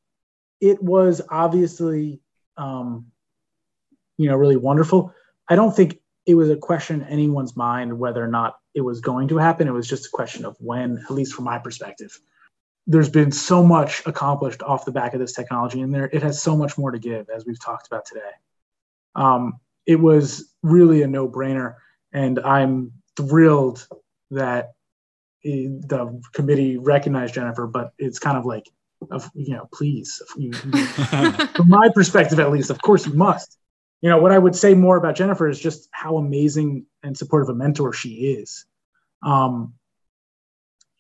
it 0.61 0.83
was 0.83 1.23
obviously, 1.31 2.21
um, 2.57 3.07
you 4.19 4.29
know, 4.29 4.37
really 4.37 4.57
wonderful. 4.57 5.15
I 5.49 5.57
don't 5.57 5.75
think 5.75 5.99
it 6.27 6.35
was 6.35 6.51
a 6.51 6.57
question 6.57 7.03
in 7.03 7.09
anyone's 7.09 7.57
mind 7.57 7.99
whether 7.99 8.23
or 8.23 8.29
not 8.29 8.57
it 8.75 8.83
was 8.83 9.01
going 9.01 9.29
to 9.29 9.39
happen. 9.39 9.69
It 9.69 9.73
was 9.73 9.89
just 9.89 10.07
a 10.07 10.11
question 10.11 10.45
of 10.45 10.57
when, 10.61 10.99
at 10.99 11.11
least 11.11 11.35
from 11.35 11.45
my 11.45 11.59
perspective. 11.59 12.19
There's 12.87 13.09
been 13.09 13.33
so 13.33 13.65
much 13.65 14.03
accomplished 14.07 14.63
off 14.63 14.85
the 14.85 14.93
back 14.93 15.15
of 15.15 15.21
this 15.21 15.33
technology, 15.33 15.81
and 15.81 15.95
there 15.95 16.11
it 16.13 16.23
has 16.23 16.43
so 16.43 16.57
much 16.57 16.77
more 16.79 16.91
to 16.91 16.99
give, 16.99 17.29
as 17.31 17.45
we've 17.47 17.61
talked 17.61 17.87
about 17.87 18.05
today. 18.05 18.21
Um, 19.15 19.61
it 19.87 19.99
was 19.99 20.53
really 20.63 21.03
a 21.03 21.07
no-brainer, 21.07 21.77
and 22.17 22.39
I'm 22.41 22.93
thrilled 23.15 23.87
that 24.31 24.73
the 25.45 26.21
committee 26.33 26.79
recognized 26.79 27.35
Jennifer. 27.35 27.67
But 27.67 27.93
it's 27.99 28.19
kind 28.19 28.39
of 28.39 28.47
like, 28.47 28.65
you 29.35 29.55
know, 29.55 29.69
please, 29.73 30.23
from 31.11 31.69
my 31.69 31.91
perspective 31.95 32.41
at 32.41 32.51
least, 32.51 32.71
of 32.71 32.81
course 32.81 33.07
you 33.07 33.13
must. 33.13 33.59
You 34.03 34.11
know 34.11 34.19
what 34.19 34.31
i 34.31 34.39
would 34.39 34.55
say 34.55 34.75
more 34.75 34.99
about 34.99 35.17
jennifer 35.17 35.49
is 35.49 35.59
just 35.59 35.89
how 35.91 36.19
amazing 36.19 36.85
and 37.03 37.17
supportive 37.17 37.49
a 37.49 37.55
mentor 37.55 37.93
she 37.93 38.11
is. 38.39 38.67
Um 39.23 39.73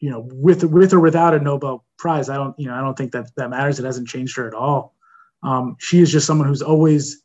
you 0.00 0.10
know 0.10 0.26
with 0.32 0.64
with 0.64 0.92
or 0.94 1.00
without 1.00 1.34
a 1.34 1.38
nobel 1.38 1.84
prize 1.98 2.28
i 2.28 2.36
don't 2.36 2.58
you 2.58 2.66
know 2.66 2.74
i 2.74 2.80
don't 2.80 2.96
think 2.96 3.12
that 3.12 3.30
that 3.36 3.50
matters. 3.50 3.78
It 3.78 3.84
hasn't 3.84 4.08
changed 4.08 4.36
her 4.36 4.48
at 4.48 4.54
all. 4.54 4.94
Um 5.42 5.76
she 5.78 6.00
is 6.00 6.10
just 6.10 6.26
someone 6.26 6.48
who's 6.48 6.62
always 6.62 7.22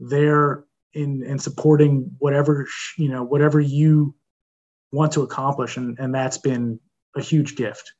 there 0.00 0.64
in 0.94 1.22
in 1.22 1.38
supporting 1.38 2.10
whatever 2.18 2.66
you 2.96 3.08
know 3.08 3.22
whatever 3.22 3.60
you 3.60 4.14
want 4.92 5.12
to 5.12 5.22
accomplish 5.22 5.76
and 5.76 5.98
and 5.98 6.14
that's 6.14 6.38
been 6.38 6.80
a 7.16 7.20
huge 7.20 7.56
gift 7.56 7.92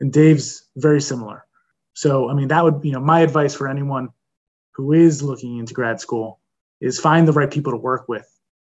and 0.00 0.12
dave's 0.12 0.68
very 0.76 1.00
similar 1.00 1.46
so 1.94 2.28
i 2.28 2.34
mean 2.34 2.48
that 2.48 2.62
would 2.62 2.80
you 2.82 2.92
know 2.92 3.00
my 3.00 3.20
advice 3.20 3.54
for 3.54 3.68
anyone 3.68 4.08
who 4.74 4.92
is 4.92 5.22
looking 5.22 5.58
into 5.58 5.72
grad 5.72 6.00
school 6.00 6.40
is 6.80 7.00
find 7.00 7.26
the 7.26 7.32
right 7.32 7.50
people 7.50 7.72
to 7.72 7.78
work 7.78 8.08
with, 8.08 8.28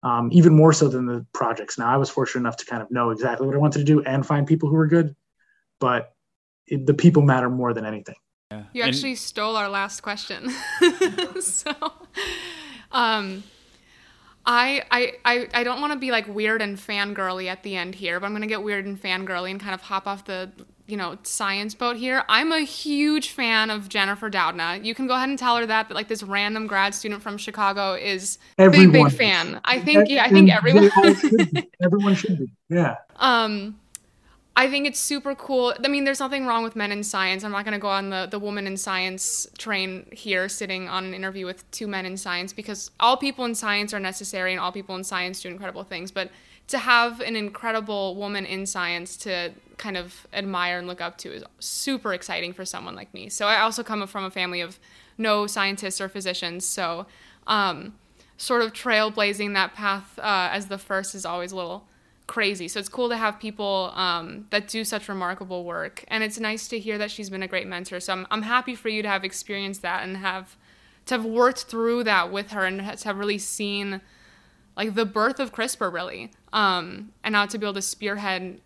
um, 0.02 0.30
even 0.32 0.54
more 0.54 0.72
so 0.72 0.88
than 0.88 1.06
the 1.06 1.26
projects. 1.34 1.78
Now, 1.78 1.88
I 1.88 1.96
was 1.96 2.08
fortunate 2.08 2.40
enough 2.40 2.56
to 2.58 2.66
kind 2.66 2.82
of 2.82 2.90
know 2.90 3.10
exactly 3.10 3.46
what 3.46 3.54
I 3.54 3.58
wanted 3.58 3.80
to 3.80 3.84
do 3.84 4.02
and 4.02 4.24
find 4.24 4.46
people 4.46 4.68
who 4.68 4.76
were 4.76 4.86
good. 4.86 5.14
But 5.80 6.14
it, 6.66 6.86
the 6.86 6.94
people 6.94 7.22
matter 7.22 7.50
more 7.50 7.74
than 7.74 7.84
anything. 7.84 8.16
Yeah. 8.50 8.64
You 8.72 8.82
And- 8.82 8.94
actually 8.94 9.16
stole 9.16 9.56
our 9.56 9.68
last 9.68 10.00
question. 10.00 10.50
so, 11.40 11.72
um, 12.92 13.42
I, 14.50 14.82
I, 14.90 15.12
I, 15.26 15.48
I 15.52 15.62
don't 15.62 15.82
want 15.82 15.92
to 15.92 15.98
be 15.98 16.10
like 16.10 16.26
weird 16.26 16.62
and 16.62 16.78
fangirly 16.78 17.48
at 17.48 17.62
the 17.62 17.76
end 17.76 17.94
here, 17.94 18.18
but 18.18 18.24
I'm 18.24 18.32
going 18.32 18.40
to 18.40 18.48
get 18.48 18.62
weird 18.62 18.86
and 18.86 19.00
fangirly 19.00 19.50
and 19.50 19.60
kind 19.60 19.74
of 19.74 19.82
hop 19.82 20.06
off 20.06 20.24
the, 20.24 20.50
you 20.86 20.96
know, 20.96 21.18
science 21.22 21.74
boat 21.74 21.98
here. 21.98 22.24
I'm 22.30 22.50
a 22.50 22.60
huge 22.60 23.28
fan 23.28 23.68
of 23.68 23.90
Jennifer 23.90 24.30
Doudna. 24.30 24.82
You 24.82 24.94
can 24.94 25.06
go 25.06 25.14
ahead 25.14 25.28
and 25.28 25.38
tell 25.38 25.58
her 25.58 25.66
that, 25.66 25.90
that 25.90 25.94
like 25.94 26.08
this 26.08 26.22
random 26.22 26.66
grad 26.66 26.94
student 26.94 27.22
from 27.22 27.36
Chicago 27.36 27.92
is 27.92 28.38
a 28.56 28.70
big, 28.70 28.90
big 28.90 29.12
fan. 29.12 29.60
I 29.66 29.80
think, 29.80 30.08
yeah, 30.08 30.24
I 30.24 30.30
think 30.30 30.50
everyone. 30.50 30.90
should 31.14 31.52
be. 31.52 31.70
Everyone 31.82 32.14
should 32.14 32.38
be. 32.38 32.50
Yeah. 32.70 32.96
Um, 33.16 33.78
I 34.58 34.68
think 34.68 34.88
it's 34.88 34.98
super 34.98 35.36
cool. 35.36 35.72
I 35.84 35.86
mean, 35.86 36.02
there's 36.02 36.18
nothing 36.18 36.44
wrong 36.44 36.64
with 36.64 36.74
men 36.74 36.90
in 36.90 37.04
science. 37.04 37.44
I'm 37.44 37.52
not 37.52 37.64
going 37.64 37.74
to 37.74 37.78
go 37.78 37.86
on 37.86 38.10
the, 38.10 38.26
the 38.28 38.40
woman 38.40 38.66
in 38.66 38.76
science 38.76 39.46
train 39.56 40.08
here, 40.10 40.48
sitting 40.48 40.88
on 40.88 41.04
an 41.04 41.14
interview 41.14 41.46
with 41.46 41.70
two 41.70 41.86
men 41.86 42.04
in 42.04 42.16
science, 42.16 42.52
because 42.52 42.90
all 42.98 43.16
people 43.16 43.44
in 43.44 43.54
science 43.54 43.94
are 43.94 44.00
necessary 44.00 44.50
and 44.50 44.60
all 44.60 44.72
people 44.72 44.96
in 44.96 45.04
science 45.04 45.42
do 45.42 45.48
incredible 45.48 45.84
things. 45.84 46.10
But 46.10 46.32
to 46.66 46.78
have 46.78 47.20
an 47.20 47.36
incredible 47.36 48.16
woman 48.16 48.44
in 48.44 48.66
science 48.66 49.16
to 49.18 49.52
kind 49.76 49.96
of 49.96 50.26
admire 50.32 50.78
and 50.78 50.88
look 50.88 51.00
up 51.00 51.18
to 51.18 51.32
is 51.32 51.44
super 51.60 52.12
exciting 52.12 52.52
for 52.52 52.64
someone 52.64 52.96
like 52.96 53.14
me. 53.14 53.28
So 53.28 53.46
I 53.46 53.60
also 53.60 53.84
come 53.84 54.04
from 54.08 54.24
a 54.24 54.30
family 54.30 54.60
of 54.60 54.80
no 55.16 55.46
scientists 55.46 56.00
or 56.00 56.08
physicians. 56.08 56.66
So 56.66 57.06
um, 57.46 57.94
sort 58.36 58.62
of 58.62 58.72
trailblazing 58.72 59.54
that 59.54 59.74
path 59.74 60.18
uh, 60.18 60.48
as 60.50 60.66
the 60.66 60.78
first 60.78 61.14
is 61.14 61.24
always 61.24 61.52
a 61.52 61.56
little 61.56 61.86
crazy. 62.28 62.68
So 62.68 62.78
it's 62.78 62.88
cool 62.88 63.08
to 63.08 63.16
have 63.16 63.40
people 63.40 63.90
um, 63.96 64.46
that 64.50 64.68
do 64.68 64.84
such 64.84 65.08
remarkable 65.08 65.64
work, 65.64 66.04
and 66.06 66.22
it's 66.22 66.38
nice 66.38 66.68
to 66.68 66.78
hear 66.78 66.96
that 66.98 67.10
she's 67.10 67.28
been 67.28 67.42
a 67.42 67.48
great 67.48 67.66
mentor. 67.66 67.98
So 67.98 68.12
I'm 68.12 68.26
I'm 68.30 68.42
happy 68.42 68.76
for 68.76 68.88
you 68.88 69.02
to 69.02 69.08
have 69.08 69.24
experienced 69.24 69.82
that 69.82 70.04
and 70.04 70.16
have 70.18 70.56
to 71.06 71.14
have 71.14 71.24
worked 71.24 71.64
through 71.64 72.04
that 72.04 72.30
with 72.30 72.52
her 72.52 72.64
and 72.64 72.78
to 72.98 73.04
have 73.08 73.18
really 73.18 73.38
seen 73.38 74.00
like 74.76 74.94
the 74.94 75.06
birth 75.06 75.40
of 75.40 75.52
CRISPR 75.52 75.92
really, 75.92 76.30
um, 76.52 77.12
and 77.24 77.32
now 77.32 77.46
to 77.46 77.58
be 77.58 77.66
able 77.66 77.74
to 77.74 77.82
spearhead 77.82 78.60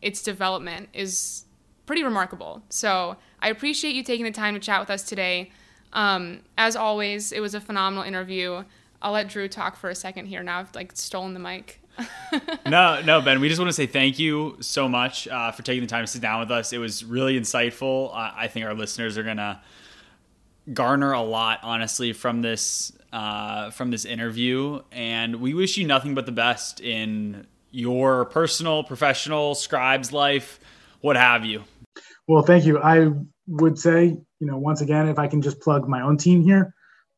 its 0.00 0.22
development 0.22 0.88
is 0.92 1.44
pretty 1.86 2.04
remarkable. 2.04 2.62
So 2.68 3.16
I 3.40 3.48
appreciate 3.48 3.96
you 3.96 4.04
taking 4.04 4.24
the 4.24 4.30
time 4.30 4.54
to 4.54 4.60
chat 4.60 4.78
with 4.78 4.90
us 4.90 5.02
today. 5.02 5.50
Um, 5.92 6.42
as 6.56 6.76
always, 6.76 7.32
it 7.32 7.40
was 7.40 7.54
a 7.54 7.60
phenomenal 7.60 8.04
interview. 8.04 8.62
I'll 9.00 9.12
let 9.12 9.28
Drew 9.28 9.48
talk 9.48 9.76
for 9.76 9.88
a 9.88 9.94
second 9.94 10.26
here. 10.26 10.42
Now 10.42 10.60
I've 10.60 10.74
like 10.74 10.92
stolen 10.94 11.32
the 11.32 11.40
mic. 11.40 11.80
no, 12.66 13.00
no, 13.02 13.20
Ben. 13.20 13.40
We 13.40 13.48
just 13.48 13.58
want 13.60 13.68
to 13.68 13.74
say 13.74 13.86
thank 13.86 14.18
you 14.18 14.56
so 14.60 14.88
much 14.88 15.26
uh, 15.28 15.52
for 15.52 15.62
taking 15.62 15.82
the 15.82 15.88
time 15.88 16.04
to 16.04 16.06
sit 16.06 16.22
down 16.22 16.40
with 16.40 16.50
us. 16.50 16.72
It 16.72 16.78
was 16.78 17.04
really 17.04 17.38
insightful. 17.38 18.14
I 18.14 18.48
think 18.48 18.66
our 18.66 18.74
listeners 18.74 19.18
are 19.18 19.22
gonna 19.22 19.60
garner 20.72 21.12
a 21.12 21.22
lot, 21.22 21.60
honestly, 21.62 22.12
from 22.12 22.42
this 22.42 22.92
uh, 23.12 23.70
from 23.70 23.90
this 23.90 24.04
interview, 24.04 24.80
and 24.92 25.36
we 25.36 25.54
wish 25.54 25.76
you 25.76 25.86
nothing 25.86 26.14
but 26.14 26.26
the 26.26 26.32
best 26.32 26.80
in 26.80 27.46
your 27.70 28.26
personal, 28.26 28.84
professional, 28.84 29.54
scribes 29.54 30.12
life, 30.12 30.60
what 31.00 31.16
have 31.16 31.44
you. 31.44 31.64
Well, 32.26 32.42
thank 32.42 32.66
you. 32.66 32.78
I 32.78 33.08
would 33.46 33.78
say, 33.78 34.04
you 34.04 34.46
know, 34.46 34.58
once 34.58 34.80
again, 34.80 35.08
if 35.08 35.18
I 35.18 35.26
can 35.26 35.40
just 35.40 35.60
plug 35.60 35.88
my 35.88 36.02
own 36.02 36.18
team 36.18 36.42
here, 36.42 36.74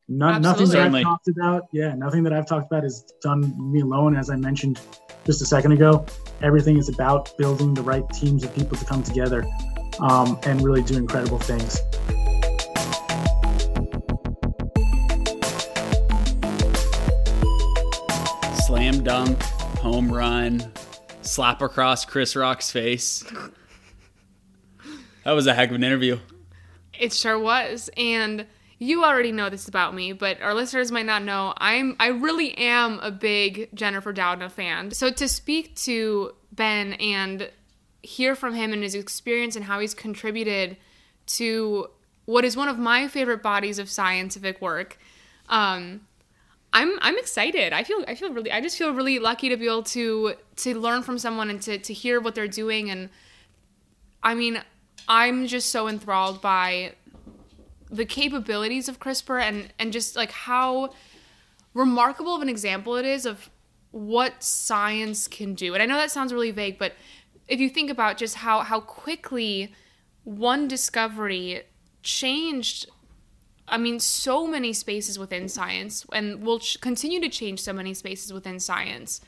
no, 0.07 0.37
nothing 0.37 0.69
that 0.69 0.93
I've 0.93 1.03
talked 1.03 1.27
about, 1.27 1.67
yeah, 1.71 1.93
nothing 1.93 2.23
that 2.23 2.33
I've 2.33 2.45
talked 2.45 2.71
about 2.71 2.83
is 2.83 3.05
done 3.21 3.71
me 3.71 3.81
alone. 3.81 4.15
As 4.15 4.29
I 4.29 4.35
mentioned 4.35 4.79
just 5.25 5.41
a 5.41 5.45
second 5.45 5.71
ago, 5.71 6.05
everything 6.41 6.77
is 6.77 6.89
about 6.89 7.35
building 7.37 7.73
the 7.73 7.81
right 7.81 8.07
teams 8.09 8.43
of 8.43 8.53
people 8.55 8.77
to 8.77 8.85
come 8.85 9.03
together 9.03 9.45
um, 9.99 10.39
and 10.43 10.61
really 10.61 10.81
do 10.81 10.97
incredible 10.97 11.39
things. 11.39 11.79
Slam 18.65 19.03
dunk, 19.03 19.41
home 19.79 20.11
run, 20.11 20.71
slap 21.21 21.61
across 21.61 22.05
Chris 22.05 22.35
Rock's 22.35 22.71
face. 22.71 23.23
That 25.23 25.31
was 25.31 25.45
a 25.45 25.53
heck 25.53 25.69
of 25.69 25.75
an 25.75 25.83
interview. 25.83 26.17
It 26.97 27.13
sure 27.13 27.37
was. 27.37 27.89
And 27.95 28.45
you 28.81 29.03
already 29.03 29.31
know 29.31 29.47
this 29.51 29.67
about 29.67 29.93
me, 29.93 30.11
but 30.11 30.41
our 30.41 30.55
listeners 30.55 30.91
might 30.91 31.05
not 31.05 31.21
know. 31.21 31.53
I'm 31.57 31.95
I 31.99 32.07
really 32.07 32.57
am 32.57 32.99
a 33.01 33.11
big 33.11 33.69
Jennifer 33.75 34.11
Doudna 34.11 34.49
fan. 34.49 34.89
So 34.89 35.11
to 35.11 35.27
speak 35.27 35.75
to 35.77 36.33
Ben 36.51 36.93
and 36.93 37.51
hear 38.01 38.33
from 38.33 38.55
him 38.55 38.73
and 38.73 38.81
his 38.81 38.95
experience 38.95 39.55
and 39.55 39.63
how 39.63 39.79
he's 39.79 39.93
contributed 39.93 40.77
to 41.27 41.91
what 42.25 42.43
is 42.43 42.57
one 42.57 42.69
of 42.69 42.79
my 42.79 43.07
favorite 43.07 43.43
bodies 43.43 43.77
of 43.77 43.87
scientific 43.87 44.59
work. 44.59 44.97
Um, 45.47 46.07
I'm 46.73 46.97
I'm 47.01 47.19
excited. 47.19 47.73
I 47.73 47.83
feel 47.83 48.03
I 48.07 48.15
feel 48.15 48.33
really 48.33 48.51
I 48.51 48.61
just 48.61 48.79
feel 48.79 48.95
really 48.95 49.19
lucky 49.19 49.49
to 49.49 49.57
be 49.57 49.67
able 49.67 49.83
to 49.83 50.33
to 50.55 50.79
learn 50.79 51.03
from 51.03 51.19
someone 51.19 51.51
and 51.51 51.61
to 51.61 51.77
to 51.77 51.93
hear 51.93 52.19
what 52.19 52.33
they're 52.33 52.47
doing 52.47 52.89
and 52.89 53.09
I 54.23 54.33
mean, 54.33 54.59
I'm 55.07 55.45
just 55.45 55.69
so 55.69 55.87
enthralled 55.87 56.41
by 56.41 56.93
the 57.91 58.05
capabilities 58.05 58.87
of 58.87 58.99
CRISPR 58.99 59.41
and 59.41 59.73
and 59.77 59.91
just 59.91 60.15
like 60.15 60.31
how 60.31 60.93
remarkable 61.73 62.35
of 62.35 62.41
an 62.41 62.49
example 62.49 62.95
it 62.95 63.05
is 63.05 63.25
of 63.25 63.49
what 63.91 64.41
science 64.41 65.27
can 65.27 65.53
do. 65.53 65.73
And 65.73 65.83
I 65.83 65.85
know 65.85 65.95
that 65.95 66.11
sounds 66.11 66.31
really 66.31 66.51
vague, 66.51 66.77
but 66.77 66.93
if 67.47 67.59
you 67.59 67.69
think 67.69 67.89
about 67.89 68.17
just 68.17 68.35
how 68.35 68.61
how 68.61 68.79
quickly 68.79 69.73
one 70.23 70.67
discovery 70.67 71.63
changed 72.03 72.87
I 73.71 73.77
mean, 73.77 74.01
so 74.01 74.45
many 74.45 74.73
spaces 74.73 75.17
within 75.17 75.47
science, 75.47 76.05
and 76.11 76.43
will 76.43 76.59
ch- 76.59 76.79
continue 76.81 77.21
to 77.21 77.29
change 77.29 77.61
so 77.61 77.71
many 77.71 77.93
spaces 77.93 78.33
within 78.33 78.59
science. 78.59 79.21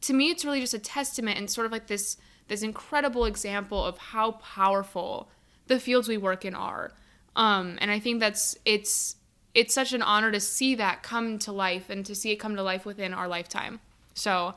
To 0.00 0.12
me, 0.12 0.30
it's 0.30 0.44
really 0.44 0.60
just 0.60 0.74
a 0.74 0.80
testament 0.80 1.38
and 1.38 1.48
sort 1.48 1.64
of 1.64 1.72
like 1.72 1.86
this 1.86 2.16
this 2.48 2.62
incredible 2.62 3.26
example 3.26 3.84
of 3.84 3.98
how 3.98 4.32
powerful 4.32 5.30
the 5.66 5.78
fields 5.78 6.08
we 6.08 6.16
work 6.16 6.44
in 6.44 6.54
are. 6.54 6.92
Um, 7.36 7.78
and 7.80 7.90
I 7.90 7.98
think 7.98 8.20
that's 8.20 8.56
it's 8.64 9.16
it's 9.54 9.74
such 9.74 9.92
an 9.92 10.02
honor 10.02 10.30
to 10.30 10.40
see 10.40 10.74
that 10.76 11.02
come 11.02 11.38
to 11.40 11.52
life 11.52 11.90
and 11.90 12.04
to 12.06 12.14
see 12.14 12.30
it 12.30 12.36
come 12.36 12.56
to 12.56 12.62
life 12.62 12.84
within 12.84 13.14
our 13.14 13.28
lifetime. 13.28 13.80
So 14.14 14.54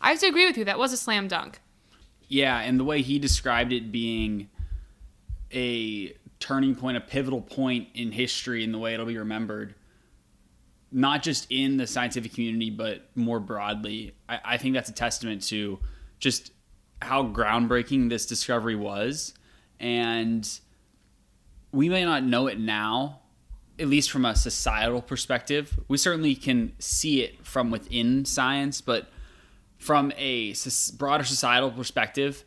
I 0.00 0.10
have 0.10 0.20
to 0.20 0.26
agree 0.26 0.46
with 0.46 0.56
you. 0.56 0.64
That 0.64 0.78
was 0.78 0.92
a 0.92 0.96
slam 0.96 1.28
dunk. 1.28 1.60
Yeah, 2.28 2.58
and 2.60 2.80
the 2.80 2.84
way 2.84 3.02
he 3.02 3.18
described 3.18 3.72
it 3.72 3.92
being 3.92 4.48
a 5.52 6.14
turning 6.40 6.74
point, 6.74 6.96
a 6.96 7.00
pivotal 7.00 7.40
point 7.40 7.88
in 7.94 8.10
history 8.10 8.64
in 8.64 8.72
the 8.72 8.78
way 8.78 8.94
it'll 8.94 9.06
be 9.06 9.18
remembered, 9.18 9.74
not 10.90 11.22
just 11.22 11.46
in 11.50 11.76
the 11.76 11.86
scientific 11.86 12.34
community, 12.34 12.70
but 12.70 13.08
more 13.14 13.38
broadly, 13.38 14.14
I, 14.28 14.40
I 14.44 14.56
think 14.56 14.74
that's 14.74 14.88
a 14.88 14.94
testament 14.94 15.42
to 15.44 15.78
just 16.18 16.52
how 17.00 17.24
groundbreaking 17.24 18.08
this 18.08 18.26
discovery 18.26 18.76
was. 18.76 19.34
And 19.78 20.48
we 21.72 21.88
may 21.88 22.04
not 22.04 22.22
know 22.22 22.46
it 22.46 22.58
now, 22.58 23.20
at 23.78 23.88
least 23.88 24.10
from 24.10 24.24
a 24.24 24.36
societal 24.36 25.02
perspective. 25.02 25.78
We 25.88 25.96
certainly 25.96 26.34
can 26.34 26.72
see 26.78 27.22
it 27.22 27.44
from 27.44 27.70
within 27.70 28.24
science, 28.24 28.80
but 28.80 29.10
from 29.78 30.12
a 30.16 30.54
broader 30.96 31.24
societal 31.24 31.70
perspective, 31.70 32.44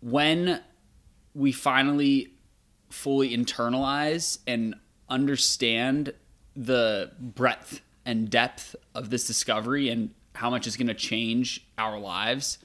when 0.00 0.62
we 1.34 1.52
finally 1.52 2.32
fully 2.88 3.36
internalize 3.36 4.38
and 4.46 4.76
understand 5.08 6.14
the 6.56 7.10
breadth 7.18 7.80
and 8.06 8.30
depth 8.30 8.76
of 8.94 9.10
this 9.10 9.26
discovery 9.26 9.88
and 9.88 10.10
how 10.34 10.48
much 10.48 10.66
it's 10.66 10.76
going 10.76 10.86
to 10.86 10.94
change 10.94 11.66
our 11.76 11.98
lives, 11.98 12.58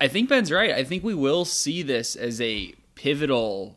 I 0.00 0.08
think 0.08 0.28
Ben's 0.28 0.52
right. 0.52 0.72
I 0.72 0.84
think 0.84 1.04
we 1.04 1.14
will 1.14 1.44
see 1.44 1.82
this 1.82 2.16
as 2.16 2.40
a 2.40 2.74
pivotal 2.94 3.76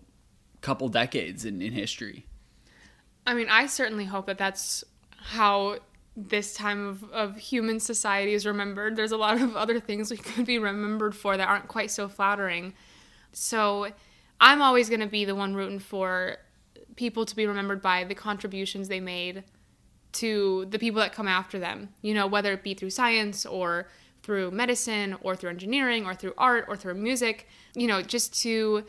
couple 0.68 0.90
decades 0.90 1.46
in, 1.46 1.62
in 1.62 1.72
history. 1.72 2.26
I 3.26 3.34
mean, 3.34 3.48
I 3.50 3.68
certainly 3.68 4.04
hope 4.04 4.26
that 4.26 4.38
that's 4.38 4.84
how 5.16 5.78
this 6.18 6.54
time 6.54 6.86
of, 6.86 7.04
of 7.12 7.38
human 7.38 7.80
society 7.80 8.34
is 8.34 8.46
remembered. 8.46 8.98
There's 8.98 9.14
a 9.14 9.18
lot 9.18 9.42
of 9.42 9.56
other 9.56 9.80
things 9.80 10.12
we 10.12 10.18
could 10.18 10.46
be 10.46 10.60
remembered 10.60 11.16
for 11.16 11.38
that 11.38 11.48
aren't 11.48 11.70
quite 11.70 11.90
so 11.90 12.10
flattering. 12.10 12.74
So 13.32 13.88
I'm 14.42 14.62
always 14.62 14.90
going 14.90 15.00
to 15.00 15.08
be 15.08 15.24
the 15.24 15.36
one 15.36 15.56
rooting 15.56 15.80
for 15.80 16.36
people 16.98 17.26
to 17.26 17.36
be 17.36 17.48
remembered 17.48 17.82
by 17.82 18.04
the 18.04 18.16
contributions 18.16 18.90
they 18.90 19.00
made 19.00 19.46
to 20.14 20.66
the 20.66 20.80
people 20.80 21.00
that 21.00 21.14
come 21.14 21.30
after 21.30 21.60
them, 21.60 21.90
you 22.02 22.14
know, 22.14 22.28
whether 22.28 22.52
it 22.52 22.62
be 22.62 22.74
through 22.74 22.90
science 22.90 23.46
or 23.46 23.88
through 24.22 24.52
medicine 24.52 25.16
or 25.22 25.34
through 25.34 25.52
engineering 25.52 26.06
or 26.06 26.14
through 26.14 26.34
art 26.38 26.66
or 26.68 26.76
through 26.76 26.96
music, 26.96 27.48
you 27.74 27.88
know, 27.88 28.02
just 28.02 28.38
to 28.42 28.84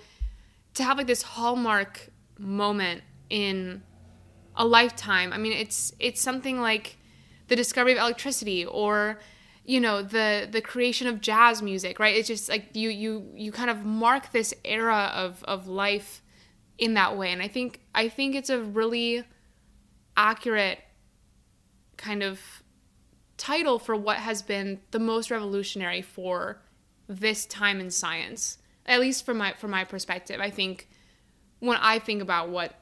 to 0.75 0.85
have 0.85 0.99
like 0.99 1.07
this 1.07 1.23
hallmark 1.23 2.11
moment 2.39 3.03
in 3.31 3.83
a 4.57 4.65
lifetime. 4.65 5.33
I 5.33 5.39
mean, 5.39 5.53
it's 5.53 5.93
it's 5.99 6.21
something 6.21 6.61
like 6.61 6.97
the 7.49 7.57
discovery 7.57 7.93
of 7.93 7.99
electricity 7.99 8.65
or 8.65 9.19
you 9.65 9.81
know 9.81 10.03
the 10.03 10.49
the 10.51 10.61
creation 10.61 11.07
of 11.07 11.21
jazz 11.21 11.63
music 11.63 11.99
right? 11.99 12.15
It's 12.17 12.29
just 12.29 12.49
like 12.49 12.75
you 12.75 12.91
you 12.91 13.31
you 13.35 13.53
kind 13.53 13.71
of 13.71 13.85
mark 13.85 14.33
this 14.33 14.55
era 14.65 15.13
of 15.15 15.43
of 15.45 15.69
life 15.69 16.23
in 16.79 16.95
that 16.95 17.17
way. 17.17 17.33
And 17.33 17.43
i 17.43 17.49
think 17.49 17.81
i 17.95 18.09
think 18.09 18.35
it's 18.35 18.51
a 18.51 18.61
really 18.61 19.25
accurate 20.17 20.81
kind 21.97 22.23
of 22.23 22.41
title 23.37 23.79
for 23.79 23.95
what 23.95 24.17
has 24.17 24.43
been 24.43 24.81
the 24.91 24.99
most 24.99 25.31
revolutionary 25.31 26.03
for 26.03 26.61
this 27.07 27.47
time 27.47 27.81
in 27.81 27.91
science 27.91 28.59
at 28.89 28.99
least 28.99 29.25
from 29.25 29.39
my 29.39 29.53
from 29.53 29.71
my 29.71 29.85
perspective 29.85 30.41
i 30.41 30.51
think 30.51 30.89
when 31.61 31.79
i 31.81 31.99
think 31.99 32.21
about 32.21 32.49
what 32.49 32.75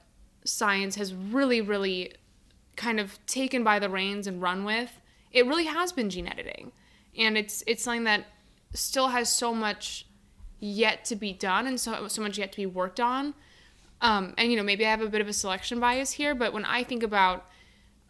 science 0.45 0.95
has 0.95 1.13
really 1.13 1.61
really 1.61 2.15
kind 2.77 2.99
of 2.99 3.19
taken 3.27 3.63
by 3.63 3.79
the 3.79 3.91
reins 3.91 4.27
and 4.27 4.41
run 4.41 4.65
with 4.65 5.01
it 5.37 5.47
really 5.47 5.67
has 5.67 5.93
been 5.93 6.09
gene 6.09 6.27
editing. 6.27 6.73
And 7.17 7.37
it's 7.37 7.63
it's 7.67 7.83
something 7.83 8.05
that 8.05 8.25
still 8.73 9.09
has 9.09 9.29
so 9.29 9.55
much 9.55 10.07
yet 10.59 11.05
to 11.05 11.17
be 11.17 11.33
done 11.35 11.67
and 11.67 11.79
so 11.79 12.09
so 12.09 12.23
much 12.23 12.39
yet 12.39 12.53
to 12.53 12.57
be 12.57 12.67
worked 12.67 13.01
on. 13.01 13.35
Um, 14.01 14.35
and 14.37 14.51
you 14.51 14.57
know 14.59 14.63
maybe 14.63 14.85
i 14.85 14.91
have 14.91 15.01
a 15.01 15.09
bit 15.09 15.23
of 15.23 15.29
a 15.29 15.33
selection 15.33 15.81
bias 15.81 16.11
here 16.11 16.35
but 16.35 16.53
when 16.53 16.67
i 16.67 16.85
think 16.85 17.03
about 17.03 17.47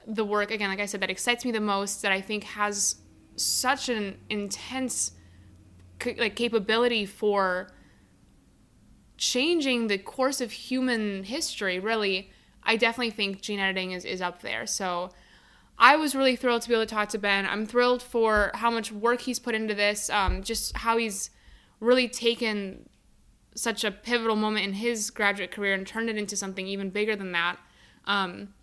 the 0.04 0.24
work 0.24 0.50
again 0.50 0.68
like 0.68 0.80
i 0.80 0.86
said 0.86 1.00
that 1.00 1.10
excites 1.10 1.44
me 1.44 1.52
the 1.52 1.60
most 1.60 2.02
that 2.02 2.10
i 2.10 2.20
think 2.20 2.42
has 2.42 2.96
such 3.36 3.88
an 3.88 4.18
intense 4.28 5.12
like 6.18 6.34
capability 6.34 7.06
for 7.06 7.68
changing 9.16 9.86
the 9.86 9.98
course 9.98 10.40
of 10.40 10.52
human 10.52 11.24
history 11.24 11.78
really 11.78 12.30
i 12.62 12.76
definitely 12.76 13.10
think 13.10 13.40
gene 13.40 13.58
editing 13.58 13.92
is, 13.92 14.04
is 14.04 14.20
up 14.20 14.42
there 14.42 14.66
so 14.66 15.10
I 15.78 15.96
was 15.96 16.14
really 16.14 16.36
thrilled 16.36 16.62
to 16.62 16.68
be 16.68 16.74
able 16.74 16.86
to 16.86 16.94
talk 16.94 17.10
to 17.10 17.18
Ben. 17.18 17.46
I'm 17.46 17.66
thrilled 17.66 18.02
for 18.02 18.50
how 18.54 18.70
much 18.70 18.90
work 18.90 19.20
he's 19.20 19.38
put 19.38 19.54
into 19.54 19.74
this, 19.74 20.08
um, 20.08 20.42
just 20.42 20.76
how 20.76 20.96
he's 20.96 21.30
really 21.80 22.08
taken 22.08 22.88
such 23.54 23.84
a 23.84 23.90
pivotal 23.90 24.36
moment 24.36 24.66
in 24.66 24.74
his 24.74 25.10
graduate 25.10 25.50
career 25.50 25.74
and 25.74 25.86
turned 25.86 26.08
it 26.08 26.16
into 26.16 26.36
something 26.36 26.66
even 26.66 26.90
bigger 26.90 27.14
than 27.14 27.32
that. 27.32 27.56
Um, 28.06 28.54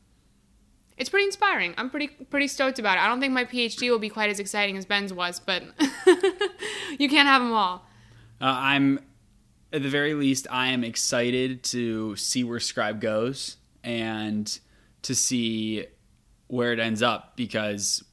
it's 0.97 1.09
pretty 1.09 1.25
inspiring. 1.25 1.73
I'm 1.77 1.89
pretty 1.89 2.07
pretty 2.07 2.47
stoked 2.47 2.79
about 2.79 2.97
it. 2.97 3.01
I 3.01 3.07
don't 3.07 3.19
think 3.19 3.33
my 3.33 3.45
PhD 3.45 3.89
will 3.89 3.99
be 3.99 4.09
quite 4.09 4.29
as 4.29 4.39
exciting 4.39 4.77
as 4.77 4.85
Ben's 4.85 5.11
was, 5.11 5.39
but 5.39 5.63
you 6.99 7.09
can't 7.09 7.27
have 7.27 7.41
them 7.41 7.51
all. 7.51 7.85
Uh, 8.39 8.55
I'm 8.57 8.99
at 9.73 9.81
the 9.81 9.89
very 9.89 10.13
least 10.13 10.45
I 10.51 10.67
am 10.67 10.83
excited 10.83 11.63
to 11.63 12.15
see 12.15 12.43
where 12.43 12.59
Scribe 12.59 13.01
goes 13.01 13.57
and 13.83 14.59
to 15.01 15.15
see 15.15 15.87
where 16.47 16.71
it 16.71 16.79
ends 16.79 17.01
up 17.01 17.35
because 17.35 18.03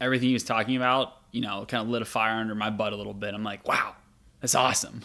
everything 0.00 0.28
he 0.28 0.34
was 0.34 0.44
talking 0.44 0.76
about, 0.76 1.14
you 1.32 1.40
know, 1.40 1.66
kind 1.66 1.82
of 1.82 1.88
lit 1.88 2.02
a 2.02 2.04
fire 2.04 2.38
under 2.38 2.54
my 2.54 2.70
butt 2.70 2.92
a 2.92 2.96
little 2.96 3.12
bit. 3.12 3.34
I'm 3.34 3.42
like, 3.42 3.66
wow, 3.66 3.96
that's 4.40 4.54
awesome. 4.54 5.02